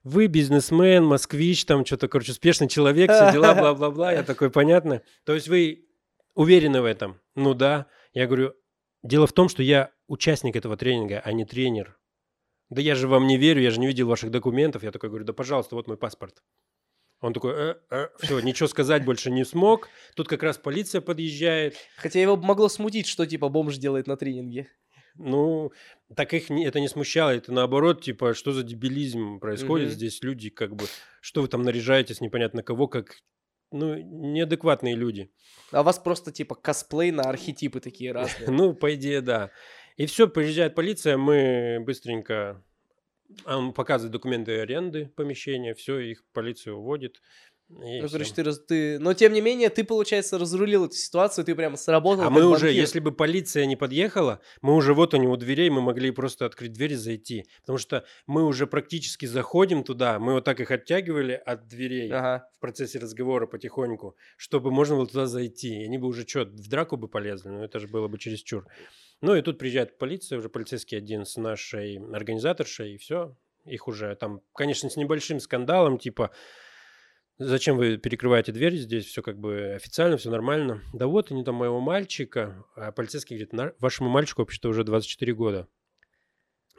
Вы 0.04 0.26
бизнесмен, 0.26 1.06
москвич, 1.06 1.66
там 1.66 1.86
что-то, 1.86 2.08
короче, 2.08 2.32
успешный 2.32 2.68
человек, 2.68 3.12
все 3.12 3.32
дела, 3.32 3.54
бла-бла-бла. 3.60 4.12
Я 4.12 4.24
такой, 4.24 4.50
понятно. 4.50 5.04
То 5.24 5.36
есть 5.36 5.48
вы 5.48 5.88
уверены 6.34 6.82
в 6.82 6.86
этом? 6.86 7.22
Ну 7.36 7.54
да. 7.54 7.86
Я 8.14 8.26
говорю, 8.26 8.56
дело 9.04 9.28
в 9.28 9.34
том, 9.34 9.50
что 9.50 9.62
я 9.62 9.92
участник 10.08 10.56
этого 10.56 10.76
тренинга, 10.76 11.22
а 11.24 11.32
не 11.32 11.46
тренер. 11.46 12.00
Да 12.72 12.82
я 12.82 12.96
же 12.96 13.08
вам 13.08 13.28
не 13.28 13.38
верю, 13.38 13.62
я 13.62 13.70
же 13.70 13.80
не 13.80 13.86
видел 13.86 14.08
ваших 14.08 14.32
документов. 14.32 14.82
Я 14.82 14.92
такой 14.92 15.10
говорю, 15.10 15.26
да 15.26 15.34
пожалуйста, 15.34 15.76
вот 15.76 15.86
мой 15.86 15.98
паспорт. 15.98 16.42
Он 17.22 17.34
такой, 17.34 17.54
э, 17.92 18.08
все, 18.20 18.40
ничего 18.40 18.68
сказать 18.68 19.06
больше 19.06 19.30
не 19.32 19.46
смог. 19.46 19.90
Тут 20.16 20.28
как 20.28 20.42
раз 20.44 20.58
полиция 20.58 21.02
подъезжает. 21.02 21.76
Хотя 21.98 22.20
его 22.20 22.36
могло 22.36 22.68
смутить, 22.68 23.06
что 23.08 23.26
типа 23.28 23.48
бомж 23.50 23.78
делает 23.78 24.08
на 24.08 24.18
тренинге. 24.18 24.68
Ну, 25.16 25.72
так 26.16 26.34
их 26.34 26.50
не- 26.50 26.66
это 26.66 26.80
не 26.80 26.88
смущало, 26.88 27.32
это 27.32 27.52
наоборот, 27.52 28.02
типа, 28.02 28.34
что 28.34 28.54
за 28.54 28.64
дебилизм 28.64 29.40
происходит 29.40 29.90
Мгм. 29.90 29.96
здесь, 29.96 30.24
люди, 30.24 30.50
как 30.50 30.76
бы, 30.76 30.86
что 31.20 31.42
вы 31.42 31.48
там 31.48 31.62
наряжаетесь, 31.64 32.22
непонятно 32.22 32.64
кого, 32.64 32.88
как, 32.88 33.18
ну, 33.72 33.96
неадекватные 33.96 34.96
люди. 34.96 35.30
А 35.72 35.82
у 35.82 35.84
вас 35.84 36.00
просто 36.00 36.32
типа 36.32 36.56
косплей 36.56 37.12
на 37.12 37.24
архетипы 37.24 37.82
такие 37.82 38.12
разные. 38.48 38.50
Ну, 38.50 38.74
по 38.74 38.96
идее, 38.96 39.22
да. 39.22 39.52
И 39.98 40.06
все, 40.06 40.28
приезжает 40.28 40.74
полиция, 40.76 41.18
мы 41.18 41.80
быстренько, 41.86 42.64
он 43.46 43.74
показывает 43.74 44.12
документы 44.14 44.60
аренды 44.60 45.08
помещения, 45.16 45.74
все, 45.74 46.00
их 46.00 46.24
полиция 46.34 46.74
уводит. 46.74 47.22
И 47.84 48.02
Ну, 48.02 48.10
короче, 48.10 48.34
ты, 48.34 48.44
раз- 48.44 48.60
ты... 48.60 49.00
Но, 49.00 49.14
тем 49.14 49.34
не 49.34 49.42
менее, 49.42 49.70
ты, 49.70 49.84
получается, 49.84 50.38
разрулил 50.38 50.86
эту 50.86 50.96
ситуацию, 50.96 51.46
ты 51.46 51.56
прямо 51.56 51.78
сработал 51.78 52.26
А 52.26 52.30
мы 52.30 52.46
уже, 52.46 52.66
банкир. 52.68 52.82
если 52.82 53.00
бы 53.00 53.12
полиция 53.12 53.66
не 53.66 53.76
подъехала, 53.76 54.40
мы 54.62 54.76
уже 54.76 54.94
вот 54.94 55.14
они 55.14 55.28
у 55.28 55.36
дверей, 55.38 55.70
мы 55.70 55.82
могли 55.82 56.12
просто 56.12 56.46
открыть 56.46 56.74
дверь 56.74 56.94
и 56.94 56.96
зайти. 56.96 57.46
Потому 57.62 57.78
что 57.78 58.06
мы 58.28 58.46
уже 58.46 58.68
практически 58.68 59.26
заходим 59.26 59.84
туда, 59.84 60.20
мы 60.20 60.34
вот 60.34 60.44
так 60.44 60.60
их 60.60 60.70
оттягивали 60.72 61.34
от 61.46 61.68
дверей 61.68 62.12
Ага. 62.12 62.48
в 62.56 62.60
процессе 62.60 63.00
разговора 63.00 63.48
потихоньку, 63.48 64.16
чтобы 64.38 64.72
можно 64.72 64.96
было 64.96 65.08
туда 65.08 65.26
зайти. 65.28 65.82
И 65.82 65.86
они 65.86 65.98
бы 65.98 66.08
уже 66.08 66.28
что, 66.28 66.42
в 66.46 66.68
драку 66.68 66.98
бы 66.98 67.08
полезли, 67.08 67.50
но 67.50 67.64
это 67.64 67.80
же 67.80 67.88
было 67.88 68.08
бы 68.08 68.18
чересчур. 68.18 68.68
Ну 69.22 69.36
и 69.36 69.42
тут 69.42 69.60
приезжает 69.60 69.98
полиция, 69.98 70.40
уже 70.40 70.50
полицейский 70.50 70.98
один 70.98 71.26
с 71.26 71.38
нашей 71.38 71.98
организаторшей, 72.14 72.96
и 72.96 72.98
все. 72.98 73.36
Их 73.66 73.88
уже 73.88 74.16
там, 74.16 74.42
конечно, 74.56 74.90
с 74.90 74.96
небольшим 74.98 75.40
скандалом, 75.40 76.00
типа, 76.00 76.32
зачем 77.46 77.78
вы 77.78 77.98
перекрываете 77.98 78.52
дверь 78.52 78.76
здесь, 78.76 79.06
все 79.06 79.22
как 79.22 79.40
бы 79.40 79.74
официально, 79.76 80.18
все 80.18 80.30
нормально. 80.30 80.82
Да 80.94 81.08
вот, 81.08 81.32
они 81.32 81.44
там 81.44 81.56
моего 81.56 81.80
мальчика, 81.80 82.66
а 82.76 82.92
полицейский 82.92 83.36
говорит, 83.36 83.54
«На- 83.54 83.74
вашему 83.80 84.10
мальчику 84.10 84.42
вообще-то 84.42 84.70
уже 84.70 84.84
24 84.84 85.34
года. 85.34 85.68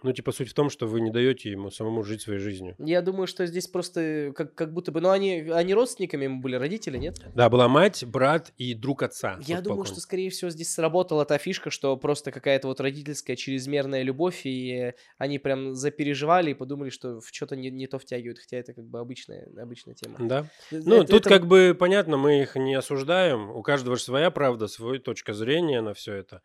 Ну, 0.03 0.13
типа, 0.13 0.33
суть 0.33 0.49
в 0.51 0.55
том, 0.55 0.69
что 0.71 0.87
вы 0.87 1.01
не 1.01 1.11
даете 1.11 1.51
ему 1.51 1.71
самому 1.71 2.03
жить 2.03 2.23
своей 2.23 2.39
жизнью. 2.41 2.75
Я 2.79 3.03
думаю, 3.03 3.27
что 3.27 3.47
здесь 3.47 3.69
просто 3.69 4.33
как, 4.37 4.55
как 4.55 4.73
будто 4.73 4.91
бы... 4.93 5.01
Ну, 5.01 5.11
они, 5.11 5.49
они 5.53 5.75
родственниками 5.75 6.25
ему 6.25 6.41
были, 6.41 6.57
родители, 6.57 6.99
нет? 6.99 7.19
Да, 7.35 7.49
была 7.49 7.69
мать, 7.69 8.05
брат 8.05 8.53
и 8.59 8.75
друг 8.75 9.03
отца. 9.03 9.39
Я 9.47 9.57
вот 9.57 9.65
думаю, 9.65 9.85
что, 9.85 10.01
скорее 10.01 10.31
всего, 10.31 10.51
здесь 10.51 10.73
сработала 10.73 11.25
та 11.25 11.39
фишка, 11.39 11.71
что 11.71 11.97
просто 11.97 12.31
какая-то 12.33 12.69
вот 12.69 12.81
родительская 12.81 13.37
чрезмерная 13.37 14.03
любовь, 14.03 14.43
и 14.45 14.95
они 15.19 15.39
прям 15.39 15.75
запереживали 15.75 16.51
и 16.51 16.55
подумали, 16.55 16.91
что 16.91 17.21
в 17.21 17.29
что-то 17.33 17.57
не, 17.57 17.71
не 17.71 17.87
то 17.87 17.99
втягивают, 17.99 18.39
хотя 18.39 18.57
это 18.57 18.75
как 18.75 18.85
бы 18.85 18.99
обычная, 18.99 19.49
обычная 19.61 19.95
тема. 19.95 20.17
Да. 20.21 20.47
Э, 20.71 20.81
Ну, 20.85 20.97
это- 20.97 21.07
тут 21.13 21.21
это 21.23 21.29
как 21.29 21.47
бы 21.47 21.77
понятно, 21.79 22.17
мы 22.17 22.43
их 22.43 22.57
не 22.57 22.75
осуждаем. 22.75 23.51
У 23.51 23.63
каждого 23.63 23.97
же 23.97 24.03
своя 24.03 24.31
правда, 24.31 24.67
своя 24.69 24.99
точка 25.01 25.33
зрения 25.35 25.81
на 25.81 25.95
все 25.95 26.15
это. 26.15 26.43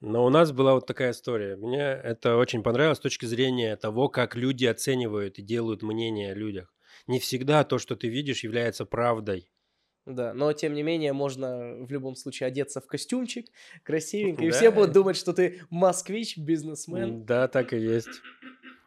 Но 0.00 0.24
у 0.24 0.30
нас 0.30 0.52
была 0.52 0.74
вот 0.74 0.86
такая 0.86 1.10
история. 1.10 1.56
Мне 1.56 1.80
это 1.80 2.36
очень 2.36 2.62
понравилось 2.62 2.98
с 2.98 3.02
точки 3.02 3.26
зрения 3.26 3.76
того, 3.76 4.08
как 4.08 4.36
люди 4.36 4.64
оценивают 4.64 5.38
и 5.38 5.42
делают 5.42 5.82
мнение 5.82 6.32
о 6.32 6.34
людях. 6.34 6.72
Не 7.06 7.18
всегда 7.18 7.64
то, 7.64 7.78
что 7.78 7.96
ты 7.96 8.08
видишь, 8.08 8.44
является 8.44 8.84
правдой. 8.84 9.50
Да, 10.06 10.32
но 10.32 10.52
тем 10.54 10.72
не 10.72 10.82
менее 10.82 11.12
можно 11.12 11.84
в 11.84 11.90
любом 11.90 12.16
случае 12.16 12.46
одеться 12.46 12.80
в 12.80 12.86
костюмчик 12.86 13.46
красивенько, 13.82 14.42
и 14.42 14.50
все 14.50 14.70
будут 14.70 14.92
думать, 14.92 15.16
что 15.16 15.34
ты 15.34 15.62
москвич, 15.68 16.38
бизнесмен. 16.38 17.24
Да, 17.26 17.46
так 17.48 17.72
и 17.72 17.78
есть. 17.78 18.22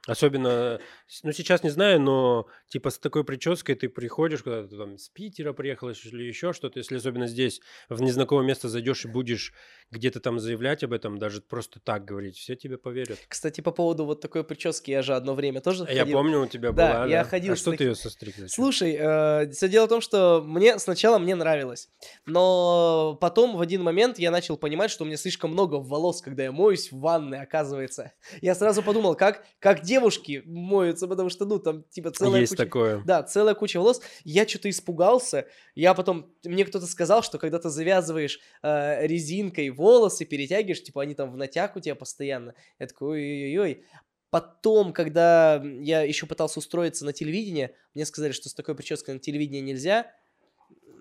Особенно, 0.07 0.79
ну 1.21 1.31
сейчас 1.31 1.61
не 1.61 1.69
знаю, 1.69 2.01
но 2.01 2.47
типа 2.69 2.89
с 2.89 2.97
такой 2.97 3.23
прической 3.23 3.75
ты 3.75 3.87
приходишь 3.87 4.41
куда-то 4.41 4.75
там 4.75 4.97
с 4.97 5.09
Питера 5.09 5.53
приехал 5.53 5.89
или 5.89 6.23
еще 6.23 6.53
что-то, 6.53 6.79
если 6.79 6.95
особенно 6.95 7.27
здесь 7.27 7.61
в 7.87 8.01
незнакомое 8.01 8.47
место 8.47 8.67
зайдешь 8.67 9.05
и 9.05 9.07
будешь 9.07 9.53
где-то 9.91 10.19
там 10.21 10.39
заявлять 10.39 10.83
об 10.83 10.93
этом, 10.93 11.17
даже 11.19 11.41
просто 11.41 11.79
так 11.79 12.05
говорить, 12.05 12.37
все 12.37 12.55
тебе 12.55 12.77
поверят. 12.77 13.19
Кстати, 13.27 13.61
по 13.61 13.71
поводу 13.71 14.05
вот 14.05 14.21
такой 14.21 14.43
прически, 14.43 14.91
я 14.91 15.01
же 15.01 15.13
одно 15.15 15.33
время 15.35 15.61
тоже 15.61 15.83
А 15.87 15.91
Я 15.91 16.01
ходил. 16.01 16.17
помню, 16.17 16.41
у 16.41 16.47
тебя 16.47 16.71
Да, 16.71 16.93
была, 16.93 17.05
я 17.07 17.23
да? 17.23 17.29
ходил 17.29 17.53
А 17.53 17.55
что 17.55 17.71
ты 17.71 17.77
таким- 17.77 17.87
ее 17.89 17.95
состриг? 17.95 18.35
зачем? 18.35 18.49
Слушай, 18.49 19.51
все 19.51 19.67
дело 19.69 19.85
в 19.85 19.89
том, 19.89 20.01
что 20.01 20.41
мне 20.45 20.79
сначала 20.79 21.19
мне 21.19 21.35
нравилось, 21.35 21.89
но 22.25 23.17
потом 23.19 23.55
в 23.57 23.61
один 23.61 23.83
момент 23.83 24.17
я 24.19 24.31
начал 24.31 24.57
понимать, 24.57 24.91
что 24.91 25.03
у 25.03 25.07
меня 25.07 25.17
слишком 25.17 25.51
много 25.51 25.75
волос, 25.75 26.21
когда 26.21 26.43
я 26.43 26.51
моюсь 26.51 26.91
в 26.91 26.99
ванной, 26.99 27.41
оказывается. 27.41 28.13
Я 28.41 28.55
сразу 28.55 28.81
подумал, 28.81 29.15
как, 29.15 29.43
как 29.59 29.81
девушки 29.81 30.41
моются, 30.45 31.07
потому 31.07 31.29
что, 31.29 31.45
ну, 31.45 31.59
там, 31.59 31.83
типа, 31.89 32.11
целая 32.11 32.41
Есть 32.41 32.51
куча... 32.53 32.63
такое. 32.63 33.01
Да, 33.05 33.23
целая 33.23 33.53
куча 33.55 33.77
волос. 33.77 34.01
Я 34.23 34.47
что-то 34.47 34.69
испугался. 34.69 35.47
Я 35.75 35.93
потом... 35.93 36.33
Мне 36.43 36.65
кто-то 36.65 36.85
сказал, 36.87 37.23
что 37.23 37.37
когда 37.37 37.59
ты 37.59 37.69
завязываешь 37.69 38.39
э, 38.63 39.05
резинкой 39.07 39.69
волосы, 39.81 40.25
перетягиваешь, 40.25 40.83
типа 40.83 41.01
они 41.01 41.15
там 41.15 41.31
в 41.31 41.37
натяг 41.37 41.75
у 41.75 41.79
тебя 41.79 41.95
постоянно. 41.95 42.55
Я 42.79 42.87
такой, 42.87 43.19
ой-ой-ой. 43.19 43.85
Потом, 44.29 44.93
когда 44.93 45.61
я 45.61 46.03
еще 46.03 46.25
пытался 46.25 46.59
устроиться 46.59 47.03
на 47.03 47.11
телевидение, 47.11 47.75
мне 47.93 48.05
сказали, 48.05 48.31
что 48.31 48.47
с 48.47 48.53
такой 48.53 48.75
прической 48.75 49.13
на 49.13 49.19
телевидение 49.19 49.61
нельзя. 49.61 50.09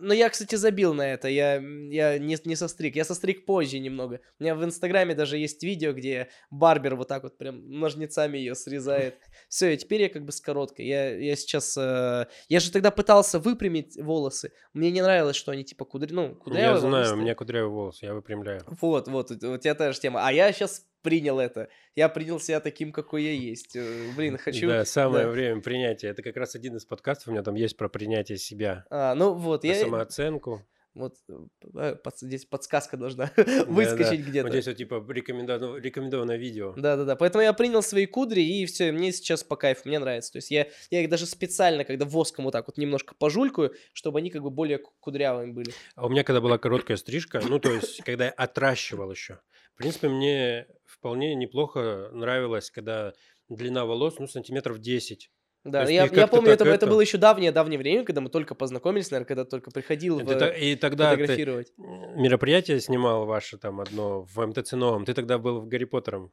Но 0.01 0.15
я, 0.15 0.29
кстати, 0.29 0.55
забил 0.55 0.95
на 0.95 1.13
это. 1.13 1.29
Я, 1.29 1.55
я 1.55 2.19
не, 2.19 2.37
не 2.45 2.57
состриг. 2.57 2.97
Я 2.97 3.05
состриг 3.05 3.45
позже 3.45 3.79
немного. 3.79 4.21
У 4.39 4.43
меня 4.43 4.55
в 4.55 4.65
Инстаграме 4.65 5.15
даже 5.15 5.37
есть 5.37 5.63
видео, 5.63 5.93
где 5.93 6.29
барбер 6.51 6.97
вот 6.97 7.09
так 7.09 7.23
вот 7.23 7.37
прям 7.39 7.71
ножницами 7.71 8.39
ее 8.39 8.55
срезает. 8.55 9.17
Все, 9.49 9.75
и 9.75 9.77
теперь 9.77 10.03
я 10.03 10.09
как 10.09 10.25
бы 10.25 10.33
с 10.33 10.41
короткой. 10.41 10.87
Я, 10.87 11.17
я 11.17 11.37
сейчас... 11.37 11.77
э, 11.77 12.27
я 12.49 12.61
же 12.61 12.73
тогда 12.73 12.91
пытался 12.91 13.39
выпрямить 13.39 13.97
волосы. 13.97 14.53
Мне 14.73 14.91
не 14.91 15.03
нравилось, 15.03 15.37
что 15.37 15.53
они 15.53 15.65
типа 15.65 15.85
кудри... 15.85 16.13
ну, 16.13 16.35
кудрявые. 16.35 16.75
Я 16.75 16.79
знаю, 16.79 17.13
у 17.15 17.17
меня 17.17 17.35
кудрявые 17.35 17.71
волосы, 17.71 18.07
я 18.07 18.15
выпрямляю. 18.15 18.63
Вот, 18.81 19.09
вот, 19.09 19.31
у 19.31 19.59
тебя 19.59 19.75
та 19.75 19.93
же 19.93 20.01
тема. 20.01 20.27
А 20.27 20.33
я 20.33 20.53
сейчас 20.53 20.87
принял 21.03 21.39
это. 21.39 21.69
Я 21.95 22.09
принял 22.09 22.41
себя 22.41 22.61
таким, 22.61 22.93
какой 22.93 23.25
я 23.25 23.33
есть. 23.33 23.77
Э, 23.77 24.13
Блин, 24.17 24.37
хочу... 24.39 24.69
Да, 24.69 24.85
самое 24.85 25.25
да. 25.27 25.31
время 25.31 25.61
принятия. 25.61 26.09
Это 26.09 26.23
как 26.23 26.37
раз 26.37 26.55
один 26.55 26.77
из 26.77 26.85
подкастов 26.85 27.29
у 27.29 27.31
меня 27.33 27.43
там 27.43 27.55
есть 27.55 27.77
про 27.77 27.89
принятие 27.89 28.39
себя. 28.39 28.85
А, 28.91 29.15
ну 29.15 29.35
вот, 29.35 29.63
Про 29.63 29.69
я... 29.69 29.75
самооценку. 29.77 30.67
Вот 30.93 31.15
э, 31.29 31.95
здесь 32.21 32.47
подсказка 32.47 32.97
должна 32.97 33.31
выскочить 33.69 34.21
Вот 34.21 34.29
где-то. 34.29 34.51
здесь 34.51 34.67
вот 34.67 34.77
типа 34.77 35.07
рекомендованное, 35.09 35.81
рекомендованное 35.81 36.37
видео. 36.37 36.75
Да-да-да, 36.77 37.15
поэтому 37.15 37.43
я 37.43 37.53
принял 37.53 37.81
свои 37.81 38.07
кудри, 38.07 38.41
и 38.43 38.67
все, 38.67 38.91
мне 38.91 39.13
сейчас 39.13 39.45
по 39.45 39.55
кайфу, 39.55 39.83
мне 39.89 40.01
нравится. 40.01 40.33
То 40.33 40.39
есть 40.39 40.51
я, 40.51 40.67
я 40.91 41.03
их 41.03 41.09
даже 41.09 41.27
специально, 41.27 41.85
когда 41.85 42.07
воском 42.07 42.45
вот 42.45 42.51
так 42.51 42.67
вот 42.67 42.77
немножко 42.77 43.15
пожулькаю, 43.17 43.73
чтобы 43.93 44.19
они 44.19 44.31
как 44.31 44.43
бы 44.43 44.51
более 44.51 44.79
ку- 44.79 44.93
кудрявыми 44.99 45.53
были. 45.53 45.73
А 45.95 46.07
у 46.07 46.09
меня 46.09 46.25
когда 46.25 46.41
была 46.41 46.59
короткая 46.59 46.97
стрижка, 46.97 47.41
ну 47.41 47.61
то 47.61 47.71
есть 47.71 48.03
когда 48.03 48.25
я 48.25 48.31
отращивал 48.31 49.13
еще, 49.13 49.39
принципе, 49.81 50.09
мне 50.09 50.67
вполне 50.87 51.35
неплохо 51.35 52.11
нравилось, 52.13 52.71
когда 52.71 53.13
длина 53.49 53.85
волос, 53.85 54.19
ну, 54.19 54.27
сантиметров 54.27 54.79
10. 54.79 55.31
Да, 55.63 55.81
есть 55.83 55.93
я, 55.93 56.09
ты 56.09 56.17
я 56.21 56.27
помню, 56.27 56.53
это, 56.53 56.65
это 56.65 56.73
это- 56.75 56.87
было 56.87 57.03
еще 57.03 57.19
давнее-давнее 57.19 57.79
время, 57.79 58.03
когда 58.05 58.23
мы 58.23 58.31
только 58.31 58.55
познакомились, 58.55 59.11
наверное, 59.11 59.27
когда 59.29 59.45
только 59.45 59.71
приходил 59.71 60.19
в, 60.19 60.23
Это 60.23 60.39
та- 60.39 60.49
и 60.49 60.75
тогда 60.75 61.11
ты 61.11 61.17
фотографировать. 61.19 61.73
мероприятие 61.77 62.81
снимал 62.81 63.27
ваше 63.27 63.59
там 63.59 63.79
одно 63.81 64.23
в 64.23 64.39
МТЦ 64.47 64.73
Новом, 64.73 65.05
ты 65.05 65.13
тогда 65.13 65.37
был 65.37 65.61
в 65.61 65.67
Гарри 65.69 65.85
Поттером. 65.85 66.33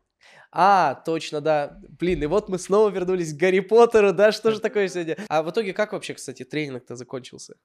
А, 0.51 0.95
точно, 1.05 1.41
да. 1.41 1.77
Блин, 1.99 2.23
и 2.23 2.25
вот 2.25 2.47
мы 2.47 2.57
снова 2.57 2.89
вернулись 2.89 3.33
к 3.33 3.37
Гарри 3.37 3.59
Поттеру, 3.59 4.13
да, 4.13 4.31
что 4.31 4.51
же 4.51 4.61
такое 4.61 4.87
сегодня? 4.87 5.17
А 5.27 5.43
в 5.43 5.49
итоге 5.51 5.73
как 5.73 5.91
вообще, 5.91 6.13
кстати, 6.13 6.43
тренинг-то 6.45 6.95
закончился? 6.95 7.55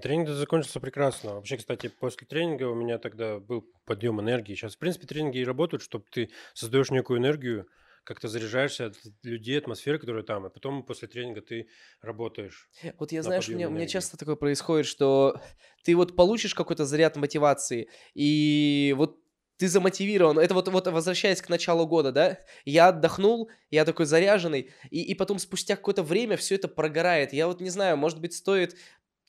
Тренинг 0.00 0.28
закончился 0.28 0.80
прекрасно. 0.80 1.34
Вообще, 1.34 1.56
кстати, 1.56 1.88
после 1.88 2.26
тренинга 2.26 2.64
у 2.64 2.74
меня 2.74 2.98
тогда 2.98 3.38
был 3.38 3.64
подъем 3.84 4.20
энергии. 4.20 4.54
Сейчас, 4.54 4.74
в 4.74 4.78
принципе, 4.78 5.06
тренинги 5.06 5.38
и 5.38 5.44
работают, 5.44 5.82
чтобы 5.82 6.04
ты 6.10 6.30
создаешь 6.52 6.90
некую 6.90 7.20
энергию, 7.20 7.68
как-то 8.02 8.28
заряжаешься 8.28 8.86
от 8.86 8.96
людей, 9.22 9.58
атмосферы, 9.58 9.98
которая 9.98 10.22
там, 10.22 10.46
и 10.46 10.50
потом 10.50 10.82
после 10.82 11.08
тренинга 11.08 11.40
ты 11.40 11.68
работаешь. 12.02 12.68
Вот 12.98 13.12
я, 13.12 13.20
на 13.20 13.24
знаешь, 13.24 13.48
у 13.48 13.52
меня, 13.52 13.68
у 13.68 13.70
меня 13.70 13.86
часто 13.86 14.16
такое 14.16 14.36
происходит, 14.36 14.86
что 14.86 15.40
ты 15.84 15.94
вот 15.94 16.16
получишь 16.16 16.54
какой-то 16.54 16.84
заряд 16.84 17.16
мотивации, 17.16 17.88
и 18.14 18.94
вот 18.98 19.18
ты 19.56 19.68
замотивирован. 19.68 20.38
Это 20.38 20.52
вот, 20.54 20.68
вот 20.68 20.86
возвращаясь 20.88 21.40
к 21.40 21.48
началу 21.48 21.86
года, 21.86 22.10
да? 22.10 22.38
Я 22.64 22.88
отдохнул, 22.88 23.50
я 23.70 23.84
такой 23.84 24.04
заряженный, 24.04 24.70
и, 24.90 25.02
и 25.02 25.14
потом 25.14 25.38
спустя 25.38 25.76
какое-то 25.76 26.02
время 26.02 26.36
все 26.36 26.56
это 26.56 26.68
прогорает. 26.68 27.32
Я 27.32 27.46
вот 27.46 27.60
не 27.60 27.70
знаю, 27.70 27.96
может 27.96 28.20
быть, 28.20 28.34
стоит 28.34 28.76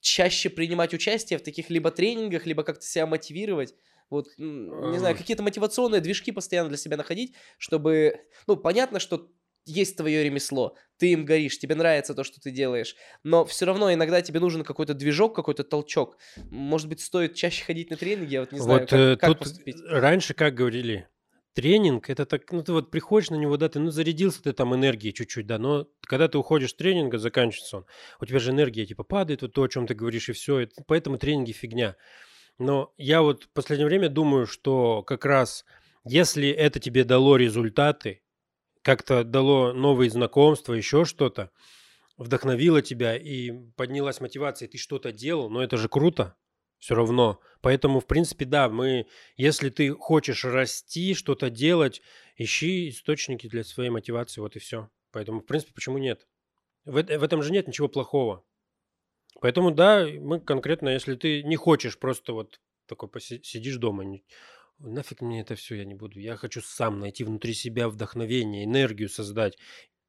чаще 0.00 0.50
принимать 0.50 0.94
участие 0.94 1.38
в 1.38 1.42
таких 1.42 1.70
либо 1.70 1.90
тренингах, 1.90 2.46
либо 2.46 2.62
как-то 2.62 2.84
себя 2.84 3.06
мотивировать. 3.06 3.74
Вот, 4.08 4.28
не 4.38 4.98
знаю, 4.98 5.16
какие-то 5.16 5.42
мотивационные 5.42 6.00
движки 6.00 6.30
постоянно 6.30 6.68
для 6.68 6.78
себя 6.78 6.96
находить, 6.96 7.34
чтобы... 7.58 8.20
Ну, 8.46 8.56
понятно, 8.56 9.00
что 9.00 9.28
есть 9.64 9.96
твое 9.96 10.22
ремесло, 10.22 10.76
ты 10.96 11.10
им 11.12 11.24
горишь, 11.24 11.58
тебе 11.58 11.74
нравится 11.74 12.14
то, 12.14 12.22
что 12.22 12.40
ты 12.40 12.52
делаешь, 12.52 12.94
но 13.24 13.44
все 13.44 13.66
равно 13.66 13.92
иногда 13.92 14.22
тебе 14.22 14.38
нужен 14.38 14.62
какой-то 14.62 14.94
движок, 14.94 15.34
какой-то 15.34 15.64
толчок. 15.64 16.16
Может 16.50 16.88
быть, 16.88 17.00
стоит 17.00 17.34
чаще 17.34 17.64
ходить 17.64 17.90
на 17.90 17.96
тренинги, 17.96 18.34
я 18.34 18.40
вот 18.40 18.52
не 18.52 18.60
знаю, 18.60 18.80
вот 18.80 18.90
как, 18.90 18.98
э, 18.98 19.16
как 19.16 19.28
тут 19.30 19.38
поступить. 19.40 19.76
раньше 19.88 20.34
как 20.34 20.54
говорили, 20.54 21.08
тренинг 21.56 22.10
это 22.10 22.26
так, 22.26 22.52
ну 22.52 22.62
ты 22.62 22.72
вот 22.72 22.90
приходишь 22.90 23.30
на 23.30 23.36
него, 23.36 23.56
да, 23.56 23.70
ты 23.70 23.80
ну 23.80 23.90
зарядился 23.90 24.42
ты 24.42 24.52
там 24.52 24.74
энергией 24.74 25.14
чуть-чуть, 25.14 25.46
да, 25.46 25.58
но 25.58 25.88
когда 26.02 26.28
ты 26.28 26.36
уходишь 26.36 26.70
с 26.70 26.74
тренинга, 26.74 27.18
заканчивается 27.18 27.78
он, 27.78 27.86
у 28.20 28.26
тебя 28.26 28.38
же 28.38 28.50
энергия 28.50 28.84
типа 28.84 29.04
падает, 29.04 29.40
вот 29.40 29.54
то, 29.54 29.62
о 29.62 29.68
чем 29.68 29.86
ты 29.86 29.94
говоришь, 29.94 30.28
и 30.28 30.32
все, 30.32 30.68
поэтому 30.86 31.16
тренинги 31.16 31.52
фигня. 31.52 31.96
Но 32.58 32.92
я 32.98 33.22
вот 33.22 33.44
в 33.44 33.48
последнее 33.48 33.86
время 33.86 34.10
думаю, 34.10 34.46
что 34.46 35.02
как 35.02 35.24
раз 35.24 35.64
если 36.04 36.50
это 36.50 36.78
тебе 36.78 37.04
дало 37.04 37.36
результаты, 37.36 38.22
как-то 38.82 39.24
дало 39.24 39.72
новые 39.72 40.10
знакомства, 40.10 40.74
еще 40.74 41.04
что-то, 41.04 41.50
вдохновило 42.18 42.82
тебя 42.82 43.16
и 43.16 43.50
поднялась 43.76 44.20
мотивация, 44.20 44.68
и 44.68 44.70
ты 44.70 44.78
что-то 44.78 45.10
делал, 45.10 45.50
но 45.50 45.62
это 45.62 45.78
же 45.78 45.88
круто 45.88 46.36
все 46.78 46.94
равно. 46.94 47.40
Поэтому, 47.60 48.00
в 48.00 48.06
принципе, 48.06 48.44
да, 48.44 48.68
мы, 48.68 49.06
если 49.36 49.70
ты 49.70 49.90
хочешь 49.92 50.44
расти, 50.44 51.14
что-то 51.14 51.50
делать, 51.50 52.02
ищи 52.36 52.88
источники 52.90 53.48
для 53.48 53.64
своей 53.64 53.90
мотивации, 53.90 54.40
вот 54.40 54.56
и 54.56 54.58
все. 54.58 54.90
Поэтому, 55.10 55.40
в 55.40 55.46
принципе, 55.46 55.72
почему 55.72 55.98
нет? 55.98 56.26
В, 56.84 57.02
в 57.02 57.22
этом 57.22 57.42
же 57.42 57.52
нет 57.52 57.66
ничего 57.66 57.88
плохого. 57.88 58.44
Поэтому, 59.40 59.70
да, 59.70 60.06
мы 60.06 60.40
конкретно, 60.40 60.90
если 60.90 61.14
ты 61.14 61.42
не 61.42 61.56
хочешь 61.56 61.98
просто 61.98 62.32
вот 62.32 62.60
такой 62.86 63.08
сидишь 63.20 63.76
дома, 63.76 64.04
нафиг 64.78 65.20
мне 65.20 65.40
это 65.40 65.54
все, 65.54 65.76
я 65.76 65.84
не 65.84 65.94
буду. 65.94 66.20
Я 66.20 66.36
хочу 66.36 66.60
сам 66.60 67.00
найти 67.00 67.24
внутри 67.24 67.54
себя 67.54 67.88
вдохновение, 67.88 68.64
энергию 68.64 69.08
создать. 69.08 69.58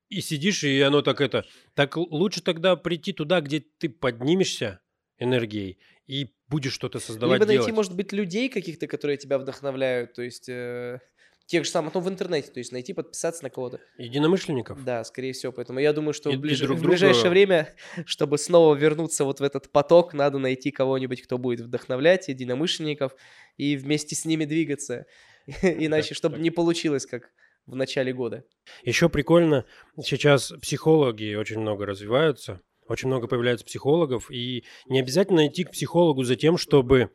И 0.09 0.22
сидишь, 0.22 0.63
и 0.63 0.80
оно 0.82 1.01
так 1.01 1.20
это... 1.20 1.45
Так 1.74 1.97
лучше 1.97 2.41
тогда 2.41 2.76
прийти 2.76 3.11
туда, 3.11 3.41
где 3.41 3.59
ты 3.59 3.89
поднимешься 3.89 4.80
энергией 5.18 5.80
и 6.05 6.34
будешь 6.49 6.73
что-то 6.73 6.99
создавать, 6.99 7.35
Либо 7.39 7.45
найти, 7.45 7.59
делать. 7.63 7.75
может 7.75 7.95
быть, 7.95 8.11
людей 8.13 8.49
каких-то, 8.49 8.87
которые 8.87 9.17
тебя 9.17 9.37
вдохновляют, 9.37 10.13
то 10.13 10.21
есть 10.21 10.47
э, 10.49 10.99
тех 11.45 11.63
же 11.65 11.69
самых, 11.71 11.93
ну, 11.93 11.99
в 12.01 12.09
интернете, 12.09 12.51
то 12.51 12.59
есть 12.59 12.71
найти, 12.71 12.93
подписаться 12.93 13.43
на 13.43 13.49
кого-то. 13.49 13.79
Единомышленников. 13.97 14.83
Да, 14.83 15.03
скорее 15.03 15.33
всего, 15.33 15.51
поэтому 15.51 15.79
я 15.79 15.93
думаю, 15.93 16.13
что 16.13 16.29
И- 16.29 16.35
в, 16.35 16.39
ближ- 16.41 16.61
друг 16.61 16.77
в 16.79 16.83
ближайшее 16.83 17.21
друга- 17.23 17.29
время, 17.31 17.75
чтобы 18.05 18.37
снова 18.37 18.75
вернуться 18.75 19.23
вот 19.25 19.39
в 19.39 19.43
этот 19.43 19.71
поток, 19.71 20.13
надо 20.13 20.37
найти 20.39 20.71
кого-нибудь, 20.71 21.21
кто 21.21 21.37
будет 21.37 21.61
вдохновлять 21.61 22.27
единомышленников 22.27 23.13
и 23.57 23.75
вместе 23.77 24.15
с 24.15 24.25
ними 24.25 24.45
двигаться. 24.45 25.05
Иначе, 25.61 26.13
чтобы 26.13 26.39
не 26.39 26.49
получилось, 26.51 27.05
как 27.05 27.31
в 27.65 27.75
начале 27.75 28.13
года. 28.13 28.45
Еще 28.83 29.09
прикольно, 29.09 29.65
сейчас 30.01 30.53
психологи 30.61 31.35
очень 31.35 31.59
много 31.59 31.85
развиваются, 31.85 32.61
очень 32.88 33.07
много 33.07 33.27
появляется 33.27 33.65
психологов, 33.65 34.31
и 34.31 34.63
не 34.88 34.99
обязательно 34.99 35.47
идти 35.47 35.63
к 35.63 35.71
психологу 35.71 36.23
за 36.23 36.35
тем, 36.35 36.57
чтобы 36.57 37.11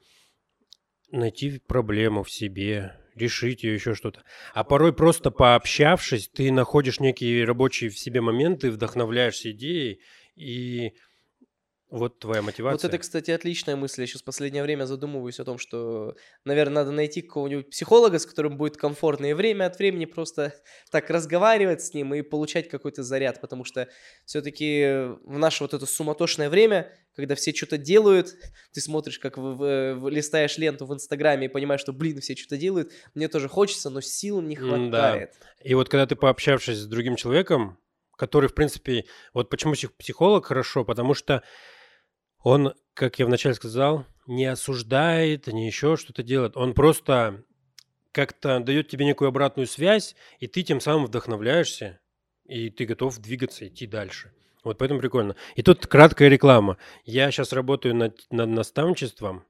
найти 1.11 1.61
проблему 1.67 2.23
в 2.23 2.31
себе, 2.31 2.97
решить 3.15 3.63
ее, 3.63 3.75
еще 3.75 3.95
что-то. 3.95 4.23
А 4.55 4.65
порой 4.65 4.93
просто 4.93 5.31
пообщавшись, 5.31 6.29
ты 6.29 6.51
находишь 6.51 7.01
некие 7.01 7.45
рабочие 7.45 7.91
в 7.91 7.99
себе 7.99 8.21
моменты, 8.21 8.71
вдохновляешься 8.71 9.51
идеей, 9.51 10.01
и 10.35 10.95
вот 11.93 12.19
твоя 12.19 12.41
мотивация. 12.41 12.73
Вот 12.73 12.85
это, 12.85 12.99
кстати, 12.99 13.31
отличная 13.31 13.77
мысль. 13.77 14.01
Я 14.01 14.07
сейчас 14.07 14.23
в 14.23 14.25
последнее 14.25 14.63
время 14.63 14.87
задумываюсь 14.87 15.39
о 15.41 15.45
том, 15.45 15.59
что, 15.59 16.17
наверное, 16.45 16.77
надо 16.77 16.91
найти 16.91 17.21
какого-нибудь 17.21 17.69
психолога, 17.71 18.19
с 18.19 18.25
которым 18.25 18.57
будет 18.57 18.79
комфортно 18.79 19.27
и 19.27 19.35
время 19.35 19.67
от 19.67 19.79
времени 19.79 20.07
просто 20.07 20.55
так 20.91 21.11
разговаривать 21.11 21.83
с 21.83 21.93
ним 21.93 22.15
и 22.15 22.23
получать 22.23 22.69
какой-то 22.71 23.03
заряд, 23.03 23.41
потому 23.43 23.65
что 23.65 23.89
все-таки 24.25 25.11
в 25.25 25.39
наше 25.39 25.65
вот 25.65 25.75
это 25.75 25.85
суматошное 25.85 26.49
время, 26.49 26.91
когда 27.15 27.35
все 27.35 27.53
что-то 27.53 27.77
делают, 27.77 28.35
ты 28.73 28.81
смотришь, 28.81 29.19
как 29.19 29.37
в- 29.37 29.55
в- 29.57 29.95
в- 29.97 30.09
листаешь 30.09 30.57
ленту 30.57 30.87
в 30.87 30.95
Инстаграме 30.95 31.47
и 31.47 31.49
понимаешь, 31.49 31.83
что, 31.83 31.93
блин, 31.93 32.21
все 32.21 32.35
что-то 32.35 32.57
делают, 32.57 32.91
мне 33.15 33.29
тоже 33.29 33.49
хочется, 33.49 33.91
но 33.91 34.01
сил 34.01 34.41
не 34.41 34.57
хватает. 34.57 35.33
И 35.63 35.75
вот 35.75 35.91
когда 35.91 36.07
ты 36.07 36.17
пообщавшись 36.17 36.79
с 36.79 36.87
другим 36.87 37.17
человеком, 37.17 37.79
который, 38.17 38.49
в 38.49 38.55
принципе, 38.55 39.05
вот 39.35 39.51
почему 39.51 39.75
псих- 39.75 39.93
психолог 39.95 40.47
хорошо, 40.47 40.85
потому 40.85 41.13
что 41.15 41.43
он, 42.43 42.75
как 42.95 43.19
я 43.19 43.27
вначале 43.27 43.55
сказал, 43.55 44.07
не 44.27 44.47
осуждает, 44.47 45.47
не 45.47 45.67
еще 45.67 45.97
что-то 45.97 46.23
делает. 46.23 46.57
Он 46.57 46.75
просто 46.75 47.45
как-то 48.13 48.61
дает 48.61 48.89
тебе 48.89 49.05
некую 49.05 49.29
обратную 49.29 49.67
связь, 49.67 50.15
и 50.39 50.47
ты 50.47 50.63
тем 50.63 50.81
самым 50.81 51.07
вдохновляешься, 51.07 52.01
и 52.45 52.71
ты 52.71 52.85
готов 52.85 53.19
двигаться, 53.19 53.67
идти 53.67 53.87
дальше. 53.87 54.33
Вот 54.65 54.79
поэтому 54.79 55.01
прикольно. 55.01 55.35
И 55.57 55.63
тут 55.63 55.87
краткая 55.87 56.29
реклама. 56.29 56.77
Я 57.05 57.31
сейчас 57.31 57.53
работаю 57.53 57.97
над, 57.97 58.27
над 58.31 58.49
наставничеством, 58.49 59.45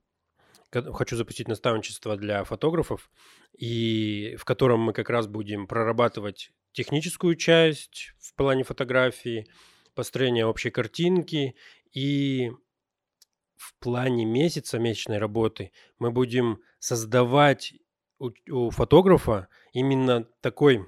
хочу 0.71 1.17
запустить 1.17 1.49
наставничество 1.49 2.17
для 2.17 2.45
фотографов, 2.45 3.11
и 3.59 4.37
в 4.39 4.45
котором 4.45 4.81
мы 4.81 4.93
как 4.93 5.11
раз 5.11 5.27
будем 5.27 5.67
прорабатывать 5.67 6.53
техническую 6.73 7.37
часть 7.37 8.15
в 8.21 8.35
плане 8.35 8.65
фотографии, 8.65 9.47
построение 9.95 10.47
общей 10.47 10.71
картинки 10.71 11.57
и 11.93 12.53
в 13.63 13.75
плане 13.79 14.25
месяца 14.25 14.81
месячной 14.81 15.19
работы 15.19 15.71
мы 16.01 16.11
будем 16.11 16.59
создавать 16.81 17.75
у, 18.19 18.31
у 18.51 18.71
фотографа 18.71 19.47
именно 19.73 20.27
такой, 20.41 20.85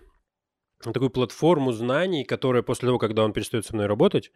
такую 0.83 1.11
платформу 1.11 1.71
знаний, 1.71 2.25
которая 2.25 2.63
после 2.63 2.89
того, 2.89 2.99
когда 2.99 3.25
он 3.25 3.33
перестает 3.33 3.65
со 3.65 3.75
мной 3.75 3.87
работать, 3.87 4.33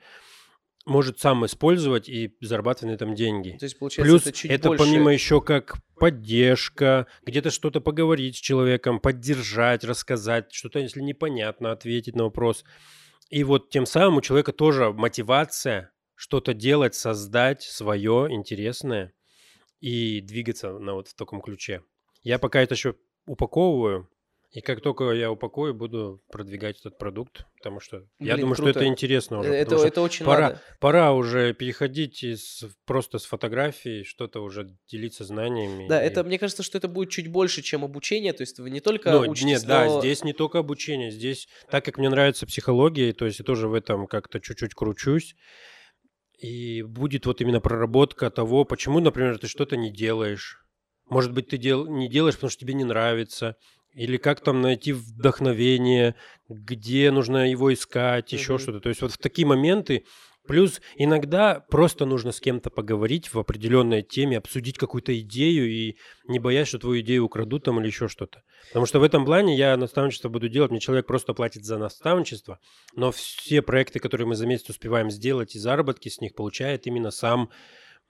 может 0.87 1.19
сам 1.19 1.45
использовать 1.45 2.09
и 2.09 2.37
зарабатывать 2.41 2.93
на 2.93 2.95
этом 2.95 3.17
деньги. 3.17 3.57
То 3.59 3.65
есть, 3.65 3.77
получается, 3.77 4.09
Плюс 4.09 4.23
это 4.23 4.33
чуть 4.33 4.51
это 4.53 4.69
больше... 4.69 4.85
помимо 4.85 5.13
еще 5.13 5.41
как 5.41 5.77
поддержка, 5.99 7.09
где-то 7.27 7.51
что-то 7.51 7.81
поговорить 7.81 8.37
с 8.37 8.41
человеком, 8.41 9.01
поддержать, 9.01 9.83
рассказать, 9.83 10.53
что-то, 10.53 10.79
если 10.79 11.01
непонятно, 11.01 11.73
ответить 11.73 12.15
на 12.15 12.25
вопрос. 12.25 12.65
И 13.31 13.43
вот 13.43 13.69
тем 13.71 13.85
самым 13.85 14.19
у 14.19 14.21
человека 14.21 14.53
тоже 14.53 14.93
мотивация 14.93 15.91
что-то 16.19 16.53
делать, 16.53 16.97
создать 16.97 17.63
свое 17.63 18.27
интересное 18.31 19.13
и 19.81 20.21
двигаться 20.21 20.73
на 20.73 20.95
вот 20.95 21.07
в 21.07 21.15
таком 21.15 21.41
ключе. 21.41 21.83
Я 22.25 22.41
пока 22.41 22.61
это 22.61 22.75
еще 22.75 22.97
упаковываю, 23.27 24.11
и 24.51 24.61
как 24.61 24.81
только 24.81 25.13
я 25.13 25.31
упакую, 25.31 25.75
буду 25.75 26.21
продвигать 26.33 26.81
этот 26.81 26.99
продукт, 26.99 27.45
потому 27.59 27.79
что 27.79 28.09
я 28.19 28.37
думаю, 28.37 28.57
круто. 28.57 28.71
что 28.73 28.81
это 28.81 28.89
интересно 28.89 29.39
уже. 29.39 29.53
Это, 29.55 29.77
это 29.77 30.01
очень 30.01 30.27
пора, 30.27 30.49
надо. 30.49 30.63
пора 30.81 31.13
уже 31.13 31.55
переходить 31.55 32.25
из 32.25 32.65
просто 32.85 33.19
с 33.19 33.25
фотографии, 33.25 34.03
что-то 34.03 34.41
уже 34.41 34.75
делиться 34.91 35.25
знаниями. 35.25 35.87
Да, 35.87 36.03
и- 36.03 36.07
это 36.09 36.25
мне 36.25 36.39
кажется, 36.41 36.65
что 36.65 36.79
это 36.79 36.89
будет 36.89 37.11
чуть 37.11 37.29
больше, 37.29 37.63
чем 37.63 37.85
обучение. 37.85 38.33
То 38.33 38.41
есть 38.43 38.59
вы 38.59 38.71
не 38.71 38.81
только 38.81 39.13
Ну, 39.13 39.21
учитесь, 39.31 39.45
нет, 39.45 39.65
да, 39.67 39.85
но- 39.85 40.01
здесь 40.01 40.25
не 40.25 40.33
только 40.33 40.59
обучение, 40.59 41.13
здесь, 41.13 41.47
так 41.71 41.85
как 41.85 41.97
мне 41.97 42.09
нравится 42.09 42.45
психология, 42.45 43.13
то 43.13 43.27
есть 43.27 43.39
я 43.39 43.45
тоже 43.45 43.69
в 43.69 43.75
этом 43.75 44.09
как-то 44.09 44.41
чуть-чуть 44.41 44.75
кручусь, 44.75 45.37
и 46.39 46.83
будет 46.83 47.27
вот 47.27 47.41
именно 47.41 47.61
проработка 47.61 48.31
того, 48.31 48.65
почему, 48.65 49.01
например, 49.01 49.39
ты 49.39 49.49
что-то 49.49 49.77
не 49.77 49.91
делаешь. 49.91 50.65
Может 51.11 51.33
быть, 51.33 51.49
ты 51.49 51.57
дел... 51.57 51.87
не 51.87 52.09
делаешь, 52.09 52.35
потому 52.35 52.51
что 52.51 52.61
тебе 52.61 52.75
не 52.75 52.85
нравится, 52.85 53.57
или 53.95 54.17
как 54.19 54.41
там 54.41 54.61
найти 54.61 54.93
вдохновение, 54.93 56.15
где 56.49 57.11
нужно 57.11 57.51
его 57.51 57.73
искать, 57.73 58.33
еще 58.33 58.55
Мгм. 58.55 58.63
что-то. 58.63 58.81
То 58.81 58.89
есть 58.89 59.03
вот 59.03 59.13
в 59.13 59.19
такие 59.19 59.47
моменты 59.47 60.05
Плюс 60.49 60.81
иногда 60.97 61.61
просто 61.61 62.07
нужно 62.07 62.33
с 62.33 62.41
кем-то 62.41 62.71
поговорить 62.71 63.35
в 63.35 63.39
определенной 63.39 64.03
теме, 64.03 64.39
обсудить 64.39 64.79
какую-то 64.79 65.17
идею 65.21 65.71
и 65.71 65.99
не 66.27 66.39
боясь, 66.39 66.69
что 66.69 66.79
твою 66.79 67.03
идею 67.03 67.27
украдут 67.27 67.65
там 67.65 67.79
или 67.79 67.87
еще 67.87 68.09
что-то. 68.09 68.43
Потому 68.69 68.87
что 68.87 68.99
в 68.99 69.03
этом 69.03 69.27
плане 69.27 69.55
я 69.57 69.77
наставничество 69.77 70.31
буду 70.31 70.49
делать, 70.49 70.71
мне 70.71 70.81
человек 70.81 71.07
просто 71.07 71.35
платит 71.35 71.67
за 71.67 71.77
наставничество, 71.77 72.61
но 72.95 73.13
все 73.13 73.61
проекты, 73.61 73.99
которые 73.99 74.27
мы 74.27 74.37
за 74.37 74.47
месяц 74.47 74.71
успеваем 74.71 75.11
сделать 75.11 75.55
и 75.55 75.59
заработки 75.59 76.09
с 76.09 76.19
них 76.19 76.35
получает 76.35 76.87
именно 76.87 77.11
сам 77.11 77.51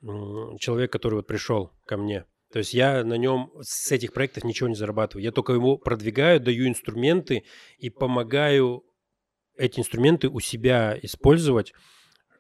человек, 0.01 0.93
который 0.93 1.15
вот 1.15 1.27
пришел 1.27 1.73
ко 1.87 1.97
мне. 1.97 2.25
То 2.53 2.61
есть 2.61 2.73
я 2.73 3.03
на 3.03 3.15
нем 3.15 3.51
с 3.61 3.91
этих 3.91 4.13
проектов 4.13 4.45
ничего 4.45 4.69
не 4.69 4.77
зарабатываю. 4.77 5.25
Я 5.25 5.33
только 5.33 5.53
его 5.55 5.77
продвигаю, 5.77 6.39
даю 6.39 6.69
инструменты 6.69 7.43
и 7.79 7.91
помогаю 7.91 8.85
эти 9.57 9.81
инструменты 9.81 10.29
у 10.29 10.39
себя 10.39 10.97
использовать, 11.03 11.73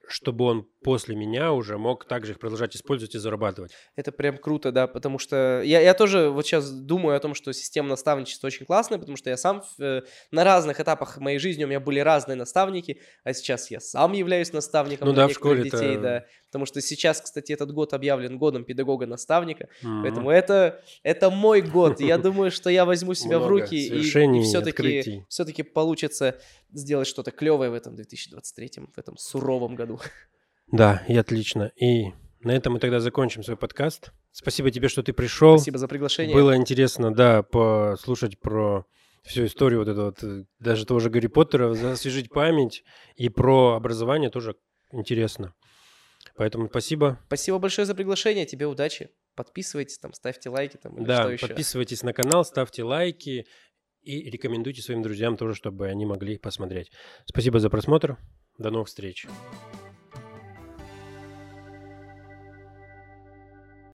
чтобы 0.08 0.44
он 0.44 0.68
после 0.82 1.16
меня 1.16 1.52
уже 1.52 1.76
мог 1.78 2.04
также 2.06 2.32
их 2.32 2.38
продолжать 2.38 2.76
использовать 2.76 3.14
и 3.14 3.18
зарабатывать. 3.18 3.72
Это 3.96 4.12
прям 4.12 4.38
круто, 4.38 4.70
да, 4.72 4.86
потому 4.86 5.18
что 5.18 5.60
я, 5.64 5.80
я 5.80 5.92
тоже 5.94 6.30
вот 6.30 6.46
сейчас 6.46 6.70
думаю 6.70 7.16
о 7.16 7.20
том, 7.20 7.34
что 7.34 7.52
система 7.52 7.88
наставничества 7.88 8.46
очень 8.46 8.64
классная, 8.64 8.98
потому 8.98 9.16
что 9.16 9.28
я 9.30 9.36
сам 9.36 9.62
э, 9.80 10.02
на 10.30 10.44
разных 10.44 10.80
этапах 10.80 11.18
моей 11.18 11.38
жизни 11.38 11.64
у 11.64 11.68
меня 11.68 11.80
были 11.80 12.00
разные 12.00 12.36
наставники, 12.36 13.00
а 13.24 13.32
сейчас 13.34 13.70
я 13.70 13.80
сам 13.80 14.12
являюсь 14.12 14.52
наставником 14.52 15.08
Ну 15.08 15.14
для 15.14 15.22
да, 15.24 15.28
в 15.28 15.32
школе-то- 15.32 15.76
детей, 15.76 15.96
да, 15.96 16.24
потому 16.46 16.64
что 16.66 16.80
сейчас, 16.80 17.20
кстати, 17.20 17.52
этот 17.52 17.72
год 17.72 17.92
объявлен 17.92 18.38
годом 18.38 18.64
педагога-наставника, 18.64 19.68
Мгм. 19.82 20.02
поэтому 20.02 20.30
это, 20.30 20.80
это 21.02 21.30
мой 21.30 21.60
год, 21.60 22.00
я 22.00 22.18
думаю, 22.18 22.50
что 22.50 22.70
я 22.70 22.84
возьму 22.84 23.14
себя 23.14 23.38
в 23.38 23.46
руки, 23.46 23.74
и, 23.76 24.00
все-таки, 24.42 25.24
все-таки 25.28 25.62
получится 25.62 26.38
сделать 26.72 27.08
что-то 27.08 27.30
клевое 27.30 27.70
в 27.70 27.74
этом 27.74 27.96
2023, 27.96 28.70
в 28.94 28.98
этом 28.98 29.16
суровом 29.16 29.74
году. 29.74 30.00
Да, 30.70 31.02
и 31.08 31.16
отлично. 31.16 31.72
И 31.76 32.12
на 32.40 32.52
этом 32.52 32.74
мы 32.74 32.78
тогда 32.78 33.00
закончим 33.00 33.42
свой 33.42 33.56
подкаст. 33.56 34.12
Спасибо 34.32 34.70
тебе, 34.70 34.88
что 34.88 35.02
ты 35.02 35.12
пришел. 35.12 35.58
Спасибо 35.58 35.78
за 35.78 35.88
приглашение. 35.88 36.34
Было 36.34 36.56
интересно, 36.56 37.12
да, 37.12 37.42
послушать 37.42 38.38
про 38.38 38.86
всю 39.24 39.46
историю 39.46 39.80
вот 39.80 39.88
этого, 39.88 40.06
вот, 40.06 40.22
э, 40.22 40.44
даже 40.58 40.86
того 40.86 41.00
же 41.00 41.10
Гарри 41.10 41.26
Поттера, 41.26 41.72
освежить 41.92 42.30
память. 42.30 42.84
И 43.16 43.28
про 43.28 43.74
образование 43.74 44.30
тоже 44.30 44.56
интересно. 44.92 45.54
Поэтому 46.36 46.68
спасибо. 46.68 47.18
Спасибо 47.26 47.58
большое 47.58 47.86
за 47.86 47.94
приглашение, 47.94 48.46
тебе 48.46 48.66
удачи. 48.66 49.10
Подписывайтесь, 49.34 49.98
там, 49.98 50.12
ставьте 50.12 50.50
лайки, 50.50 50.76
там, 50.76 51.04
да, 51.04 51.22
что 51.22 51.32
еще. 51.32 51.46
подписывайтесь 51.46 52.02
на 52.02 52.12
канал, 52.12 52.44
ставьте 52.44 52.82
лайки 52.82 53.46
и 54.02 54.30
рекомендуйте 54.30 54.82
своим 54.82 55.02
друзьям 55.02 55.36
тоже, 55.36 55.54
чтобы 55.54 55.88
они 55.88 56.06
могли 56.06 56.38
посмотреть. 56.38 56.90
Спасибо 57.26 57.60
за 57.60 57.70
просмотр. 57.70 58.18
До 58.58 58.70
новых 58.70 58.88
встреч. 58.88 59.26